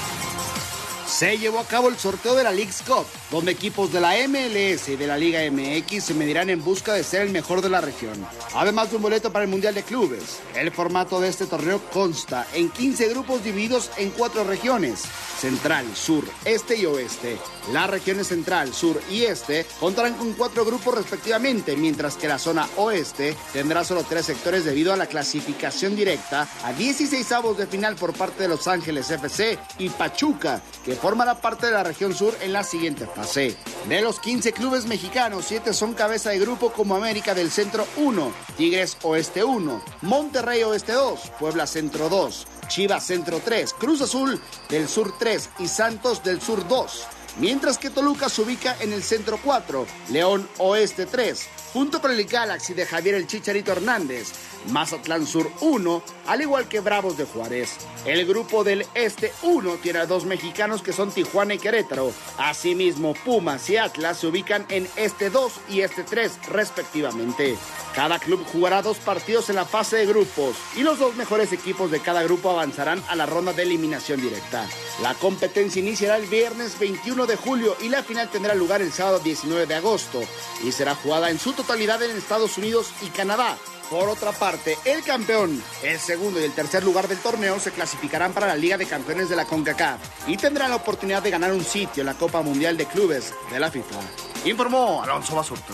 Se 1.10 1.40
llevó 1.40 1.60
a 1.60 1.66
cabo 1.66 1.90
el 1.90 1.98
sorteo 1.98 2.36
de 2.36 2.44
la 2.44 2.52
League's 2.52 2.84
Cup, 2.84 3.06
donde 3.32 3.52
equipos 3.52 3.92
de 3.92 4.00
la 4.00 4.14
MLS 4.28 4.90
y 4.90 4.96
de 4.96 5.08
la 5.08 5.18
Liga 5.18 5.40
MX 5.52 6.04
se 6.04 6.14
medirán 6.14 6.52
en 6.52 6.64
busca 6.64 6.94
de 6.94 7.04
ser 7.04 7.24
el 7.24 7.32
mejor 7.32 7.64
de 7.64 7.70
la 7.70 7.82
región. 7.82 8.14
Además 8.54 8.92
de 8.92 8.98
un 8.98 9.02
boleto 9.02 9.34
para 9.34 9.44
el 9.44 9.50
Mundial 9.50 9.74
de 9.74 9.82
Clubes, 9.82 10.40
el 10.56 10.72
formato 10.72 11.20
de 11.20 11.30
este 11.30 11.48
torneo 11.48 11.82
consta 11.92 12.46
en 12.54 12.70
15 12.70 13.10
grupos 13.10 13.44
divididos 13.44 13.90
en 13.98 14.12
cuatro 14.12 14.44
regiones, 14.44 15.02
central, 15.40 15.86
sur, 15.96 16.24
este 16.46 16.78
y 16.78 16.86
oeste. 16.86 17.38
Las 17.74 17.90
regiones 17.90 18.28
central, 18.28 18.74
sur 18.74 19.02
y 19.10 19.24
este 19.24 19.66
contarán 19.80 20.14
con 20.14 20.34
cuatro 20.34 20.64
grupos 20.64 20.94
respectivamente, 20.94 21.76
mientras 21.76 22.18
que 22.18 22.28
la 22.28 22.38
zona 22.38 22.70
oeste 22.78 23.36
tendrá 23.52 23.84
solo 23.84 24.04
tres 24.08 24.28
sectores 24.28 24.64
debido 24.64 24.94
a 24.94 24.98
la 24.98 25.08
clasificación 25.08 25.96
directa 25.96 26.48
a 26.64 26.72
16 26.72 27.32
avos 27.32 27.58
de 27.58 27.66
final 27.66 27.96
por 27.96 28.14
parte 28.14 28.44
de 28.44 28.50
Los 28.50 28.68
Ángeles 28.68 29.10
FC 29.10 29.58
y 29.80 29.90
Pachuca, 29.90 30.62
que 30.86 30.99
formará 31.02 31.42
parte 31.42 31.68
de 31.68 31.72
la 31.72 31.84
región 31.84 32.14
sur 32.14 32.36
en 32.42 32.54
la 32.54 32.64
siguiente 32.64 33.08
fase. 33.08 33.56
De 33.88 34.02
los 34.02 34.20
15 34.20 34.54
clubes 34.54 34.86
mexicanos, 34.86 35.46
7 35.48 35.74
son 35.74 35.94
cabeza 35.94 36.30
de 36.30 36.40
grupo 36.40 36.72
como 36.72 36.96
América 36.96 37.34
del 37.34 37.52
Centro 37.52 37.88
1, 37.98 38.32
Tigres 38.58 38.98
Oeste 39.04 39.44
1, 39.44 39.84
Monterrey 40.02 40.64
Oeste 40.64 40.94
2, 40.94 41.20
Puebla 41.40 41.68
Centro 41.68 42.10
2, 42.10 42.48
Chivas 42.68 43.06
Centro 43.06 43.42
3, 43.44 43.74
Cruz 43.74 44.02
Azul 44.02 44.40
del 44.70 44.88
Sur 44.88 45.18
3 45.18 45.50
y 45.60 45.68
Santos 45.68 46.24
del 46.24 46.42
Sur 46.42 46.68
2. 46.68 47.08
Mientras 47.38 47.78
que 47.78 47.90
Toluca 47.90 48.28
se 48.28 48.42
ubica 48.42 48.76
en 48.82 48.92
el 48.92 49.02
centro 49.02 49.40
4, 49.42 49.86
León 50.12 50.50
Oeste 50.58 51.06
3, 51.06 51.48
junto 51.72 52.02
con 52.02 52.12
el 52.12 52.26
Galaxy 52.26 52.74
de 52.74 52.86
Javier 52.86 53.16
el 53.16 53.28
Chicharito 53.28 53.72
Hernández, 53.72 54.34
Mazatlán 54.72 55.26
Sur 55.26 55.52
1, 55.62 56.04
al 56.28 56.42
igual 56.42 56.68
que 56.68 56.80
Bravos 56.80 57.18
de 57.18 57.26
Juárez. 57.26 57.78
El 58.06 58.26
grupo 58.26 58.64
del 58.64 58.86
Este 58.94 59.32
1 59.44 59.76
tiene 59.82 60.00
a 60.00 60.06
dos 60.06 60.26
mexicanos 60.26 60.82
que 60.82 60.94
son 60.94 61.12
Tijuana 61.12 61.54
y 61.54 61.60
Querétaro. 61.60 62.12
Asimismo, 62.38 63.14
Pumas 63.26 63.70
y 63.70 63.78
Atlas 63.78 64.20
se 64.20 64.28
ubican 64.28 64.66
en 64.70 64.88
Este 64.96 65.30
2 65.30 65.54
y 65.70 65.82
Este 65.82 66.04
3, 66.04 66.48
respectivamente. 66.50 67.58
Cada 67.96 68.20
club 68.20 68.46
jugará 68.52 68.82
dos 68.82 68.98
partidos 68.98 69.50
en 69.50 69.56
la 69.56 69.66
fase 69.66 69.98
de 69.98 70.06
grupos 70.06 70.56
y 70.76 70.84
los 70.84 71.00
dos 71.00 71.16
mejores 71.16 71.52
equipos 71.52 71.90
de 71.92 72.00
cada 72.00 72.24
grupo 72.24 72.52
avanzarán 72.52 73.04
a 73.10 73.16
la 73.16 73.26
ronda 73.26 73.52
de 73.54 73.64
eliminación 73.64 74.22
directa. 74.22 74.66
La 75.02 75.16
competencia 75.16 75.80
iniciará 75.80 76.18
el 76.18 76.28
viernes 76.28 76.78
21 76.80 77.26
de 77.26 77.36
julio 77.36 77.76
y 77.82 77.90
la 77.90 78.04
final 78.04 78.30
tendrá 78.30 78.54
lugar 78.54 78.82
el 78.82 78.94
sábado 78.94 79.20
19 79.20 79.66
de 79.66 79.76
agosto 79.76 80.22
y 80.64 80.72
será 80.72 80.96
jugada 80.96 81.30
en 81.30 81.40
su 81.40 81.54
totalidad 81.54 82.02
en 82.04 82.16
Estados 82.16 82.58
Unidos 82.58 82.92
y 83.02 83.08
Canadá. 83.08 83.58
Por 83.90 84.08
otra 84.08 84.32
parte, 84.32 84.78
el 84.86 85.04
campeón, 85.04 85.60
el 85.84 85.98
segundo 85.98 86.40
y 86.40 86.44
el 86.44 86.54
tercer 86.54 86.84
lugar 86.84 87.08
del 87.08 87.18
torneo 87.18 87.60
se 87.60 87.72
clasificarán 87.72 88.34
para 88.34 88.46
la 88.46 88.56
Liga 88.56 88.78
de 88.78 88.86
Campeones 88.86 89.30
de 89.30 89.36
la 89.36 89.46
CONCACAF 89.46 90.30
y 90.30 90.38
tendrán 90.38 90.70
la 90.70 90.76
oportunidad 90.76 91.24
de 91.24 91.32
ganar 91.32 91.52
un 91.52 91.64
sitio 91.64 92.02
en 92.02 92.06
la 92.06 92.14
Copa 92.14 92.44
Mundial 92.44 92.78
de 92.78 92.86
Clubes 92.86 93.34
de 93.52 93.60
la 93.60 93.72
FIFA. 93.72 94.00
Informó 94.46 95.02
Alonso 95.02 95.36
Basurto. 95.36 95.74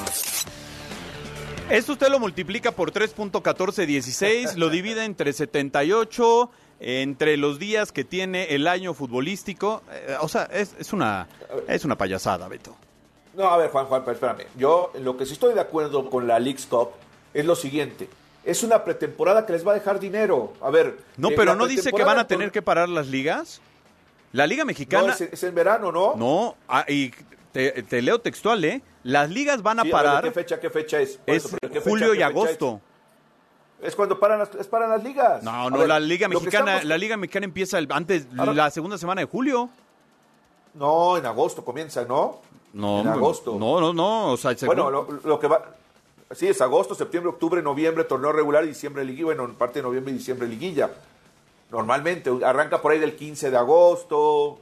Esto 1.69 1.91
usted 1.91 2.07
lo 2.07 2.19
multiplica 2.19 2.71
por 2.71 2.93
3.1416, 2.93 4.55
lo 4.55 4.69
divide 4.69 5.03
entre 5.03 5.33
78, 5.33 6.49
entre 6.79 7.35
los 7.35 7.59
días 7.59 7.91
que 7.91 8.05
tiene 8.05 8.55
el 8.55 8.67
año 8.67 8.93
futbolístico. 8.93 9.81
Eh, 9.91 10.15
o 10.21 10.29
sea, 10.29 10.43
es, 10.53 10.73
es 10.79 10.93
una, 10.93 11.27
es 11.67 11.83
una 11.83 11.97
payasada, 11.97 12.47
Beto. 12.47 12.77
No, 13.33 13.49
a 13.49 13.57
ver, 13.57 13.69
Juan, 13.71 13.87
Juan, 13.87 14.03
pero 14.05 14.13
espérame. 14.13 14.47
Yo, 14.55 14.91
en 14.93 15.03
lo 15.03 15.17
que 15.17 15.25
sí 15.25 15.33
estoy 15.33 15.53
de 15.53 15.59
acuerdo 15.59 16.09
con 16.09 16.25
la 16.25 16.39
League's 16.39 16.65
Cup 16.65 16.91
es 17.35 17.45
lo 17.45 17.55
siguiente. 17.55 18.09
Es 18.43 18.63
una 18.63 18.83
pretemporada 18.83 19.45
que 19.45 19.53
les 19.53 19.65
va 19.67 19.71
a 19.71 19.75
dejar 19.75 19.99
dinero. 19.99 20.53
A 20.61 20.69
ver. 20.69 20.97
No, 21.17 21.29
pero 21.35 21.55
no 21.55 21.67
dice 21.67 21.91
que 21.91 22.03
van 22.03 22.17
a 22.19 22.27
tener 22.27 22.51
que 22.51 22.61
parar 22.61 22.89
las 22.89 23.07
ligas. 23.07 23.61
La 24.31 24.47
Liga 24.47 24.65
Mexicana. 24.65 25.07
No, 25.07 25.13
es, 25.13 25.21
es 25.21 25.43
en 25.43 25.55
verano, 25.55 25.91
¿no? 25.91 26.15
No, 26.15 26.55
ah, 26.67 26.83
y 26.87 27.11
te, 27.53 27.83
te 27.83 28.01
leo 28.01 28.19
textual, 28.19 28.63
¿eh? 28.65 28.81
Las 29.03 29.29
ligas 29.29 29.61
van 29.61 29.79
a 29.79 29.83
Sí, 29.83 29.91
a 29.91 29.95
ver, 29.95 30.05
parar. 30.05 30.23
¿Qué 30.25 30.31
fecha, 30.31 30.59
qué 30.59 30.69
fecha 30.69 30.99
es? 30.99 31.19
Es 31.25 31.45
eso, 31.45 31.57
pero 31.59 31.71
¿qué 31.73 31.79
fecha, 31.79 31.89
julio 31.89 32.13
y 32.13 32.21
agosto. 32.21 32.81
Es? 33.79 33.87
Es 33.89 33.95
cuando 33.95 34.19
paran 34.19 34.39
las, 34.39 34.53
es 34.55 34.67
paran 34.67 34.89
las 34.89 35.03
ligas. 35.03 35.41
No, 35.43 35.69
no, 35.69 35.77
ver, 35.77 35.87
la 35.87 35.99
Liga 35.99 36.27
Mexicana, 36.27 36.71
estamos- 36.73 36.85
la 36.85 36.97
Liga 36.97 37.17
Mexicana 37.17 37.45
empieza 37.45 37.77
el- 37.77 37.87
antes, 37.91 38.27
Ahora- 38.37 38.53
la 38.53 38.71
segunda 38.71 38.97
semana 38.97 39.21
de 39.21 39.27
julio. 39.27 39.69
No, 40.73 41.17
en 41.17 41.25
agosto 41.25 41.63
comienza, 41.63 42.03
¿no? 42.03 42.41
No, 42.73 43.01
En 43.01 43.07
agosto. 43.07 43.55
No, 43.57 43.79
no, 43.79 43.93
no. 43.93 44.31
O 44.33 44.37
sea, 44.37 44.53
Bueno, 44.65 44.89
lo, 44.91 45.07
lo 45.23 45.39
que 45.39 45.47
va. 45.47 45.63
Sí, 46.31 46.47
es 46.47 46.59
agosto, 46.61 46.95
septiembre, 46.95 47.29
octubre, 47.29 47.61
noviembre, 47.61 48.03
torneo 48.03 48.31
regular, 48.31 48.65
diciembre, 48.65 49.05
liguilla. 49.05 49.25
Bueno, 49.25 49.45
en 49.45 49.55
parte 49.55 49.79
de 49.79 49.83
noviembre 49.83 50.13
y 50.13 50.17
diciembre, 50.17 50.47
liguilla. 50.47 50.89
Normalmente, 51.71 52.29
arranca 52.43 52.81
por 52.81 52.91
ahí 52.91 52.99
del 52.99 53.15
15 53.15 53.51
de 53.51 53.57
agosto. 53.57 54.59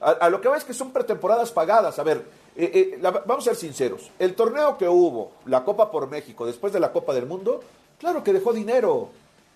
A, 0.00 0.10
a 0.10 0.30
lo 0.30 0.40
que 0.40 0.48
va 0.48 0.56
es 0.56 0.64
que 0.64 0.74
son 0.74 0.92
pretemporadas 0.92 1.50
pagadas. 1.52 1.98
A 1.98 2.02
ver, 2.02 2.24
eh, 2.56 2.70
eh, 2.94 2.98
la- 3.00 3.10
vamos 3.10 3.46
a 3.46 3.50
ser 3.50 3.56
sinceros. 3.56 4.10
El 4.18 4.34
torneo 4.34 4.76
que 4.78 4.88
hubo, 4.88 5.32
la 5.46 5.64
Copa 5.64 5.90
por 5.90 6.08
México, 6.10 6.46
después 6.46 6.72
de 6.72 6.80
la 6.80 6.92
Copa 6.92 7.12
del 7.14 7.26
Mundo, 7.26 7.62
claro 7.98 8.22
que 8.22 8.32
dejó 8.32 8.52
dinero. 8.52 9.10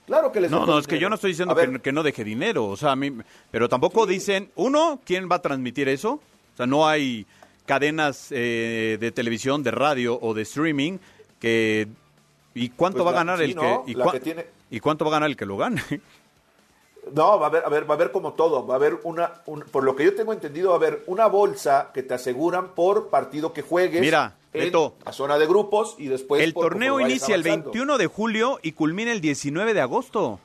Claro 0.06 0.32
que 0.32 0.40
les 0.40 0.50
No, 0.50 0.64
no, 0.64 0.78
es 0.78 0.86
que 0.86 0.98
yo 0.98 1.08
no 1.10 1.16
estoy 1.16 1.32
diciendo 1.32 1.54
que 1.82 1.92
no 1.92 2.02
deje 2.02 2.24
dinero, 2.24 2.64
o 2.66 2.76
sea, 2.78 2.92
a 2.92 2.96
mí, 2.96 3.12
pero 3.50 3.68
tampoco 3.68 4.06
dicen, 4.06 4.50
uno, 4.56 5.00
¿quién 5.04 5.28
va 5.30 5.36
a 5.36 5.42
transmitir 5.42 5.86
eso? 5.90 6.12
O 6.54 6.56
sea, 6.56 6.66
no 6.66 6.88
hay 6.88 7.26
cadenas 7.66 8.28
eh, 8.30 8.96
de 8.98 9.12
televisión, 9.12 9.62
de 9.62 9.70
radio 9.70 10.18
o 10.18 10.32
de 10.32 10.42
streaming 10.42 10.96
que... 11.40 11.88
¿Y 12.54 12.70
cuánto 12.70 12.98
Pues 13.04 13.06
va 13.06 13.10
a 13.10 13.12
la- 13.12 13.18
ganar 13.32 13.38
sí, 13.38 13.44
el 13.44 13.54
¿no? 13.56 13.84
que... 13.84 13.90
Y, 13.92 13.94
La 13.94 14.04
cua- 14.04 14.12
que 14.12 14.20
tiene- 14.20 14.46
¿Y 14.70 14.80
cuánto 14.80 15.04
va 15.04 15.10
a 15.10 15.14
ganar 15.14 15.30
el 15.30 15.36
que 15.36 15.46
lo 15.46 15.56
gane? 15.56 15.82
No, 17.14 17.38
va 17.38 17.46
a 17.46 17.48
haber, 17.48 17.64
a 17.64 17.68
ver, 17.70 17.88
va 17.88 17.94
a 17.94 17.96
haber 17.96 18.12
como 18.12 18.34
todo, 18.34 18.66
va 18.66 18.74
a 18.74 18.76
haber 18.76 18.98
una, 19.04 19.32
un- 19.46 19.60
por 19.62 19.82
lo 19.82 19.96
que 19.96 20.04
yo 20.04 20.14
tengo 20.14 20.34
entendido, 20.34 20.68
va 20.70 20.74
a 20.74 20.78
haber 20.78 21.04
una 21.06 21.26
bolsa 21.26 21.90
que 21.94 22.02
te 22.02 22.12
aseguran 22.12 22.74
por 22.74 23.08
partido 23.08 23.54
que 23.54 23.62
juegues. 23.62 24.02
Mira, 24.02 24.34
en 24.52 24.64
Beto. 24.64 24.94
la 25.06 25.12
zona 25.14 25.38
de 25.38 25.46
grupos 25.46 25.94
y 25.98 26.08
después 26.08 26.42
el 26.42 26.52
por 26.52 26.64
torneo 26.64 27.00
inicia 27.00 27.34
el 27.34 27.40
avanzando. 27.40 27.70
21 27.70 27.96
de 27.98 28.06
julio 28.08 28.58
y 28.62 28.72
culmina 28.72 29.10
el 29.12 29.22
19 29.22 29.72
de 29.72 29.80
agosto. 29.80 30.38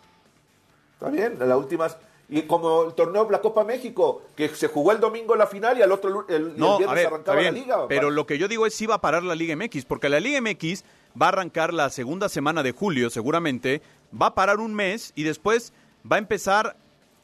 Está 0.94 1.10
bien, 1.10 1.36
la 1.38 1.58
última 1.58 1.88
y 2.30 2.44
como 2.44 2.84
el 2.86 2.94
torneo 2.94 3.30
la 3.30 3.42
Copa 3.42 3.64
México, 3.64 4.24
que 4.36 4.50
se 4.50 4.68
jugó 4.68 4.92
el 4.92 5.00
domingo 5.00 5.36
la 5.36 5.48
final 5.48 5.78
y 5.78 5.82
al 5.82 5.92
otro 5.92 6.26
el, 6.28 6.36
el 6.36 6.58
No, 6.58 6.78
viernes 6.78 6.90
a 6.90 6.94
ver, 6.94 7.04
está 7.06 7.16
arrancaba 7.16 7.40
bien, 7.40 7.54
la 7.54 7.60
liga. 7.60 7.88
pero 7.88 8.10
lo 8.10 8.26
que 8.26 8.38
yo 8.38 8.48
digo 8.48 8.66
es 8.66 8.74
si 8.74 8.86
va 8.86 8.96
a 8.96 9.02
parar 9.02 9.24
la 9.24 9.36
Liga 9.36 9.56
MX, 9.56 9.86
porque 9.86 10.10
la 10.10 10.20
Liga 10.20 10.40
MX 10.42 10.84
va 11.22 11.28
a 11.28 11.30
arrancar 11.30 11.74
la 11.74 11.90
segunda 11.90 12.30
semana 12.30 12.64
de 12.64 12.72
julio, 12.72 13.10
seguramente, 13.10 13.82
va 14.20 14.28
a 14.28 14.36
parar 14.36 14.60
un 14.60 14.74
mes 14.74 15.12
y 15.16 15.24
después 15.24 15.74
va 16.10 16.16
a 16.16 16.20
empezar 16.20 16.76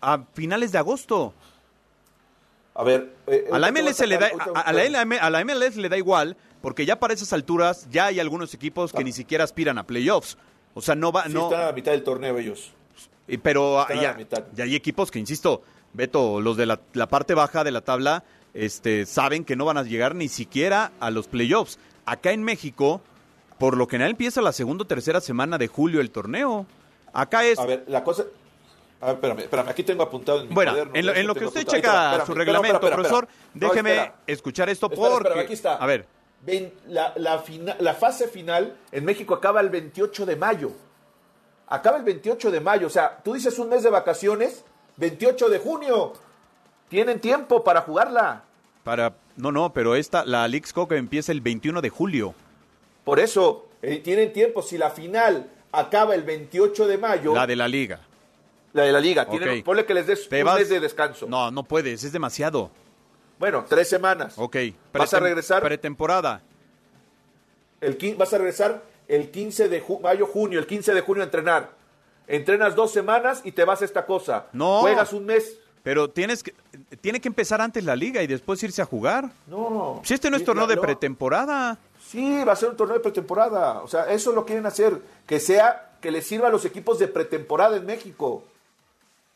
a 0.01 0.23
finales 0.33 0.71
de 0.71 0.77
agosto. 0.77 1.33
A 2.75 2.83
ver, 2.83 3.11
eh, 3.27 3.47
A 3.51 3.59
la 3.59 3.71
MLS 3.71 3.99
le 4.07 4.17
da, 4.17 4.29
a, 4.55 4.61
a 4.61 4.73
la 4.73 5.01
a 5.21 5.29
la 5.29 5.43
MLS 5.43 5.75
le 5.75 5.89
da 5.89 5.97
igual, 5.97 6.37
porque 6.61 6.85
ya 6.85 6.99
para 6.99 7.13
esas 7.13 7.33
alturas 7.33 7.87
ya 7.89 8.05
hay 8.05 8.19
algunos 8.19 8.53
equipos 8.53 8.93
que 8.93 9.03
ni 9.03 9.11
siquiera 9.11 9.43
aspiran 9.43 9.77
a 9.77 9.85
playoffs. 9.85 10.37
O 10.75 10.81
sea, 10.81 10.95
no 10.95 11.11
va, 11.11 11.25
Sí, 11.25 11.33
no, 11.33 11.45
están 11.45 11.61
a 11.61 11.65
la 11.67 11.71
mitad 11.73 11.91
del 11.91 12.03
torneo 12.03 12.37
ellos. 12.37 12.73
Y- 13.27 13.37
pero 13.37 13.85
mitad. 14.17 14.43
ya 14.53 14.63
hay 14.63 14.75
equipos 14.75 15.11
que, 15.11 15.19
insisto, 15.19 15.61
Beto, 15.93 16.39
los 16.41 16.57
de 16.57 16.65
la, 16.65 16.79
la 16.93 17.07
parte 17.07 17.33
baja 17.33 17.63
de 17.63 17.71
la 17.71 17.81
tabla, 17.81 18.23
este, 18.53 19.05
saben 19.05 19.43
que 19.45 19.55
no 19.55 19.65
van 19.65 19.77
a 19.77 19.83
llegar 19.83 20.15
ni 20.15 20.27
siquiera 20.27 20.91
a 20.99 21.09
los 21.11 21.27
playoffs. 21.27 21.79
Acá 22.05 22.31
en 22.31 22.43
México, 22.43 23.01
por 23.57 23.75
lo 23.77 23.87
general 23.87 24.11
empieza 24.11 24.41
la 24.41 24.51
segunda 24.51 24.83
o 24.83 24.87
tercera 24.87 25.21
semana 25.21 25.57
de 25.57 25.67
julio 25.67 26.01
el 26.01 26.11
torneo. 26.11 26.65
Acá 27.13 27.43
es, 27.45 27.57
A 27.59 27.65
ver, 27.65 27.85
la 27.87 28.03
cosa 28.03 28.23
a 29.01 29.05
ver, 29.07 29.15
espérame, 29.15 29.39
espérame, 29.39 29.69
aquí 29.69 29.83
tengo 29.83 30.03
apuntado 30.03 30.41
en 30.41 30.49
mi 30.49 30.53
bueno, 30.53 30.71
cuaderno, 30.71 30.93
en 30.95 31.05
lo, 31.05 31.15
en 31.15 31.27
que 31.33 31.45
usted 31.45 31.61
apuntado. 31.61 31.77
Checa 31.81 32.03
espérame, 32.11 32.25
su 32.27 32.33
reglamento, 32.35 32.75
espérame, 32.75 32.95
profesor. 32.95 33.27
No, 33.53 33.67
déjeme 33.69 33.91
espera. 33.95 34.15
escuchar 34.27 34.69
esto 34.69 34.89
porque... 34.89 35.39
aquí 35.39 35.53
está. 35.53 35.75
A 35.75 35.85
ver, 35.85 36.05
la, 36.87 37.13
la, 37.15 37.39
fina- 37.39 37.77
la 37.79 37.93
fase 37.93 38.27
final 38.27 38.75
en 38.91 39.05
México 39.05 39.33
acaba 39.33 39.61
el 39.61 39.69
28 39.69 40.25
de 40.25 40.35
mayo. 40.35 40.71
Acaba 41.69 41.97
el 41.97 42.03
28 42.03 42.51
de 42.51 42.59
mayo. 42.59 42.87
O 42.87 42.89
sea, 42.89 43.19
tú 43.23 43.33
dices 43.33 43.57
un 43.59 43.69
mes 43.69 43.83
de 43.83 43.89
vacaciones, 43.89 44.63
28 44.97 45.49
de 45.49 45.59
junio. 45.59 46.13
Tienen 46.89 47.19
tiempo 47.19 47.63
para 47.63 47.81
jugarla. 47.81 48.43
para... 48.83 49.13
No, 49.37 49.53
no, 49.53 49.71
pero 49.71 49.95
esta, 49.95 50.25
la 50.25 50.45
League's 50.49 50.73
Cup 50.73 50.91
empieza 50.91 51.31
el 51.31 51.39
21 51.39 51.81
de 51.81 51.89
julio. 51.89 52.33
Por 53.05 53.19
eso, 53.21 53.69
eh, 53.81 53.99
tienen 53.99 54.33
tiempo. 54.33 54.61
Si 54.61 54.77
la 54.77 54.89
final 54.89 55.49
acaba 55.71 56.13
el 56.13 56.23
28 56.23 56.87
de 56.87 56.97
mayo, 56.97 57.33
La 57.33 57.47
de 57.47 57.55
la 57.55 57.69
liga. 57.69 58.01
la 58.73 58.83
de 58.83 58.91
la 58.91 58.99
liga, 58.99 59.25
tienen, 59.29 59.59
Ok. 59.59 59.63
ponle 59.65 59.85
que 59.85 59.93
les 59.93 60.07
des 60.07 60.27
un 60.29 60.43
vas- 60.43 60.59
mes 60.59 60.67
de 60.67 60.79
descanso. 60.81 61.25
No, 61.29 61.51
no 61.51 61.63
puedes, 61.63 62.03
es 62.03 62.11
demasiado. 62.11 62.69
Bueno, 63.39 63.63
tres 63.69 63.87
semanas. 63.87 64.33
Ok. 64.37 64.57
¿Vas 64.91 65.13
a 65.13 65.19
regresar? 65.21 65.61
Pretemporada. 65.63 66.41
El, 67.79 67.97
vas 68.17 68.33
a 68.33 68.37
regresar 68.39 68.83
el 69.09 69.29
15 69.31 69.67
de 69.67 69.83
ju- 69.83 69.99
mayo, 69.99 70.25
junio, 70.25 70.59
el 70.59 70.65
15 70.67 70.93
de 70.93 71.01
junio 71.01 71.23
a 71.23 71.25
entrenar. 71.25 71.71
Entrenas 72.27 72.75
dos 72.75 72.91
semanas 72.91 73.41
y 73.43 73.51
te 73.51 73.65
vas 73.65 73.81
a 73.81 73.85
esta 73.85 74.05
cosa. 74.05 74.45
No. 74.53 74.79
Juegas 74.81 75.11
un 75.11 75.25
mes. 75.25 75.57
Pero 75.83 76.09
tienes 76.09 76.43
que, 76.43 76.53
tiene 77.01 77.19
que 77.19 77.27
empezar 77.27 77.59
antes 77.61 77.83
la 77.83 77.95
liga 77.95 78.21
y 78.21 78.27
después 78.27 78.61
irse 78.63 78.81
a 78.81 78.85
jugar. 78.85 79.31
No. 79.47 79.99
Si 80.03 80.13
este 80.13 80.29
no 80.29 80.37
es 80.37 80.43
torneo 80.45 80.67
de 80.67 80.77
pretemporada. 80.77 81.77
Sí, 82.07 82.43
va 82.43 82.53
a 82.53 82.55
ser 82.55 82.69
un 82.69 82.77
torneo 82.77 82.97
de 82.97 83.03
pretemporada. 83.03 83.81
O 83.81 83.87
sea, 83.87 84.11
eso 84.11 84.31
lo 84.31 84.45
quieren 84.45 84.65
hacer. 84.65 84.99
Que 85.25 85.39
sea, 85.39 85.91
que 86.01 86.11
les 86.11 86.25
sirva 86.27 86.47
a 86.49 86.51
los 86.51 86.65
equipos 86.65 86.99
de 86.99 87.07
pretemporada 87.07 87.77
en 87.77 87.85
México. 87.85 88.43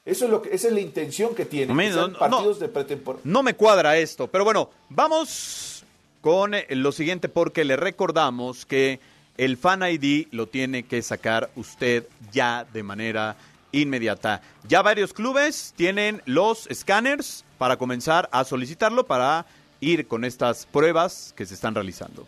Eso 0.05 0.26
es 0.26 0.32
lo 0.32 0.41
que, 0.41 0.53
esa 0.53 0.67
es 0.67 0.74
la 0.74 0.82
intención 0.82 1.34
que 1.34 1.45
tienen. 1.45 1.76
Que 1.78 1.89
no, 1.89 2.13
partidos 2.19 2.59
de 2.59 2.67
pretemporada. 2.67 3.21
No 3.24 3.41
me 3.41 3.55
cuadra 3.55 3.97
esto. 3.97 4.28
Pero 4.28 4.43
bueno, 4.43 4.69
vamos 4.89 5.86
con 6.21 6.53
eh, 6.53 6.67
lo 6.69 6.91
siguiente 6.91 7.30
porque 7.30 7.63
le 7.63 7.76
recordamos 7.78 8.65
que 8.65 8.99
el 9.38 9.57
Fan 9.57 9.84
ID 9.84 10.27
lo 10.31 10.47
tiene 10.47 10.84
que 10.84 11.01
sacar 11.01 11.49
usted 11.55 12.07
ya 12.31 12.65
de 12.71 12.84
manera 12.84 13.36
inmediata. 13.71 14.41
Ya 14.67 14.81
varios 14.81 15.13
clubes 15.13 15.73
tienen 15.75 16.21
los 16.25 16.67
escáneres 16.67 17.43
para 17.57 17.77
comenzar 17.77 18.29
a 18.31 18.43
solicitarlo 18.43 19.05
para 19.05 19.45
ir 19.79 20.07
con 20.07 20.23
estas 20.23 20.65
pruebas 20.65 21.34
que 21.36 21.45
se 21.45 21.55
están 21.55 21.75
realizando. 21.75 22.27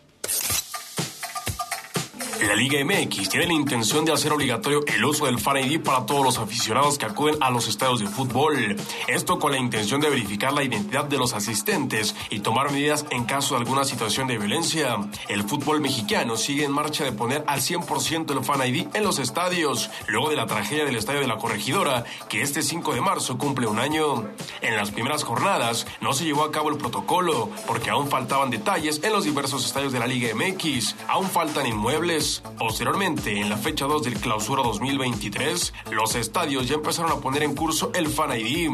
La 2.47 2.55
Liga 2.55 2.77
MX 2.85 3.29
tiene 3.29 3.47
la 3.47 3.53
intención 3.53 4.05
de 4.05 4.13
hacer 4.13 4.31
obligatorio 4.31 4.85
el 4.85 5.03
uso 5.03 5.25
del 5.25 5.39
Fan 5.39 5.57
ID 5.57 5.81
para 5.81 6.05
todos 6.05 6.23
los 6.23 6.37
aficionados 6.37 6.99
que 6.99 7.05
acuden 7.07 7.37
a 7.41 7.49
los 7.49 7.67
estadios 7.67 7.99
de 7.99 8.07
fútbol. 8.07 8.75
Esto 9.07 9.39
con 9.39 9.51
la 9.51 9.57
intención 9.57 9.99
de 9.99 10.11
verificar 10.11 10.53
la 10.53 10.63
identidad 10.63 11.05
de 11.05 11.17
los 11.17 11.33
asistentes 11.33 12.15
y 12.29 12.41
tomar 12.41 12.71
medidas 12.71 13.07
en 13.09 13.25
caso 13.25 13.55
de 13.55 13.61
alguna 13.61 13.83
situación 13.83 14.27
de 14.27 14.37
violencia. 14.37 14.95
El 15.27 15.43
fútbol 15.43 15.81
mexicano 15.81 16.37
sigue 16.37 16.65
en 16.65 16.71
marcha 16.71 17.03
de 17.03 17.13
poner 17.13 17.43
al 17.47 17.61
100% 17.61 18.37
el 18.37 18.45
Fan 18.45 18.67
ID 18.67 18.87
en 18.93 19.03
los 19.03 19.17
estadios, 19.17 19.89
luego 20.07 20.29
de 20.29 20.35
la 20.35 20.45
tragedia 20.45 20.85
del 20.85 20.97
Estadio 20.97 21.21
de 21.21 21.27
la 21.27 21.37
Corregidora, 21.37 22.03
que 22.29 22.43
este 22.43 22.61
5 22.61 22.93
de 22.93 23.01
marzo 23.01 23.39
cumple 23.39 23.65
un 23.65 23.79
año. 23.79 24.29
En 24.61 24.75
las 24.75 24.91
primeras 24.91 25.23
jornadas 25.23 25.87
no 25.99 26.13
se 26.13 26.25
llevó 26.25 26.43
a 26.43 26.51
cabo 26.51 26.69
el 26.69 26.77
protocolo 26.77 27.49
porque 27.65 27.89
aún 27.89 28.07
faltaban 28.07 28.51
detalles 28.51 29.01
en 29.03 29.13
los 29.13 29.23
diversos 29.23 29.65
estadios 29.65 29.91
de 29.91 29.99
la 29.99 30.07
Liga 30.07 30.29
MX, 30.35 30.95
aún 31.07 31.27
faltan 31.27 31.65
inmuebles. 31.65 32.34
Posteriormente, 32.57 33.39
en 33.39 33.49
la 33.49 33.57
fecha 33.57 33.85
2 33.85 34.03
del 34.03 34.19
clausura 34.19 34.63
2023, 34.63 35.73
los 35.91 36.15
estadios 36.15 36.67
ya 36.67 36.75
empezaron 36.75 37.11
a 37.11 37.17
poner 37.17 37.43
en 37.43 37.55
curso 37.55 37.91
el 37.93 38.07
Fan 38.07 38.39
ID. 38.39 38.69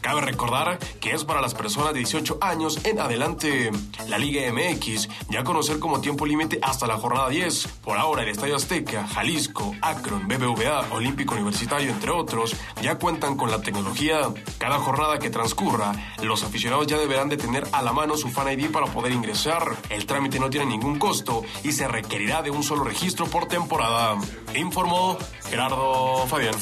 Cabe 0.00 0.20
recordar 0.20 0.78
que 1.00 1.12
es 1.12 1.24
para 1.24 1.40
las 1.40 1.54
personas 1.54 1.92
de 1.92 2.00
18 2.00 2.38
años 2.40 2.78
en 2.84 3.00
adelante. 3.00 3.70
La 4.08 4.18
Liga 4.18 4.42
MX 4.52 5.08
ya 5.30 5.44
conocer 5.44 5.78
como 5.78 6.00
tiempo 6.00 6.26
límite 6.26 6.58
hasta 6.62 6.86
la 6.86 6.96
jornada 6.96 7.28
10. 7.28 7.68
Por 7.82 7.98
ahora, 7.98 8.22
el 8.22 8.28
Estadio 8.28 8.56
Azteca, 8.56 9.06
Jalisco, 9.06 9.74
Akron, 9.80 10.28
BBVA, 10.28 10.92
Olímpico 10.92 11.34
Universitario, 11.34 11.90
entre 11.90 12.10
otros, 12.10 12.54
ya 12.82 12.98
cuentan 12.98 13.36
con 13.36 13.50
la 13.50 13.62
tecnología. 13.62 14.32
Cada 14.58 14.78
jornada 14.78 15.18
que 15.18 15.30
transcurra, 15.30 15.92
los 16.22 16.44
aficionados 16.44 16.86
ya 16.86 16.98
deberán 16.98 17.28
de 17.28 17.36
tener 17.36 17.66
a 17.72 17.82
la 17.82 17.92
mano 17.92 18.16
su 18.16 18.28
Fan 18.28 18.58
ID 18.58 18.70
para 18.70 18.86
poder 18.86 19.12
ingresar. 19.12 19.76
El 19.88 20.06
trámite 20.06 20.38
no 20.38 20.50
tiene 20.50 20.66
ningún 20.66 20.98
costo 20.98 21.42
y 21.64 21.72
se 21.72 21.88
requerirá 21.88 22.42
de 22.42 22.50
un 22.50 22.62
solo 22.62 22.84
registro 22.84 23.05
por 23.14 23.46
temporada. 23.46 24.16
Informó 24.56 25.16
Gerardo 25.48 26.26
Fabián. 26.26 26.54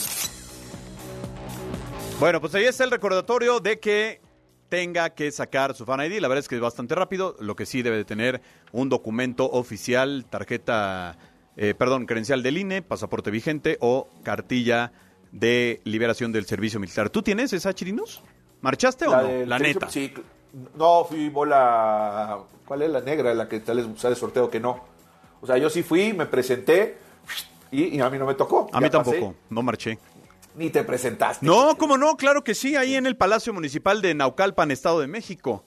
Bueno, 2.21 2.41
pues 2.41 2.55
ahí 2.55 2.65
está 2.65 2.85
el 2.85 2.91
recordatorio 2.91 3.61
de 3.61 3.81
que 3.81 4.21
tenga 4.69 5.11
que 5.11 5.31
sacar 5.31 5.75
su 5.75 5.87
Fan 5.87 6.01
ID. 6.01 6.21
La 6.21 6.29
verdad 6.29 6.41
es 6.41 6.49
que 6.49 6.57
es 6.57 6.61
bastante 6.61 6.95
rápido. 6.95 7.35
Lo 7.41 7.57
que 7.57 7.65
sí 7.65 7.83
debe 7.83 7.97
de 7.97 8.05
tener 8.05 8.43
un 8.73 8.91
documento 8.91 9.51
oficial, 9.51 10.27
tarjeta, 10.29 11.17
eh, 11.57 11.75
perdón, 11.75 12.05
credencial 12.05 12.43
del 12.43 12.59
INE, 12.59 12.83
pasaporte 12.83 13.31
vigente 13.31 13.79
o 13.81 14.09
cartilla 14.23 14.93
de 15.33 15.81
liberación 15.85 16.31
del 16.31 16.45
servicio 16.45 16.79
militar. 16.79 17.09
¿Tú 17.09 17.23
tienes 17.23 17.55
esa, 17.55 17.73
Chirinos? 17.73 18.23
¿Marchaste 18.61 19.07
o 19.07 19.17
no? 19.17 19.25
del 19.25 19.49
La 19.49 19.59
neta. 19.59 19.89
Sí, 19.89 20.13
no, 20.77 21.05
fui 21.05 21.31
bola. 21.31 22.39
¿Cuál 22.67 22.83
es 22.83 22.91
la 22.91 23.01
negra? 23.01 23.33
La 23.35 23.49
que 23.49 23.61
tal 23.61 23.79
vez 23.79 23.87
sale 23.99 24.15
sorteo 24.15 24.51
que 24.51 24.61
no. 24.61 24.94
O 25.45 25.47
sea, 25.47 25.59
yo 25.59 25.69
sí 25.69 25.83
fui, 25.83 26.15
me 26.15 26.25
presenté 26.25 26.97
y, 27.71 27.97
y 27.97 28.01
a 28.01 28.09
mí 28.09 28.17
no 28.19 28.25
me 28.25 28.35
tocó. 28.35 28.71
A 28.73 28.81
mí 28.81 28.89
pasé. 28.89 29.11
tampoco, 29.13 29.35
no 29.51 29.63
marché. 29.63 29.99
Ni 30.57 30.71
te 30.71 30.85
presentaste. 30.85 31.45
No, 31.45 31.77
cómo 31.77 31.99
no, 31.99 32.17
claro 32.17 32.43
que 32.43 32.55
sí, 32.55 32.77
ahí 32.77 32.95
en 32.95 33.05
el 33.05 33.15
Palacio 33.19 33.53
Municipal 33.53 34.01
de 34.01 34.15
Naucalpan, 34.15 34.71
Estado 34.71 35.01
de 35.01 35.07
México. 35.07 35.65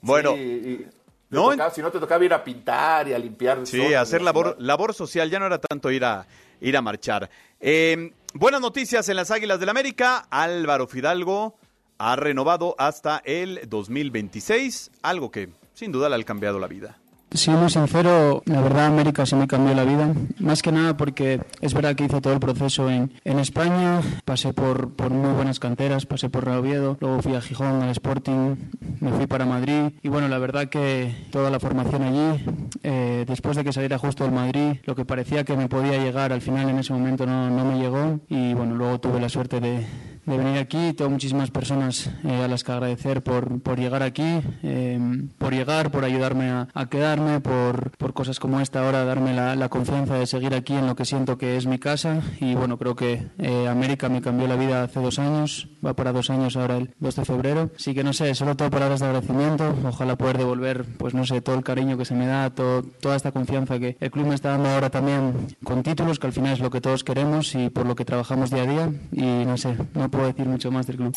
Bueno, 0.00 0.32
Sí, 0.34 0.40
y- 0.40 0.86
No, 1.28 1.50
tocaba- 1.50 1.70
si 1.70 1.82
no 1.82 1.90
te 1.90 2.00
tocaba 2.00 2.24
ir 2.24 2.32
a 2.32 2.42
pintar 2.42 3.06
y 3.08 3.12
a 3.12 3.18
limpiar. 3.18 3.66
Sí, 3.66 3.92
hacer 3.92 4.22
la 4.22 4.26
labor, 4.32 4.56
labor 4.58 4.94
social, 4.94 5.28
ya 5.28 5.38
no 5.38 5.44
era 5.44 5.58
tanto 5.58 5.90
ir 5.90 6.06
a, 6.06 6.26
ir 6.62 6.74
a 6.74 6.80
marchar. 6.80 7.28
Eh, 7.60 8.12
buenas 8.32 8.62
noticias 8.62 9.06
en 9.10 9.16
las 9.16 9.30
Águilas 9.30 9.60
del 9.60 9.68
América. 9.68 10.26
Álvaro 10.30 10.86
Fidalgo 10.86 11.58
ha 11.98 12.16
renovado 12.16 12.74
hasta 12.78 13.20
el 13.26 13.60
2026, 13.68 14.90
algo 15.02 15.30
que 15.30 15.50
sin 15.74 15.92
duda 15.92 16.08
le 16.08 16.16
ha 16.16 16.22
cambiado 16.24 16.58
la 16.58 16.66
vida. 16.66 16.96
Siendo 17.30 17.68
sincero, 17.68 18.42
la 18.46 18.60
verdad 18.62 18.86
América 18.86 19.26
sí 19.26 19.34
me 19.34 19.46
cambió 19.46 19.74
la 19.74 19.84
vida, 19.84 20.14
más 20.38 20.62
que 20.62 20.72
nada 20.72 20.96
porque 20.96 21.40
es 21.60 21.74
verdad 21.74 21.94
que 21.94 22.04
hice 22.04 22.22
todo 22.22 22.32
el 22.32 22.40
proceso 22.40 22.88
en, 22.90 23.12
en 23.24 23.38
España, 23.38 24.00
pasé 24.24 24.54
por, 24.54 24.94
por 24.94 25.10
muy 25.10 25.32
buenas 25.34 25.60
canteras, 25.60 26.06
pasé 26.06 26.30
por 26.30 26.48
Oviedo, 26.48 26.96
luego 27.00 27.20
fui 27.20 27.34
a 27.34 27.42
Gijón, 27.42 27.82
al 27.82 27.90
Sporting, 27.90 28.56
me 29.00 29.12
fui 29.12 29.26
para 29.26 29.44
Madrid. 29.44 29.92
Y 30.02 30.08
bueno, 30.08 30.28
la 30.28 30.38
verdad 30.38 30.68
que 30.68 31.14
toda 31.30 31.50
la 31.50 31.60
formación 31.60 32.02
allí, 32.02 32.44
eh, 32.82 33.24
después 33.28 33.56
de 33.56 33.64
que 33.64 33.72
saliera 33.72 33.98
justo 33.98 34.24
del 34.24 34.32
Madrid, 34.32 34.78
lo 34.84 34.94
que 34.94 35.04
parecía 35.04 35.44
que 35.44 35.56
me 35.56 35.68
podía 35.68 36.02
llegar 36.02 36.32
al 36.32 36.40
final 36.40 36.68
en 36.70 36.78
ese 36.78 36.92
momento 36.92 37.26
no, 37.26 37.50
no 37.50 37.64
me 37.64 37.78
llegó. 37.78 38.20
Y 38.28 38.54
bueno, 38.54 38.74
luego 38.74 39.00
tuve 39.00 39.20
la 39.20 39.28
suerte 39.28 39.60
de, 39.60 39.86
de 40.28 40.36
venir 40.36 40.58
aquí. 40.58 40.92
Tengo 40.92 41.10
muchísimas 41.10 41.50
personas 41.50 42.10
eh, 42.24 42.42
a 42.44 42.48
las 42.48 42.64
que 42.64 42.72
agradecer 42.72 43.22
por, 43.22 43.60
por 43.60 43.78
llegar 43.78 44.02
aquí, 44.02 44.40
eh, 44.62 45.00
por 45.38 45.52
llegar, 45.52 45.90
por 45.90 46.04
ayudarme 46.04 46.50
a, 46.50 46.68
a 46.74 46.86
quedarme, 46.86 47.40
por, 47.40 47.90
por 47.96 48.12
cosas 48.12 48.38
como 48.38 48.60
esta 48.60 48.84
ahora, 48.84 49.04
darme 49.04 49.32
la, 49.32 49.56
la 49.56 49.68
confianza 49.68 50.14
de 50.14 50.26
seguir 50.26 50.54
aquí 50.54 50.74
en 50.74 50.86
lo 50.86 50.94
que 50.96 51.04
siento 51.04 51.38
que 51.38 51.56
es 51.56 51.66
mi 51.66 51.78
casa. 51.78 52.20
Y 52.40 52.54
bueno, 52.54 52.78
creo 52.78 52.94
que 52.94 53.26
eh, 53.38 53.68
América 53.68 54.08
me 54.08 54.20
cambió 54.20 54.46
la 54.46 54.56
vida 54.56 54.82
hace 54.82 55.00
dos 55.00 55.18
años, 55.18 55.68
va 55.84 55.94
para 55.94 56.12
dos 56.12 56.30
años 56.30 56.56
ahora 56.56 56.76
el 56.76 56.94
2 57.00 57.16
de 57.16 57.24
febrero. 57.24 57.70
Así 57.76 57.94
que 57.94 58.04
no 58.04 58.12
sé, 58.12 58.34
solo 58.34 58.56
todo 58.56 58.70
palabras 58.70 59.00
de 59.00 59.06
agradecimiento. 59.06 59.74
Ojalá 59.84 60.16
poder 60.16 60.38
devolver, 60.38 60.84
pues 60.98 61.14
no 61.14 61.24
sé, 61.24 61.40
todo 61.40 61.56
el 61.56 61.64
cariño 61.64 61.96
que 61.96 62.04
se 62.04 62.14
me 62.14 62.26
da, 62.26 62.50
todo, 62.50 62.82
toda 62.82 63.16
esta 63.16 63.32
confianza 63.32 63.78
que 63.78 63.96
el 64.00 64.10
club 64.10 64.26
me 64.26 64.34
está 64.34 64.50
dando 64.50 64.68
ahora 64.68 64.90
también 64.90 65.32
con 65.64 65.82
títulos, 65.82 66.18
que 66.18 66.26
al 66.26 66.32
final 66.32 66.52
es 66.52 66.60
lo 66.60 66.70
que 66.70 66.80
todos 66.80 67.04
queremos 67.04 67.54
y 67.54 67.70
por 67.70 67.86
lo 67.86 67.94
que 67.94 68.04
trabajamos 68.04 68.50
día 68.50 68.62
a 68.62 68.66
día. 68.66 68.90
Y 69.12 69.44
no 69.46 69.56
sé, 69.56 69.76
no 69.94 70.10
puedo 70.10 70.17
decir 70.26 70.46
mucho 70.46 70.70
más 70.70 70.86
del 70.86 70.96
club. 70.96 71.16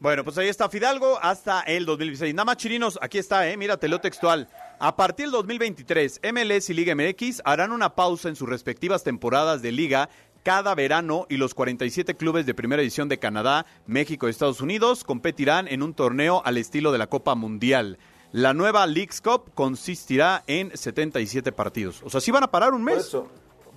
Bueno, 0.00 0.22
pues 0.22 0.38
ahí 0.38 0.46
está 0.46 0.68
Fidalgo 0.68 1.18
hasta 1.20 1.62
el 1.62 1.84
2026. 1.84 2.32
Nada 2.32 2.44
más 2.44 2.56
chirinos, 2.56 2.98
aquí 3.02 3.18
está, 3.18 3.48
eh, 3.50 3.56
mira, 3.56 3.76
te 3.78 3.88
leo 3.88 4.00
textual. 4.00 4.48
A 4.78 4.94
partir 4.94 5.26
del 5.26 5.32
2023, 5.32 6.20
MLS 6.32 6.70
y 6.70 6.74
Liga 6.74 6.94
MX 6.94 7.42
harán 7.44 7.72
una 7.72 7.96
pausa 7.96 8.28
en 8.28 8.36
sus 8.36 8.48
respectivas 8.48 9.02
temporadas 9.02 9.60
de 9.60 9.72
liga 9.72 10.08
cada 10.44 10.76
verano 10.76 11.26
y 11.28 11.36
los 11.36 11.52
47 11.52 12.16
clubes 12.16 12.46
de 12.46 12.54
primera 12.54 12.80
edición 12.80 13.08
de 13.08 13.18
Canadá, 13.18 13.66
México 13.86 14.28
y 14.28 14.30
Estados 14.30 14.60
Unidos 14.60 15.02
competirán 15.02 15.66
en 15.66 15.82
un 15.82 15.94
torneo 15.94 16.42
al 16.44 16.58
estilo 16.58 16.92
de 16.92 16.98
la 16.98 17.08
Copa 17.08 17.34
Mundial. 17.34 17.98
La 18.30 18.54
nueva 18.54 18.86
Leagues 18.86 19.20
Cup 19.20 19.50
consistirá 19.54 20.44
en 20.46 20.74
77 20.76 21.50
partidos. 21.50 22.02
O 22.04 22.08
sea, 22.10 22.20
sí 22.20 22.30
van 22.30 22.44
a 22.44 22.50
parar 22.52 22.72
un 22.72 22.84
Por 22.84 22.94
mes. 22.94 23.06
eso, 23.06 23.28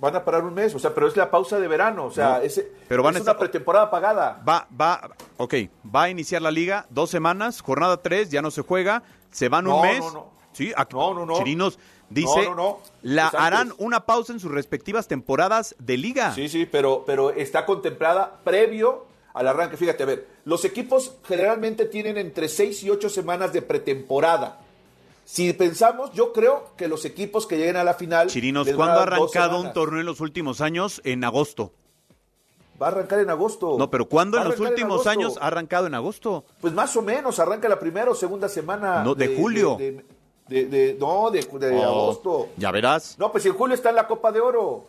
van 0.02 0.16
a 0.16 0.24
parar 0.24 0.42
un 0.44 0.52
mes, 0.52 0.74
o 0.74 0.78
sea, 0.80 0.92
pero 0.92 1.06
es 1.06 1.16
la 1.16 1.30
pausa 1.30 1.60
de 1.60 1.68
verano, 1.68 2.06
o 2.06 2.10
sea, 2.10 2.38
No, 2.38 2.42
ese- 2.42 2.70
pero 2.88 3.04
van 3.04 3.14
es 3.14 3.20
a 3.20 3.22
una 3.22 3.38
pretemporada 3.38 3.88
pagada. 3.88 4.42
Va, 4.46 4.66
va, 4.78 5.10
ok, 5.36 5.54
va 5.94 6.02
a 6.02 6.10
iniciar 6.10 6.42
la 6.42 6.50
liga 6.50 6.86
dos 6.90 7.08
semanas, 7.08 7.60
jornada 7.62 7.96
tres, 8.02 8.28
ya 8.28 8.42
no 8.42 8.50
se 8.50 8.62
juega, 8.62 9.04
se 9.30 9.48
van 9.48 9.68
un 9.68 9.80
mes. 9.80 10.00
no, 10.00 10.10
no. 10.10 10.32
Sí, 10.52 10.72
aquí, 10.76 10.94
No, 10.96 11.14
no, 11.14 11.24
no. 11.24 11.38
Chirinos 11.38 11.78
dice, 12.10 12.46
la 13.02 13.22
Es 13.28 13.34
antes. 13.34 13.40
harán 13.40 13.72
una 13.78 14.04
pausa 14.04 14.32
en 14.34 14.40
sus 14.40 14.50
respectivas 14.50 15.06
temporadas 15.08 15.74
de 15.78 15.96
liga. 15.96 16.34
Sí, 16.34 16.48
sí, 16.50 16.66
pero, 16.66 17.04
pero 17.06 17.30
está 17.30 17.64
contemplada 17.64 18.40
previo 18.44 19.06
al 19.32 19.48
arranque. 19.48 19.76
Fíjate, 19.78 20.02
a 20.02 20.06
ver, 20.06 20.26
los 20.44 20.64
equipos 20.66 21.14
generalmente 21.26 21.86
tienen 21.86 22.18
entre 22.18 22.48
6 22.48 22.82
y 22.82 22.90
8 22.90 23.08
semanas 23.08 23.52
de 23.54 23.62
pretemporada. 23.62 24.58
Si 25.24 25.52
pensamos, 25.52 26.12
yo 26.12 26.32
creo 26.32 26.70
que 26.76 26.88
los 26.88 27.04
equipos 27.04 27.46
que 27.46 27.56
lleguen 27.56 27.76
a 27.76 27.84
la 27.84 27.94
final. 27.94 28.28
Chirinos, 28.28 28.68
¿cuándo 28.72 28.98
ha 29.00 29.02
arrancado 29.04 29.60
un 29.60 29.72
torneo 29.72 30.00
en 30.00 30.06
los 30.06 30.20
últimos 30.20 30.60
años? 30.60 31.00
En 31.04 31.24
agosto. 31.24 31.72
Va 32.80 32.86
a 32.86 32.90
arrancar 32.90 33.20
en 33.20 33.30
agosto. 33.30 33.76
No, 33.78 33.88
pero 33.90 34.06
¿cuándo 34.08 34.36
en 34.38 34.44
los 34.44 34.58
en 34.58 34.66
últimos 34.66 35.06
años 35.06 35.38
ha 35.40 35.46
arrancado 35.46 35.86
en 35.86 35.94
agosto? 35.94 36.44
Pues 36.60 36.74
más 36.74 36.96
o 36.96 37.02
menos, 37.02 37.38
arranca 37.38 37.68
la 37.68 37.78
primera 37.78 38.10
o 38.10 38.14
segunda 38.14 38.48
semana. 38.48 39.04
No, 39.04 39.14
de 39.14 39.36
julio. 39.36 39.76
de- 39.78 40.04
de- 40.66 40.96
no, 40.98 41.30
de, 41.30 41.40
de 41.42 41.76
Oh, 41.78 41.82
agosto. 41.84 42.48
Ya 42.58 42.70
verás. 42.72 43.16
No, 43.18 43.30
pues 43.32 43.46
en 43.46 43.54
julio 43.54 43.74
está 43.74 43.88
en 43.90 43.96
la 43.96 44.06
Copa 44.06 44.32
de 44.32 44.40
Oro. 44.40 44.84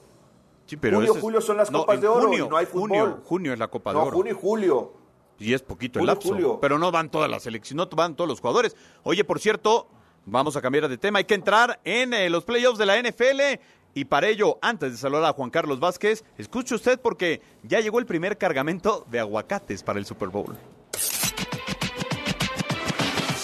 Sí, 0.65 0.75
pero 0.75 0.97
Junio, 0.97 1.13
es- 1.13 1.21
julio 1.21 1.41
son 1.41 1.57
las 1.57 1.69
no, 1.71 1.79
Copas 1.81 2.01
de 2.01 2.07
Oro 2.07 2.21
Junio, 2.27 2.45
y 2.45 2.49
no 2.49 2.57
hay 2.57 2.65
fútbol. 2.65 2.89
junio, 2.89 3.21
junio 3.23 3.53
es 3.53 3.59
la 3.59 3.67
Copa 3.67 3.91
de 3.91 3.97
No, 3.99 4.05
Oro. 4.05 4.17
junio 4.17 4.33
y 4.33 4.35
julio. 4.41 4.91
Y 5.39 5.53
es 5.53 5.61
poquito 5.61 5.99
el 5.99 6.05
lapso. 6.07 6.29
julio. 6.29 6.57
Pero 6.59 6.79
no 6.79 6.91
van 6.91 7.09
todas 7.11 7.29
las 7.29 7.43
selecciones, 7.43 7.87
no 7.89 7.95
van 7.95 8.15
todos 8.15 8.27
los 8.29 8.39
jugadores. 8.41 8.75
Oye, 9.03 9.23
por 9.23 9.39
cierto, 9.39 9.87
vamos 10.25 10.55
a 10.55 10.61
cambiar 10.61 10.87
de 10.87 10.97
tema. 10.97 11.19
Hay 11.19 11.25
que 11.25 11.35
entrar 11.35 11.79
en 11.83 12.13
eh, 12.13 12.29
los 12.29 12.43
playoffs 12.43 12.77
de 12.77 12.85
la 12.85 13.01
NFL. 13.01 13.59
Y 13.95 14.05
para 14.05 14.27
ello, 14.27 14.57
antes 14.61 14.91
de 14.91 14.97
saludar 14.97 15.25
a 15.25 15.33
Juan 15.33 15.51
Carlos 15.51 15.79
Vázquez, 15.79 16.23
escuche 16.37 16.73
usted 16.73 16.99
porque 16.99 17.41
ya 17.61 17.79
llegó 17.79 17.99
el 17.99 18.05
primer 18.05 18.37
cargamento 18.37 19.05
de 19.11 19.19
aguacates 19.19 19.83
para 19.83 19.99
el 19.99 20.05
Super 20.05 20.29
Bowl. 20.29 20.57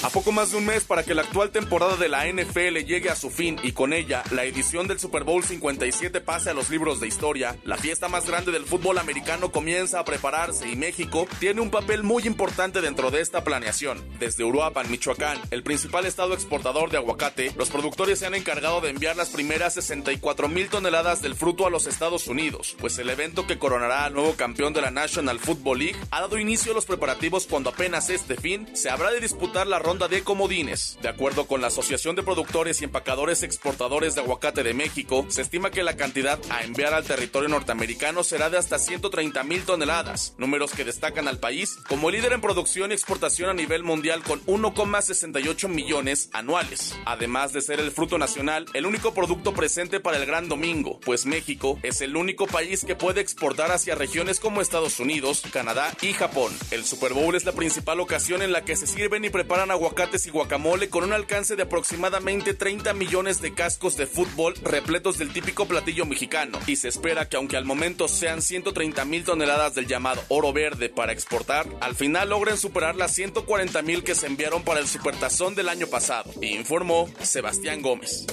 A 0.10 0.12
poco 0.12 0.32
más 0.32 0.50
de 0.50 0.58
un 0.58 0.66
mes 0.66 0.86
para 0.86 1.04
que 1.04 1.14
la 1.14 1.22
actual 1.22 1.52
temporada 1.52 1.96
de 1.96 2.10
la 2.10 2.26
NFL 2.26 2.80
llegue 2.84 3.12
a 3.12 3.16
su 3.16 3.30
fin 3.30 3.60
y 3.62 3.74
con 3.74 3.94
ella 3.94 4.24
la 4.32 4.44
edición 4.44 4.88
del 4.88 5.00
Super 5.00 5.24
Bowl 5.24 5.44
57 5.44 6.20
pase 6.20 6.50
a 6.50 6.56
los 6.56 6.72
libros 6.72 7.00
de 7.00 7.08
historia, 7.08 7.56
la 7.64 7.78
fiesta 7.78 8.08
más 8.08 8.26
grande 8.26 8.52
del 8.52 8.66
fútbol 8.66 8.98
americano 8.98 9.52
comienza 9.52 10.00
a 10.00 10.06
prepararse 10.06 10.68
y 10.68 10.76
México 10.76 11.28
tiene 11.38 11.62
un 11.62 11.70
papel 11.70 12.02
muy 12.02 12.24
importante 12.24 12.82
dentro 12.82 13.12
de 13.12 13.22
esta 13.22 13.44
planeación. 13.44 14.04
Desde 14.18 14.44
Uruapan, 14.44 14.90
Michoacán, 14.90 15.40
el 15.52 15.62
principal 15.62 16.08
estado 16.08 16.34
exportador 16.34 16.90
de 16.90 16.98
aguacate, 16.98 17.54
los 17.56 17.70
productores 17.70 18.18
se 18.18 18.26
han 18.26 18.34
encargado 18.34 18.82
de 18.82 18.90
enviar 18.90 19.16
las 19.16 19.30
primeras 19.30 19.76
64 19.76 20.48
mil 20.48 20.70
toneladas 20.70 21.22
del 21.22 21.36
fruto 21.36 21.68
a 21.68 21.70
los 21.70 21.86
Estados 21.86 22.26
Unidos, 22.26 22.76
pues 22.80 22.98
el 22.98 23.12
evento 23.12 23.46
que 23.46 23.60
coronará 23.60 24.06
al 24.06 24.16
nuevo 24.16 24.34
campeón 24.34 24.74
de 24.74 24.82
la 24.82 24.90
National 24.90 25.40
Football 25.40 25.78
League 25.78 26.00
ha 26.10 26.22
dado 26.22 26.40
inicio 26.40 26.72
a 26.72 26.76
los 26.76 26.88
preparativos 26.88 27.46
cuando 27.46 27.70
apenas 27.70 28.10
este 28.10 28.36
fin 28.38 28.68
se 28.76 28.90
habrá 28.90 29.12
de 29.12 29.20
disputar 29.20 29.68
la 29.68 29.78
ronda 29.78 29.99
de 30.08 30.24
comodines. 30.24 30.98
De 31.02 31.10
acuerdo 31.10 31.46
con 31.46 31.62
la 31.62 31.68
Asociación 31.68 32.16
de 32.16 32.24
Productores 32.24 32.82
y 32.82 32.86
Empacadores 32.86 33.44
Exportadores 33.44 34.16
de 34.16 34.22
Aguacate 34.22 34.64
de 34.64 34.74
México, 34.74 35.26
se 35.30 35.42
estima 35.42 35.72
que 35.72 35.84
la 35.84 35.98
cantidad 35.98 36.40
a 36.50 36.64
enviar 36.64 36.94
al 36.94 37.04
territorio 37.04 37.50
norteamericano 37.50 38.24
será 38.24 38.50
de 38.50 38.58
hasta 38.58 38.80
130 38.80 39.44
mil 39.44 39.64
toneladas, 39.64 40.36
números 40.38 40.72
que 40.72 40.86
destacan 40.86 41.28
al 41.28 41.40
país 41.40 41.78
como 41.88 42.12
líder 42.12 42.34
en 42.34 42.42
producción 42.42 42.92
y 42.92 42.94
exportación 42.94 43.50
a 43.50 43.54
nivel 43.54 43.84
mundial 43.84 44.24
con 44.24 44.46
1,68 44.46 45.68
millones 45.68 46.30
anuales. 46.34 46.96
Además 47.06 47.52
de 47.54 47.62
ser 47.62 47.80
el 47.80 47.92
fruto 47.92 48.18
nacional, 48.18 48.66
el 48.74 48.86
único 48.86 49.14
producto 49.14 49.54
presente 49.54 50.00
para 50.00 50.18
el 50.18 50.26
Gran 50.26 50.48
Domingo, 50.48 51.00
pues 51.04 51.26
México 51.26 51.80
es 51.84 52.02
el 52.02 52.16
único 52.16 52.48
país 52.48 52.86
que 52.86 52.96
puede 52.96 53.22
exportar 53.22 53.72
hacia 53.72 53.96
regiones 53.96 54.40
como 54.40 54.62
Estados 54.62 55.00
Unidos, 55.00 55.42
Canadá 55.52 55.92
y 56.02 56.14
Japón. 56.14 56.54
El 56.72 56.86
Super 56.86 57.14
Bowl 57.14 57.36
es 57.36 57.46
la 57.46 57.54
principal 57.54 58.00
ocasión 58.00 58.42
en 58.42 58.52
la 58.52 58.64
que 58.64 58.76
se 58.76 58.88
sirven 58.88 59.26
y 59.26 59.30
preparan 59.30 59.72
aguacates 59.90 60.28
y 60.28 60.30
guacamole 60.30 60.90
con 60.90 61.04
un 61.04 61.14
alcance 61.14 61.56
de 61.56 61.64
aproximadamente 61.64 62.54
30 62.54 62.94
millones 62.94 63.42
de 63.42 63.56
cascos 63.56 63.98
de 63.98 64.06
fútbol 64.06 64.54
repletos 64.62 65.18
del 65.18 65.34
típico 65.34 65.66
platillo 65.66 66.06
mexicano. 66.06 66.60
Y 66.68 66.76
se 66.76 66.90
espera 66.90 67.28
que 67.28 67.38
aunque 67.38 67.58
al 67.58 67.66
momento 67.66 68.08
sean 68.08 68.42
130 68.42 69.04
mil 69.06 69.24
toneladas 69.24 69.74
del 69.74 69.88
llamado 69.88 70.22
oro 70.28 70.54
verde 70.54 70.90
para 70.90 71.12
exportar, 71.12 71.68
al 71.82 71.96
final 71.96 72.30
logren 72.30 72.58
superar 72.58 72.96
las 72.96 73.14
140 73.16 73.82
mil 73.82 74.04
que 74.04 74.14
se 74.14 74.28
enviaron 74.28 74.64
para 74.64 74.80
el 74.80 74.88
supertazón 74.88 75.56
del 75.56 75.70
año 75.70 75.88
pasado, 75.88 76.32
informó 76.42 77.10
Sebastián 77.24 77.82
Gómez. 77.82 78.28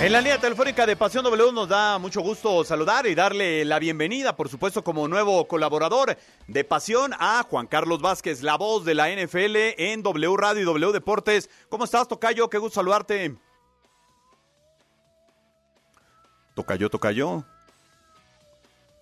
En 0.00 0.12
la 0.12 0.20
línea 0.22 0.38
telefónica 0.38 0.86
de 0.86 0.96
Pasión 0.96 1.24
W 1.24 1.52
nos 1.52 1.68
da 1.68 1.98
mucho 1.98 2.22
gusto 2.22 2.64
saludar 2.64 3.06
y 3.06 3.14
darle 3.14 3.66
la 3.66 3.78
bienvenida, 3.78 4.34
por 4.34 4.48
supuesto, 4.48 4.82
como 4.82 5.06
nuevo 5.08 5.46
colaborador 5.46 6.16
de 6.46 6.64
Pasión 6.64 7.12
a 7.18 7.42
Juan 7.42 7.66
Carlos 7.66 8.00
Vázquez, 8.00 8.42
la 8.42 8.56
voz 8.56 8.86
de 8.86 8.94
la 8.94 9.10
NFL 9.10 9.56
en 9.76 10.02
W 10.02 10.36
Radio 10.38 10.62
y 10.62 10.64
W 10.64 10.92
Deportes. 10.92 11.50
¿Cómo 11.68 11.84
estás, 11.84 12.08
Tocayo? 12.08 12.48
Qué 12.48 12.56
gusto 12.56 12.76
saludarte. 12.76 13.36
Tocayo, 16.54 16.88
Tocayo. 16.88 17.44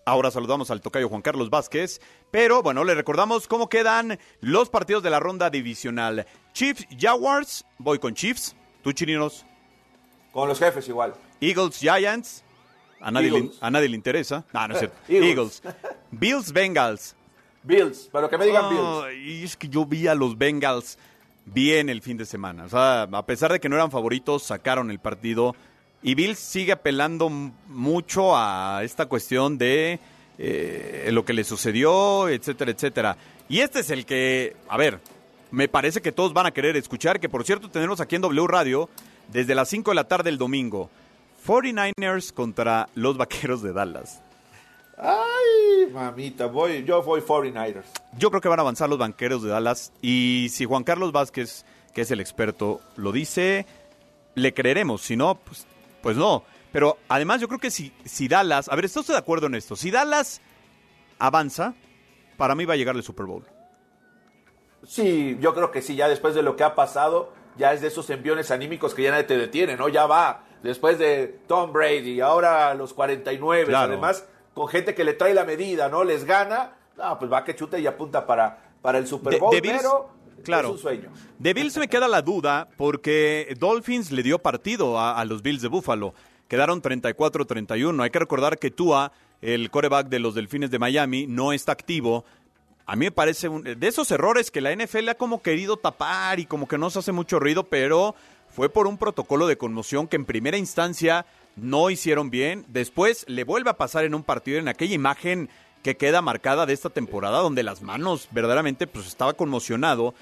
Ahora 0.04 0.30
saludamos 0.30 0.70
al 0.70 0.80
tocayo 0.80 1.08
Juan 1.08 1.20
Carlos 1.20 1.50
Vázquez, 1.50 2.00
pero 2.30 2.62
bueno, 2.62 2.82
le 2.82 2.94
recordamos 2.94 3.46
cómo 3.46 3.68
quedan 3.68 4.18
los 4.40 4.70
partidos 4.70 5.02
de 5.02 5.10
la 5.10 5.20
ronda 5.20 5.50
divisional. 5.50 6.26
Chiefs, 6.54 6.86
Jaguars, 6.98 7.64
voy 7.78 7.98
con 7.98 8.14
Chiefs, 8.14 8.56
tú 8.82 8.92
chininos. 8.92 9.44
Con 10.38 10.48
los 10.48 10.60
jefes 10.60 10.86
igual. 10.86 11.14
Eagles, 11.40 11.80
Giants, 11.80 12.44
a 13.00 13.10
nadie, 13.10 13.28
Le, 13.28 13.50
a 13.60 13.72
nadie 13.72 13.88
le 13.88 13.96
interesa. 13.96 14.44
No, 14.52 14.68
no 14.68 14.74
es 14.74 14.78
cierto. 14.78 14.96
Eagles. 15.08 15.60
Eagles. 15.64 15.76
Bills, 16.12 16.52
Bengals. 16.52 17.16
Bills, 17.64 18.08
pero 18.12 18.30
que 18.30 18.38
me 18.38 18.46
digan 18.46 18.70
Bills. 18.70 19.04
Ay, 19.04 19.42
es 19.42 19.56
que 19.56 19.68
yo 19.68 19.84
vi 19.84 20.06
a 20.06 20.14
los 20.14 20.38
Bengals 20.38 20.96
bien 21.44 21.88
el 21.88 22.02
fin 22.02 22.16
de 22.16 22.24
semana. 22.24 22.66
O 22.66 22.68
sea, 22.68 23.02
a 23.02 23.26
pesar 23.26 23.50
de 23.50 23.58
que 23.58 23.68
no 23.68 23.74
eran 23.74 23.90
favoritos, 23.90 24.44
sacaron 24.44 24.92
el 24.92 25.00
partido. 25.00 25.56
Y 26.04 26.14
Bills 26.14 26.38
sigue 26.38 26.70
apelando 26.70 27.28
mucho 27.28 28.36
a 28.36 28.82
esta 28.84 29.06
cuestión 29.06 29.58
de 29.58 29.98
eh, 30.38 31.08
lo 31.10 31.24
que 31.24 31.32
le 31.32 31.42
sucedió, 31.42 32.28
etcétera, 32.28 32.70
etcétera. 32.70 33.16
Y 33.48 33.58
este 33.58 33.80
es 33.80 33.90
el 33.90 34.06
que, 34.06 34.54
a 34.68 34.76
ver, 34.76 35.00
me 35.50 35.66
parece 35.66 36.00
que 36.00 36.12
todos 36.12 36.32
van 36.32 36.46
a 36.46 36.52
querer 36.52 36.76
escuchar, 36.76 37.18
que 37.18 37.28
por 37.28 37.42
cierto 37.42 37.68
tenemos 37.72 38.00
aquí 38.00 38.14
en 38.14 38.22
W 38.22 38.46
Radio 38.46 38.88
desde 39.28 39.54
las 39.54 39.68
5 39.68 39.90
de 39.90 39.94
la 39.94 40.04
tarde 40.04 40.30
el 40.30 40.38
domingo. 40.38 40.90
49ers 41.46 42.32
contra 42.32 42.88
los 42.94 43.16
Vaqueros 43.18 43.62
de 43.62 43.72
Dallas. 43.72 44.20
Ay, 44.96 45.92
mamita, 45.92 46.46
voy, 46.46 46.84
yo 46.84 47.02
voy 47.02 47.20
49ers. 47.20 47.84
Yo 48.18 48.30
creo 48.30 48.40
que 48.40 48.48
van 48.48 48.58
a 48.58 48.62
avanzar 48.62 48.88
los 48.88 48.98
Vaqueros 48.98 49.42
de 49.42 49.50
Dallas 49.50 49.92
y 50.02 50.48
si 50.50 50.64
Juan 50.64 50.82
Carlos 50.82 51.12
Vázquez, 51.12 51.64
que 51.94 52.00
es 52.00 52.10
el 52.10 52.20
experto, 52.20 52.80
lo 52.96 53.12
dice, 53.12 53.64
le 54.34 54.52
creeremos, 54.52 55.02
si 55.02 55.16
no, 55.16 55.36
pues, 55.36 55.66
pues 56.02 56.16
no. 56.16 56.42
Pero 56.72 56.98
además 57.08 57.40
yo 57.40 57.48
creo 57.48 57.60
que 57.60 57.70
si, 57.70 57.92
si 58.04 58.28
Dallas, 58.28 58.68
a 58.68 58.74
ver, 58.74 58.86
estoy 58.86 59.04
de 59.06 59.16
acuerdo 59.16 59.46
en 59.46 59.54
esto, 59.54 59.76
si 59.76 59.90
Dallas 59.90 60.40
avanza, 61.18 61.74
para 62.36 62.54
mí 62.54 62.64
va 62.64 62.74
a 62.74 62.76
llegar 62.76 62.96
el 62.96 63.02
Super 63.02 63.26
Bowl. 63.26 63.44
Sí, 64.86 65.36
yo 65.40 65.54
creo 65.54 65.70
que 65.70 65.82
sí, 65.82 65.96
ya 65.96 66.08
después 66.08 66.34
de 66.34 66.42
lo 66.42 66.56
que 66.56 66.64
ha 66.64 66.74
pasado, 66.74 67.32
ya 67.58 67.72
es 67.72 67.80
de 67.80 67.88
esos 67.88 68.08
enviones 68.10 68.50
anímicos 68.50 68.94
que 68.94 69.02
ya 69.02 69.10
nadie 69.10 69.24
te 69.24 69.36
detiene, 69.36 69.76
¿no? 69.76 69.88
Ya 69.88 70.06
va, 70.06 70.44
después 70.62 70.98
de 70.98 71.40
Tom 71.46 71.72
Brady, 71.72 72.20
ahora 72.20 72.72
los 72.74 72.94
49, 72.94 73.66
Claro. 73.66 73.92
además 73.92 74.26
con 74.54 74.68
gente 74.68 74.94
que 74.94 75.04
le 75.04 75.12
trae 75.14 75.34
la 75.34 75.44
medida, 75.44 75.88
¿no? 75.88 76.04
Les 76.04 76.24
gana, 76.24 76.72
no, 76.96 77.18
pues 77.18 77.30
va 77.30 77.44
que 77.44 77.54
chuta 77.54 77.78
y 77.78 77.86
apunta 77.86 78.26
para, 78.26 78.72
para 78.82 78.98
el 78.98 79.06
Super 79.06 79.38
Bowl, 79.38 79.54
de 79.54 79.60
pero 79.62 80.10
claro. 80.42 80.68
es 80.68 80.74
un 80.74 80.80
sueño. 80.80 81.10
De 81.38 81.54
Bills 81.54 81.76
me 81.78 81.88
queda 81.88 82.08
la 82.08 82.22
duda 82.22 82.68
porque 82.76 83.54
Dolphins 83.58 84.10
le 84.10 84.22
dio 84.22 84.38
partido 84.38 84.98
a, 84.98 85.18
a 85.18 85.24
los 85.24 85.42
Bills 85.42 85.62
de 85.62 85.68
Buffalo. 85.68 86.14
Quedaron 86.48 86.80
34-31. 86.82 88.02
Hay 88.02 88.10
que 88.10 88.18
recordar 88.18 88.58
que 88.58 88.70
Tua, 88.70 89.12
el 89.42 89.70
coreback 89.70 90.08
de 90.08 90.18
los 90.18 90.34
Delfines 90.34 90.70
de 90.70 90.78
Miami, 90.78 91.26
no 91.26 91.52
está 91.52 91.72
activo. 91.72 92.24
A 92.88 92.96
mí 92.96 93.04
me 93.04 93.10
parece 93.10 93.50
de 93.50 93.86
esos 93.86 94.10
errores 94.10 94.50
que 94.50 94.62
la 94.62 94.74
NFL 94.74 95.10
ha 95.10 95.14
como 95.14 95.42
querido 95.42 95.76
tapar 95.76 96.40
y 96.40 96.46
como 96.46 96.66
que 96.66 96.78
no 96.78 96.88
se 96.88 97.00
hace 97.00 97.12
mucho 97.12 97.38
ruido, 97.38 97.64
pero 97.64 98.14
fue 98.48 98.70
por 98.70 98.86
un 98.86 98.96
protocolo 98.96 99.46
de 99.46 99.58
conmoción 99.58 100.08
que 100.08 100.16
en 100.16 100.24
primera 100.24 100.56
instancia 100.56 101.26
no 101.54 101.90
hicieron 101.90 102.30
bien. 102.30 102.64
Después 102.68 103.26
le 103.28 103.44
vuelve 103.44 103.68
a 103.68 103.76
pasar 103.76 104.06
en 104.06 104.14
un 104.14 104.22
partido 104.22 104.58
en 104.58 104.68
aquella 104.68 104.94
imagen 104.94 105.50
que 105.82 105.98
queda 105.98 106.22
marcada 106.22 106.64
de 106.64 106.72
esta 106.72 106.88
temporada 106.88 107.40
donde 107.40 107.62
las 107.62 107.82
manos 107.82 108.26
verdaderamente 108.30 108.86
pues 108.86 109.06
estaba 109.06 109.34
conmocionado 109.34 110.14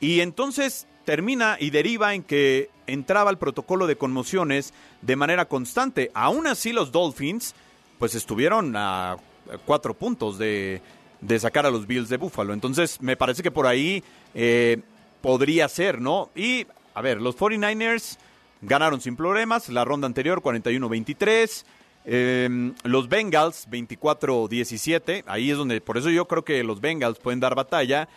y 0.00 0.18
entonces 0.18 0.88
termina 1.04 1.56
y 1.60 1.70
deriva 1.70 2.14
en 2.14 2.24
que 2.24 2.68
entraba 2.88 3.30
el 3.30 3.38
protocolo 3.38 3.86
de 3.86 3.94
conmociones 3.94 4.74
de 5.02 5.14
manera 5.14 5.44
constante. 5.44 6.10
Aún 6.14 6.48
así 6.48 6.72
los 6.72 6.90
Dolphins 6.90 7.54
pues 8.00 8.16
estuvieron 8.16 8.74
a 8.74 9.18
cuatro 9.64 9.94
puntos 9.94 10.36
de, 10.36 10.82
de 11.20 11.38
sacar 11.38 11.66
a 11.66 11.70
los 11.70 11.86
Bills 11.86 12.08
de 12.08 12.16
Buffalo. 12.16 12.52
Entonces 12.52 13.00
me 13.02 13.16
parece 13.16 13.42
que 13.42 13.50
por 13.50 13.66
ahí 13.66 14.02
eh, 14.34 14.80
podría 15.20 15.68
ser, 15.68 16.00
¿no? 16.00 16.30
Y 16.34 16.66
a 16.94 17.02
ver, 17.02 17.20
los 17.20 17.36
49ers 17.36 18.18
ganaron 18.62 19.00
sin 19.00 19.16
problemas 19.16 19.68
la 19.68 19.84
ronda 19.84 20.06
anterior 20.06 20.40
41-23. 20.42 21.64
Eh, 22.10 22.72
los 22.84 23.08
Bengals 23.08 23.68
24-17. 23.68 25.24
Ahí 25.26 25.50
es 25.50 25.56
donde, 25.56 25.80
por 25.80 25.98
eso 25.98 26.10
yo 26.10 26.26
creo 26.26 26.44
que 26.44 26.62
los 26.64 26.80
Bengals 26.80 27.18
pueden 27.18 27.40
dar 27.40 27.54
batalla. 27.54 28.08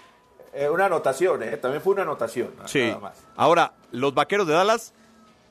Eh, 0.54 0.70
una 0.70 0.86
anotación, 0.86 1.44
¿eh? 1.44 1.58
También 1.58 1.82
fue 1.82 1.94
una 1.94 2.04
anotación, 2.04 2.50
Sí. 2.66 2.82
nada 2.88 3.00
más. 3.00 3.18
Ahora, 3.36 3.74
los 3.92 4.14
vaqueros 4.14 4.48
de 4.48 4.54
Dallas, 4.54 4.94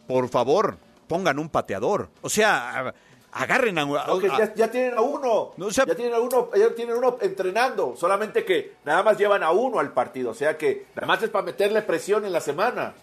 por 0.06 0.28
favor, 0.28 0.76
pongan 1.08 1.38
un 1.38 1.48
pateador. 1.48 2.10
O 2.22 2.28
sea, 2.28 2.94
agarren 3.32 3.78
a. 3.78 3.84
No, 3.84 4.18
que 4.18 4.28
ya, 4.28 4.54
ya 4.54 4.70
tienen 4.70 4.96
a 4.96 5.00
uno. 5.00 5.52
ya 5.56 5.86
tienen 5.86 6.14
a 6.14 6.20
uno, 6.20 6.50
ya 6.54 6.74
tienen 6.74 6.96
uno 6.96 7.18
entrenando. 7.20 7.94
Solamente 7.96 8.44
que 8.44 8.74
nada 8.84 9.02
más 9.02 9.18
llevan 9.18 9.42
a 9.42 9.50
uno 9.50 9.78
al 9.78 9.92
partido. 9.92 10.30
O 10.30 10.34
sea 10.34 10.56
que 10.56 10.86
nada 10.94 11.06
más 11.06 11.22
es 11.22 11.30
para 11.30 11.44
meterle 11.44 11.82
presión 11.82 12.24
en 12.24 12.32
la 12.32 12.40
semana. 12.40 12.94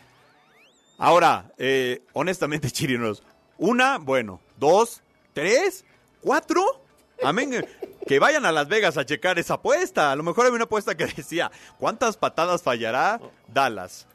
Ahora, 0.97 1.51
eh, 1.57 2.01
honestamente, 2.13 2.71
chirinos, 2.71 3.23
una, 3.57 3.97
bueno, 3.97 4.39
dos, 4.57 5.01
tres, 5.33 5.85
cuatro. 6.21 6.63
Amén. 7.23 7.65
Que 8.05 8.19
vayan 8.19 8.45
a 8.45 8.51
Las 8.51 8.67
Vegas 8.67 8.97
a 8.97 9.05
checar 9.05 9.39
esa 9.39 9.55
apuesta. 9.55 10.11
A 10.11 10.15
lo 10.15 10.23
mejor 10.23 10.45
había 10.45 10.55
una 10.55 10.65
apuesta 10.65 10.95
que 10.95 11.05
decía, 11.15 11.51
¿cuántas 11.77 12.17
patadas 12.17 12.61
fallará 12.61 13.19
Dallas? 13.47 14.07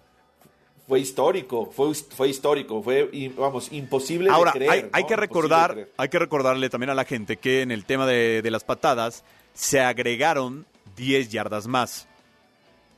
Fue 0.89 1.01
histórico, 1.01 1.71
fue, 1.71 1.95
fue 1.95 2.29
histórico, 2.29 2.83
fue, 2.83 3.09
vamos, 3.37 3.73
imposible 3.73 4.29
Ahora, 4.31 4.53
de 4.53 4.59
creer. 4.59 4.91
hay, 4.93 5.05
que 5.05 5.17
recordar, 5.17 5.73
creer. 5.73 5.93
hay 5.97 6.09
que 6.09 6.19
recordarle 6.19 6.69
también 6.69 6.91
a 6.91 6.95
la 6.95 7.05
gente 7.05 7.37
que 7.37 7.63
en 7.63 7.71
el 7.71 7.85
tema 7.85 8.07
de, 8.07 8.43
de 8.43 8.51
las 8.51 8.65
patadas 8.65 9.25
se 9.55 9.81
agregaron 9.81 10.67
10 10.97 11.31
yardas 11.31 11.67
más. 11.67 12.09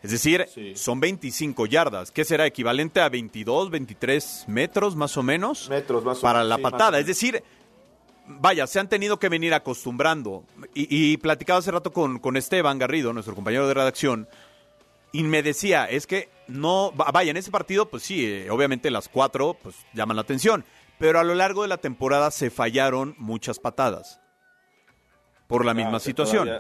Es 0.03 0.11
decir, 0.11 0.47
son 0.75 1.01
25 1.01 1.65
yardas, 1.65 2.11
que 2.11 2.27
será 2.27 2.45
equivalente 2.47 3.01
a 3.01 3.09
22, 3.09 3.71
23 3.71 4.45
metros 4.49 4.97
más 4.97 5.17
o 5.17 5.23
menos 5.23 5.71
Metros 5.71 6.05
más 6.05 6.19
o 6.19 6.21
para 6.21 6.41
menos, 6.41 6.49
la 6.51 6.57
sí, 6.57 6.63
patada. 6.63 6.99
Es 6.99 7.07
decir, 7.07 7.43
vaya, 8.27 8.67
se 8.67 8.81
han 8.81 8.89
tenido 8.91 9.19
que 9.19 9.31
venir 9.31 9.55
acostumbrando. 9.55 10.45
Y, 10.75 11.13
y 11.13 11.17
platicaba 11.17 11.61
hace 11.61 11.71
rato 11.71 11.91
con, 11.91 12.19
con 12.19 12.37
Esteban 12.37 12.79
Garrido, 12.79 13.15
nuestro 13.15 13.35
compañero 13.35 13.67
de 13.67 13.73
redacción, 13.73 14.29
y 15.15 15.23
me 15.23 15.43
decía, 15.43 15.85
es 15.87 16.07
que 16.07 16.29
no, 16.49 16.93
va- 16.95 17.11
vaya, 17.13 17.31
en 17.31 17.37
ese 17.39 17.51
partido, 17.51 17.89
pues 17.89 18.03
sí, 18.03 18.25
eh, 18.27 18.51
obviamente 18.51 18.91
las 18.91 19.09
cuatro, 19.09 19.57
pues 19.63 19.77
llaman 19.95 20.17
la 20.17 20.23
atención, 20.23 20.65
pero 20.99 21.19
a 21.21 21.25
lo 21.25 21.35
largo 21.35 21.63
de 21.63 21.69
la 21.69 21.79
temporada 21.79 22.31
se 22.31 22.51
fallaron 22.51 23.15
muchas 23.19 23.59
patadas 23.59 24.21
por 25.47 25.65
la 25.65 25.71
Ah, 25.71 25.75
misma 25.75 26.01
situación. 26.01 26.51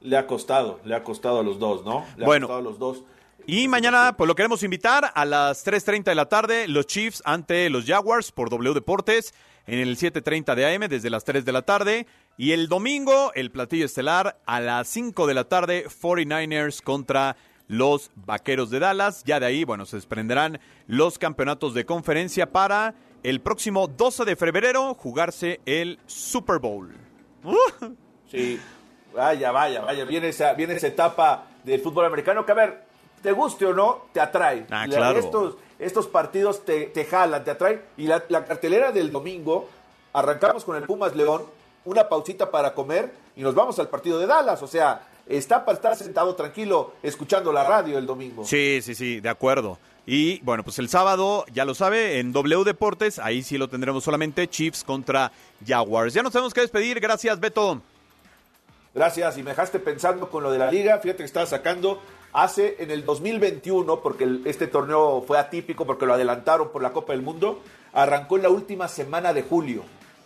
Le 0.00 0.16
ha 0.16 0.26
costado, 0.26 0.80
le 0.84 0.94
ha 0.96 1.04
costado 1.04 1.40
a 1.40 1.42
los 1.44 1.58
dos, 1.58 1.84
¿no? 1.84 2.04
Le 2.16 2.24
Bueno. 2.24 2.46
ha 2.46 2.48
costado 2.48 2.58
a 2.58 2.70
los 2.70 2.78
dos. 2.78 3.04
Y 3.46 3.66
mañana, 3.68 4.14
pues 4.16 4.28
lo 4.28 4.34
queremos 4.36 4.62
invitar 4.62 5.12
a 5.14 5.24
las 5.24 5.64
3.30 5.64 6.04
de 6.04 6.14
la 6.14 6.26
tarde, 6.28 6.68
los 6.68 6.86
Chiefs 6.86 7.22
ante 7.24 7.68
los 7.70 7.84
Jaguars 7.86 8.30
por 8.32 8.50
W 8.50 8.72
Deportes 8.74 9.34
en 9.66 9.80
el 9.80 9.96
7.30 9.96 10.54
de 10.54 10.74
AM 10.74 10.88
desde 10.88 11.10
las 11.10 11.24
3 11.24 11.44
de 11.44 11.52
la 11.52 11.62
tarde. 11.62 12.06
Y 12.36 12.52
el 12.52 12.68
domingo, 12.68 13.32
el 13.34 13.50
platillo 13.50 13.84
estelar 13.84 14.38
a 14.46 14.60
las 14.60 14.88
5 14.88 15.26
de 15.26 15.34
la 15.34 15.44
tarde, 15.44 15.86
49ers 15.88 16.80
contra 16.82 17.36
los 17.72 18.10
Vaqueros 18.14 18.68
de 18.68 18.78
Dallas. 18.80 19.24
Ya 19.24 19.40
de 19.40 19.46
ahí, 19.46 19.64
bueno, 19.64 19.86
se 19.86 19.96
desprenderán 19.96 20.60
los 20.86 21.18
campeonatos 21.18 21.72
de 21.72 21.86
conferencia 21.86 22.52
para 22.52 22.94
el 23.22 23.40
próximo 23.40 23.88
12 23.88 24.26
de 24.26 24.36
febrero 24.36 24.94
jugarse 24.94 25.60
el 25.64 25.98
Super 26.06 26.58
Bowl. 26.58 26.94
Sí, 28.30 28.58
vaya, 29.14 29.50
vaya, 29.52 29.82
vaya. 29.82 30.04
Viene 30.06 30.28
esa, 30.28 30.54
viene 30.54 30.72
esa 30.74 30.86
etapa 30.86 31.44
del 31.64 31.80
fútbol 31.82 32.06
americano 32.06 32.46
que, 32.46 32.52
a 32.52 32.54
ver, 32.54 32.82
te 33.22 33.30
guste 33.32 33.66
o 33.66 33.74
no, 33.74 34.06
te 34.12 34.20
atrae. 34.20 34.66
Ah, 34.70 34.86
La- 34.86 34.96
claro. 34.96 35.18
Estos, 35.18 35.56
estos 35.78 36.06
partidos 36.08 36.64
te, 36.64 36.86
te 36.86 37.04
jalan, 37.04 37.44
te 37.44 37.50
atraen. 37.50 37.82
Y 37.98 38.06
la, 38.06 38.22
la 38.30 38.44
cartelera 38.46 38.90
del 38.90 39.12
domingo, 39.12 39.68
arrancamos 40.14 40.64
con 40.64 40.76
el 40.76 40.84
Pumas 40.84 41.14
León, 41.14 41.42
una 41.84 42.08
pausita 42.08 42.50
para 42.50 42.72
comer 42.72 43.12
y 43.36 43.42
nos 43.42 43.54
vamos 43.54 43.78
al 43.78 43.88
partido 43.88 44.18
de 44.18 44.26
Dallas. 44.26 44.62
O 44.62 44.66
sea, 44.66 45.02
está 45.26 45.64
para 45.64 45.76
estar 45.76 45.96
sentado 45.96 46.34
tranquilo 46.34 46.94
escuchando 47.02 47.52
la 47.52 47.64
radio 47.64 47.98
el 47.98 48.06
domingo. 48.06 48.44
Sí, 48.44 48.80
sí, 48.82 48.94
sí, 48.94 49.20
de 49.20 49.28
acuerdo. 49.28 49.78
Y 50.04 50.40
bueno, 50.40 50.64
pues 50.64 50.78
el 50.80 50.88
sábado, 50.88 51.44
ya 51.52 51.64
lo 51.64 51.74
sabe, 51.74 52.18
en 52.18 52.32
W 52.32 52.64
Deportes, 52.64 53.18
ahí 53.20 53.42
sí 53.42 53.56
lo 53.56 53.68
tendremos 53.68 54.02
solamente, 54.02 54.48
Chiefs 54.48 54.82
contra 54.82 55.30
Jaguars. 55.64 56.12
Ya 56.14 56.22
nos 56.22 56.32
tenemos 56.32 56.52
que 56.52 56.60
despedir, 56.62 56.98
gracias 56.98 57.38
Beto. 57.38 57.80
Gracias, 58.94 59.38
y 59.38 59.42
me 59.42 59.50
dejaste 59.50 59.78
pensando 59.78 60.28
con 60.28 60.42
lo 60.42 60.50
de 60.50 60.58
la 60.58 60.70
liga. 60.70 60.98
Fíjate 60.98 61.18
que 61.18 61.24
estaba 61.24 61.46
sacando 61.46 62.02
hace 62.34 62.76
en 62.78 62.90
el 62.90 63.04
2021, 63.06 64.00
porque 64.00 64.24
el- 64.24 64.42
este 64.44 64.66
torneo 64.66 65.22
fue 65.26 65.38
atípico, 65.38 65.86
porque 65.86 66.04
lo 66.04 66.14
adelantaron 66.14 66.70
por 66.70 66.82
la 66.82 66.92
Copa 66.92 67.12
del 67.12 67.22
Mundo, 67.22 67.62
arrancó 67.94 68.36
en 68.36 68.42
la 68.42 68.50
última 68.50 68.88
semana 68.88 69.32
de 69.32 69.42
julio 69.42 69.82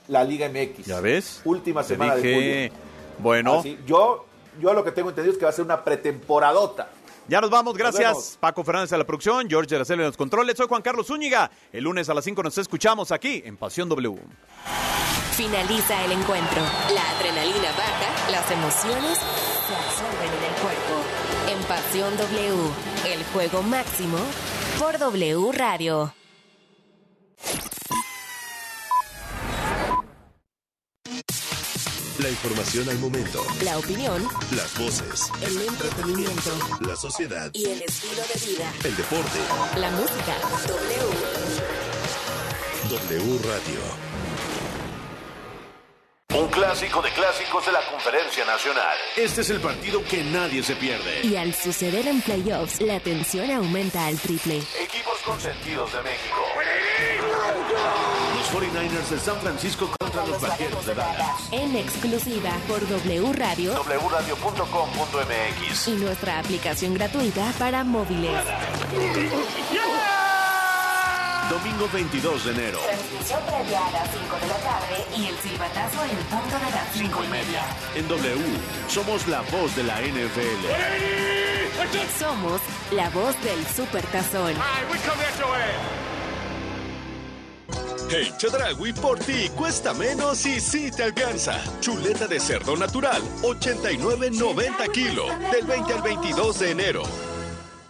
la 0.08 0.24
Liga 0.24 0.48
MX. 0.48 0.86
¿Ya 0.86 1.00
ves? 1.00 1.42
Última 1.44 1.82
Te 1.82 1.88
semana 1.88 2.16
de 2.16 2.34
julio. 2.70 2.80
bueno, 3.18 3.58
Así, 3.60 3.78
yo, 3.86 4.24
yo 4.60 4.72
lo 4.72 4.84
que 4.84 4.92
tengo 4.92 5.10
entendido 5.10 5.32
es 5.32 5.38
que 5.38 5.44
va 5.44 5.50
a 5.50 5.54
ser 5.54 5.64
una 5.64 5.84
pretemporadota. 5.84 6.90
ya 7.28 7.40
nos 7.40 7.50
vamos, 7.50 7.76
gracias. 7.76 8.08
vemos. 8.08 8.36
Paco 8.40 8.64
Fernández 8.64 8.92
a 8.92 8.98
la 8.98 9.04
producción, 9.04 9.48
George 9.48 9.76
de 9.76 9.84
la 9.84 9.94
en 9.94 10.00
los 10.02 10.16
controles, 10.16 10.56
soy 10.56 10.66
Juan 10.68 10.82
Carlos 10.82 11.06
Zúñiga. 11.06 11.50
El 11.72 11.84
lunes 11.84 12.08
a 12.08 12.14
las 12.14 12.24
5 12.24 12.42
nos 12.42 12.58
escuchamos 12.58 13.12
aquí 13.12 13.42
en 13.44 13.56
Pasión 13.56 13.88
W. 13.88 14.16
Finaliza 15.32 16.04
el 16.04 16.12
encuentro. 16.12 16.62
La 16.94 17.10
adrenalina 17.10 17.70
baja, 17.76 18.30
las 18.30 18.50
emociones 18.50 19.18
se 19.18 19.76
absorben 19.76 20.30
en 20.32 20.44
el 20.44 20.60
cuerpo. 20.62 20.94
En 21.50 21.62
Pasión 21.64 22.16
W, 22.16 23.12
el 23.12 23.24
juego 23.32 23.62
máximo 23.62 24.18
por 24.78 24.98
W 24.98 25.52
Radio. 25.52 26.15
La 32.26 32.30
información 32.32 32.88
al 32.88 32.98
momento. 32.98 33.46
La 33.62 33.78
opinión, 33.78 34.28
Las 34.50 34.76
voces. 34.76 35.30
el 35.42 35.62
entretenimiento 35.62 36.50
La 36.80 36.96
sociedad. 36.96 37.48
y 37.52 37.66
el 37.66 37.82
estilo 37.82 38.20
de 38.20 38.46
vida. 38.50 38.72
El 38.82 38.96
deporte. 38.96 39.38
La 39.76 39.90
música. 39.92 40.34
W. 42.90 43.20
W 43.20 43.38
Radio. 43.44 43.80
Un 46.42 46.48
clásico 46.48 47.00
de 47.00 47.12
clásicos 47.12 47.64
de 47.64 47.70
la 47.70 47.80
Conferencia 47.92 48.44
Nacional. 48.44 48.96
Este 49.16 49.42
es 49.42 49.50
el 49.50 49.60
partido 49.60 50.02
que 50.10 50.24
nadie 50.24 50.64
se 50.64 50.74
pierde. 50.74 51.20
Y 51.22 51.36
al 51.36 51.54
suceder 51.54 52.08
en 52.08 52.20
playoffs, 52.22 52.80
la 52.80 52.98
tensión 52.98 53.48
aumenta 53.52 54.04
al 54.04 54.18
triple. 54.18 54.56
Equipos 54.82 55.16
consentidos 55.24 55.92
de 55.92 56.02
México. 56.02 56.42
Los 58.46 58.62
49ers 58.62 59.10
de 59.10 59.18
San 59.18 59.40
Francisco 59.40 59.90
contra 59.98 60.24
los 60.24 60.40
Vaqueros 60.40 60.86
de 60.86 60.94
Dallas. 60.94 61.48
En 61.50 61.74
exclusiva 61.74 62.50
por 62.68 62.78
W 62.88 63.32
Radio 63.32 63.74
wradio.com.mx 63.82 65.88
y 65.88 65.90
nuestra 65.92 66.38
aplicación 66.38 66.94
gratuita 66.94 67.52
para 67.58 67.82
móviles. 67.82 68.30
Domingo 71.50 71.88
22 71.92 72.44
de 72.44 72.52
enero. 72.52 72.78
Transmisión 72.86 73.40
previa 73.46 73.84
a 73.84 73.90
las 73.90 74.08
5 74.12 74.36
de 74.40 74.46
la 74.46 74.58
tarde 74.58 75.04
y 75.16 75.26
el 75.26 75.36
silbatazo 75.38 76.04
en 76.04 76.16
punto 76.16 76.56
de 76.56 76.70
las 76.70 76.88
5 76.92 77.24
y 77.24 77.28
media. 77.28 77.64
En 77.96 78.06
W, 78.06 78.44
somos 78.88 79.26
la 79.26 79.40
voz 79.42 79.74
de 79.74 79.82
la 79.82 80.00
NFL. 80.02 80.66
Somos 82.18 82.60
la 82.92 83.10
voz 83.10 83.34
del 83.42 83.66
Supertazón. 83.66 84.54
Hey, 88.08 88.32
Chedragui, 88.38 88.92
por 88.92 89.18
ti 89.18 89.48
cuesta 89.56 89.92
menos 89.92 90.46
y 90.46 90.60
sí 90.60 90.90
te 90.90 91.02
alcanza. 91.02 91.60
Chuleta 91.80 92.28
de 92.28 92.38
cerdo 92.38 92.76
natural, 92.76 93.20
89.90 93.42 94.92
kilo, 94.92 95.26
del 95.50 95.66
20 95.66 95.92
al 95.92 96.02
22 96.02 96.58
de 96.60 96.70
enero. 96.70 97.02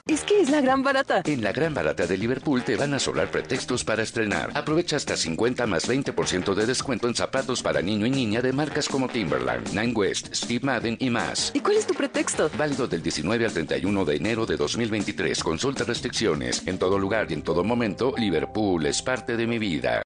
Es 0.09 0.23
que 0.23 0.41
es 0.41 0.51
la 0.51 0.61
gran 0.61 0.85
barata. 0.85 1.23
En 1.25 1.43
la 1.43 1.51
gran 1.51 1.75
barata 1.75 2.07
de 2.07 2.17
Liverpool 2.17 2.63
te 2.63 2.77
van 2.77 2.95
a 2.95 3.01
sobrar 3.01 3.29
pretextos 3.29 3.83
para 3.83 4.05
estrenar. 4.05 4.53
Aprovecha 4.55 4.95
hasta 4.95 5.17
50 5.17 5.67
más 5.67 5.89
20% 5.89 6.55
de 6.55 6.65
descuento 6.65 7.09
en 7.09 7.17
zapatos 7.17 7.61
para 7.61 7.83
niño 7.83 8.07
y 8.07 8.11
niña 8.11 8.41
de 8.41 8.53
marcas 8.53 8.89
como 8.89 9.09
Timberland, 9.09 9.69
Nine 9.71 9.93
West, 9.93 10.33
Steve 10.33 10.65
Madden 10.65 10.97
y 11.01 11.11
más. 11.11 11.51
¿Y 11.55 11.61
cuál 11.61 11.77
es 11.77 11.89
tu 11.89 11.95
pretexto? 11.95 12.49
Válido 12.57 12.87
del 12.87 13.03
19 13.03 13.47
al 13.47 13.53
31 13.53 14.05
de 14.05 14.17
enero 14.17 14.47
de 14.47 14.57
2023. 14.57 15.43
Consulta 15.43 15.83
restricciones. 15.83 16.65
En 16.69 16.79
todo 16.79 17.01
lugar 17.01 17.27
y 17.29 17.35
en 17.35 17.43
todo 17.43 17.65
momento, 17.65 18.15
Liverpool 18.17 18.87
es 18.87 19.03
parte 19.03 19.37
de 19.37 19.47
mi 19.49 19.59
vida. 19.59 20.06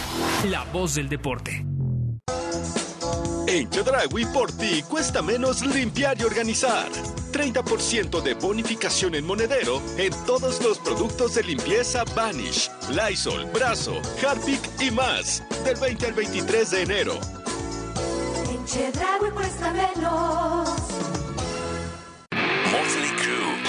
la 0.49 0.63
voz 0.65 0.95
del 0.95 1.07
deporte. 1.09 1.65
En 3.47 3.69
Chedragui, 3.69 4.25
por 4.27 4.51
ti 4.51 4.81
cuesta 4.83 5.21
menos 5.21 5.65
limpiar 5.65 6.19
y 6.19 6.23
organizar. 6.23 6.89
30% 7.31 8.21
de 8.21 8.33
bonificación 8.33 9.15
en 9.15 9.25
monedero 9.25 9.81
en 9.97 10.13
todos 10.25 10.61
los 10.63 10.79
productos 10.79 11.35
de 11.35 11.43
limpieza 11.43 12.03
Vanish, 12.15 12.69
Lysol, 12.89 13.45
Brazo, 13.53 14.01
Harpic 14.25 14.61
y 14.79 14.91
más. 14.91 15.43
Del 15.65 15.77
20 15.77 16.05
al 16.07 16.13
23 16.13 16.71
de 16.71 16.81
enero. 16.81 17.19
En 18.49 18.65
Chedragui 18.65 19.31
cuesta 19.33 19.73
menos. 19.73 20.69
Motley 22.71 23.11
Crue. 23.17 23.61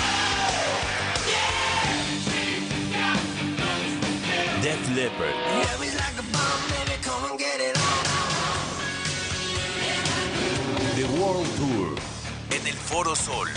Def 4.63 4.89
Leppard. 4.91 5.92
En 12.63 12.69
el 12.69 12.75
Foro 12.75 13.17
Sol. 13.17 13.49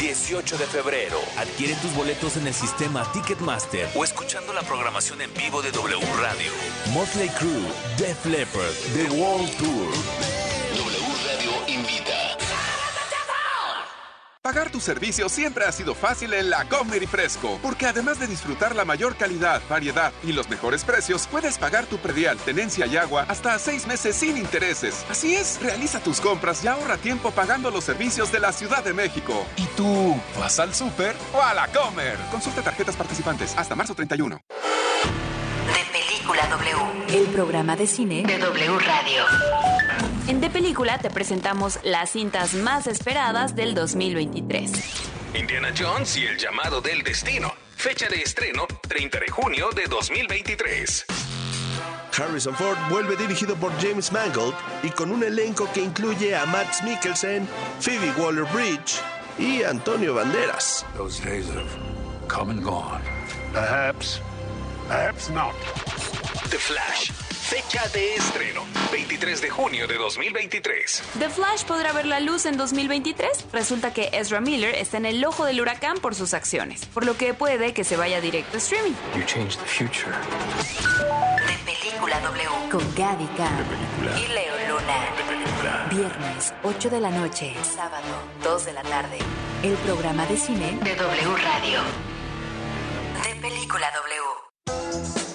18 0.00 0.56
de 0.56 0.64
febrero. 0.66 1.18
Adquiere 1.36 1.74
tus 1.76 1.94
boletos 1.94 2.38
en 2.38 2.46
el 2.46 2.54
sistema 2.54 3.04
Ticketmaster 3.12 3.90
o 3.94 4.02
escuchando 4.02 4.54
la 4.54 4.62
programación 4.62 5.20
en 5.20 5.32
vivo 5.34 5.60
de 5.60 5.70
W 5.72 6.00
Radio. 6.20 6.50
Motley 6.92 7.28
Crue, 7.38 7.68
Def 7.98 8.24
Leppard, 8.24 8.72
The 8.94 9.10
World 9.14 9.50
Tour. 9.58 9.90
W 10.76 11.08
Radio 11.26 11.50
invita. 11.68 12.17
Pagar 14.42 14.70
tu 14.70 14.78
servicio 14.78 15.28
siempre 15.28 15.64
ha 15.64 15.72
sido 15.72 15.94
fácil 15.96 16.32
en 16.32 16.48
la 16.48 16.64
Comer 16.68 17.02
y 17.02 17.06
Fresco, 17.06 17.58
porque 17.60 17.86
además 17.86 18.20
de 18.20 18.28
disfrutar 18.28 18.74
la 18.76 18.84
mayor 18.84 19.16
calidad, 19.16 19.60
variedad 19.68 20.12
y 20.22 20.32
los 20.32 20.48
mejores 20.48 20.84
precios, 20.84 21.26
puedes 21.26 21.58
pagar 21.58 21.86
tu 21.86 21.98
predial, 21.98 22.38
tenencia 22.38 22.86
y 22.86 22.96
agua 22.96 23.26
hasta 23.28 23.58
seis 23.58 23.86
meses 23.88 24.14
sin 24.14 24.36
intereses. 24.38 25.04
Así 25.10 25.34
es, 25.34 25.60
realiza 25.60 25.98
tus 26.00 26.20
compras 26.20 26.62
y 26.64 26.68
ahorra 26.68 26.96
tiempo 26.98 27.32
pagando 27.32 27.70
los 27.70 27.82
servicios 27.82 28.30
de 28.30 28.38
la 28.38 28.52
Ciudad 28.52 28.84
de 28.84 28.94
México. 28.94 29.44
¿Y 29.56 29.66
tú 29.76 30.16
vas 30.38 30.58
al 30.60 30.72
súper 30.72 31.16
o 31.34 31.42
a 31.42 31.52
la 31.52 31.66
Comer? 31.68 32.16
Consulta 32.30 32.62
tarjetas 32.62 32.94
participantes 32.94 33.54
hasta 33.58 33.74
marzo 33.74 33.94
31. 33.96 34.40
De 34.46 35.84
Película 35.92 36.46
W, 36.46 37.18
el 37.18 37.26
programa 37.26 37.74
de 37.74 37.86
cine 37.88 38.22
de 38.22 38.38
W 38.38 38.78
Radio. 38.78 39.67
En 40.28 40.42
De 40.42 40.50
Película 40.50 40.98
te 40.98 41.08
presentamos 41.08 41.78
las 41.84 42.10
cintas 42.10 42.52
más 42.52 42.86
esperadas 42.86 43.56
del 43.56 43.74
2023. 43.74 44.70
Indiana 45.32 45.72
Jones 45.76 46.18
y 46.18 46.26
el 46.26 46.36
llamado 46.36 46.82
del 46.82 47.02
destino. 47.02 47.50
Fecha 47.74 48.10
de 48.10 48.16
estreno 48.16 48.66
30 48.86 49.20
de 49.20 49.28
junio 49.28 49.70
de 49.74 49.84
2023. 49.86 51.06
Harrison 52.14 52.54
Ford 52.54 52.76
vuelve 52.90 53.16
dirigido 53.16 53.56
por 53.56 53.72
James 53.80 54.12
Mangold 54.12 54.54
y 54.82 54.90
con 54.90 55.12
un 55.12 55.24
elenco 55.24 55.66
que 55.72 55.80
incluye 55.80 56.36
a 56.36 56.44
Matt 56.44 56.82
Mikkelsen, 56.84 57.48
Phoebe 57.80 58.12
Waller-Bridge 58.18 59.00
y 59.38 59.62
Antonio 59.62 60.12
Banderas. 60.12 60.84
Those 60.94 61.24
days 61.24 61.48
have 61.48 61.70
come 62.28 62.50
and 62.50 62.62
gone. 62.62 63.00
Perhaps, 63.54 64.20
perhaps 64.88 65.30
not. 65.30 65.54
The 66.50 66.58
Flash. 66.58 67.27
Fecha 67.48 67.88
de 67.94 68.14
estreno 68.14 68.62
23 68.92 69.40
de 69.40 69.48
junio 69.48 69.86
de 69.86 69.94
2023. 69.94 71.02
The 71.18 71.30
Flash 71.30 71.64
podrá 71.64 71.92
ver 71.92 72.04
la 72.04 72.20
luz 72.20 72.44
en 72.44 72.58
2023. 72.58 73.46
Resulta 73.54 73.94
que 73.94 74.10
Ezra 74.12 74.42
Miller 74.42 74.74
está 74.74 74.98
en 74.98 75.06
el 75.06 75.24
ojo 75.24 75.46
del 75.46 75.58
huracán 75.62 75.96
por 75.96 76.14
sus 76.14 76.34
acciones, 76.34 76.84
por 76.84 77.06
lo 77.06 77.16
que 77.16 77.32
puede 77.32 77.72
que 77.72 77.84
se 77.84 77.96
vaya 77.96 78.20
directo 78.20 78.58
a 78.58 78.60
streaming. 78.60 78.92
You 79.16 79.24
changed 79.24 79.58
the 79.60 79.64
future. 79.64 80.12
De 81.46 81.56
Película 81.64 82.20
W 82.20 82.70
con 82.70 82.94
Gaby 82.94 83.26
Khan 83.38 83.64
y 84.22 84.28
Leo 84.28 84.54
Luna. 84.68 85.88
Viernes, 85.88 86.52
8 86.64 86.90
de 86.90 87.00
la 87.00 87.10
noche. 87.10 87.54
Sábado, 87.62 88.04
2 88.44 88.66
de 88.66 88.72
la 88.74 88.82
tarde. 88.82 89.16
El 89.62 89.72
programa 89.86 90.26
de 90.26 90.36
cine 90.36 90.78
de 90.82 90.94
W 90.96 91.36
Radio. 91.38 91.80
De 93.24 93.40
Película 93.40 93.90
W. 93.94 95.27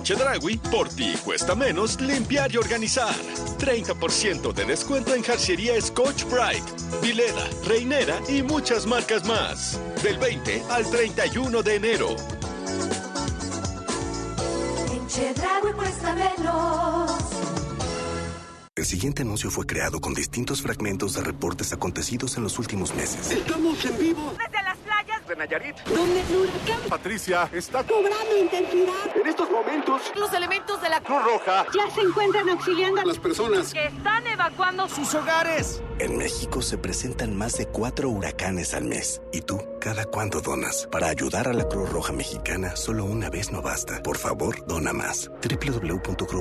En 0.00 0.04
Chedragui, 0.04 0.56
por 0.56 0.88
ti 0.88 1.12
cuesta 1.22 1.54
menos 1.54 2.00
limpiar 2.00 2.50
y 2.50 2.56
organizar. 2.56 3.14
30% 3.58 4.50
de 4.54 4.64
descuento 4.64 5.14
en 5.14 5.22
jarcería 5.22 5.78
Scotch 5.78 6.24
Bright, 6.24 6.64
Vileda, 7.02 7.46
Reinera 7.66 8.18
y 8.26 8.42
muchas 8.42 8.86
marcas 8.86 9.26
más. 9.26 9.78
Del 10.02 10.16
20 10.16 10.62
al 10.70 10.90
31 10.90 11.62
de 11.62 11.74
enero. 11.74 12.16
En 14.90 15.06
Chedraui 15.06 15.72
cuesta 15.74 16.14
menos. 16.14 17.12
El 18.74 18.86
siguiente 18.86 19.20
anuncio 19.20 19.50
fue 19.50 19.66
creado 19.66 20.00
con 20.00 20.14
distintos 20.14 20.62
fragmentos 20.62 21.12
de 21.12 21.20
reportes 21.20 21.74
acontecidos 21.74 22.38
en 22.38 22.44
los 22.44 22.58
últimos 22.58 22.94
meses. 22.94 23.30
Estamos 23.30 23.84
en 23.84 23.98
vivo. 23.98 24.32
Desde 24.38 24.59
de 25.30 25.36
Nayarit. 25.36 25.76
¿Dónde 25.84 26.20
el 26.20 26.36
huracán? 26.36 26.88
Patricia 26.88 27.48
está 27.52 27.84
cobrando 27.84 28.36
intensidad. 28.36 29.16
En 29.16 29.26
estos 29.26 29.50
momentos, 29.50 30.02
los 30.16 30.32
elementos 30.32 30.82
de 30.82 30.88
la 30.88 31.00
Cruz 31.00 31.22
Roja 31.24 31.66
ya 31.72 31.88
se 31.94 32.00
encuentran 32.00 32.48
auxiliando 32.48 33.00
a 33.00 33.04
las 33.04 33.18
personas 33.18 33.72
que 33.72 33.86
están 33.86 34.26
evacuando 34.26 34.88
sus 34.88 35.14
hogares. 35.14 35.82
En 35.98 36.16
México 36.16 36.62
se 36.62 36.78
presentan 36.78 37.36
más 37.36 37.58
de 37.58 37.66
cuatro 37.66 38.08
huracanes 38.08 38.74
al 38.74 38.84
mes. 38.84 39.22
¿Y 39.32 39.42
tú, 39.42 39.60
cada 39.80 40.04
cuándo 40.04 40.40
donas? 40.40 40.88
Para 40.90 41.08
ayudar 41.08 41.46
a 41.46 41.52
la 41.52 41.68
Cruz 41.68 41.90
Roja 41.90 42.12
Mexicana, 42.12 42.74
solo 42.74 43.04
una 43.04 43.30
vez 43.30 43.52
no 43.52 43.62
basta. 43.62 44.02
Por 44.02 44.18
favor, 44.18 44.64
dona 44.66 44.92
más. 44.92 45.30
www.cruzroja 45.42 46.40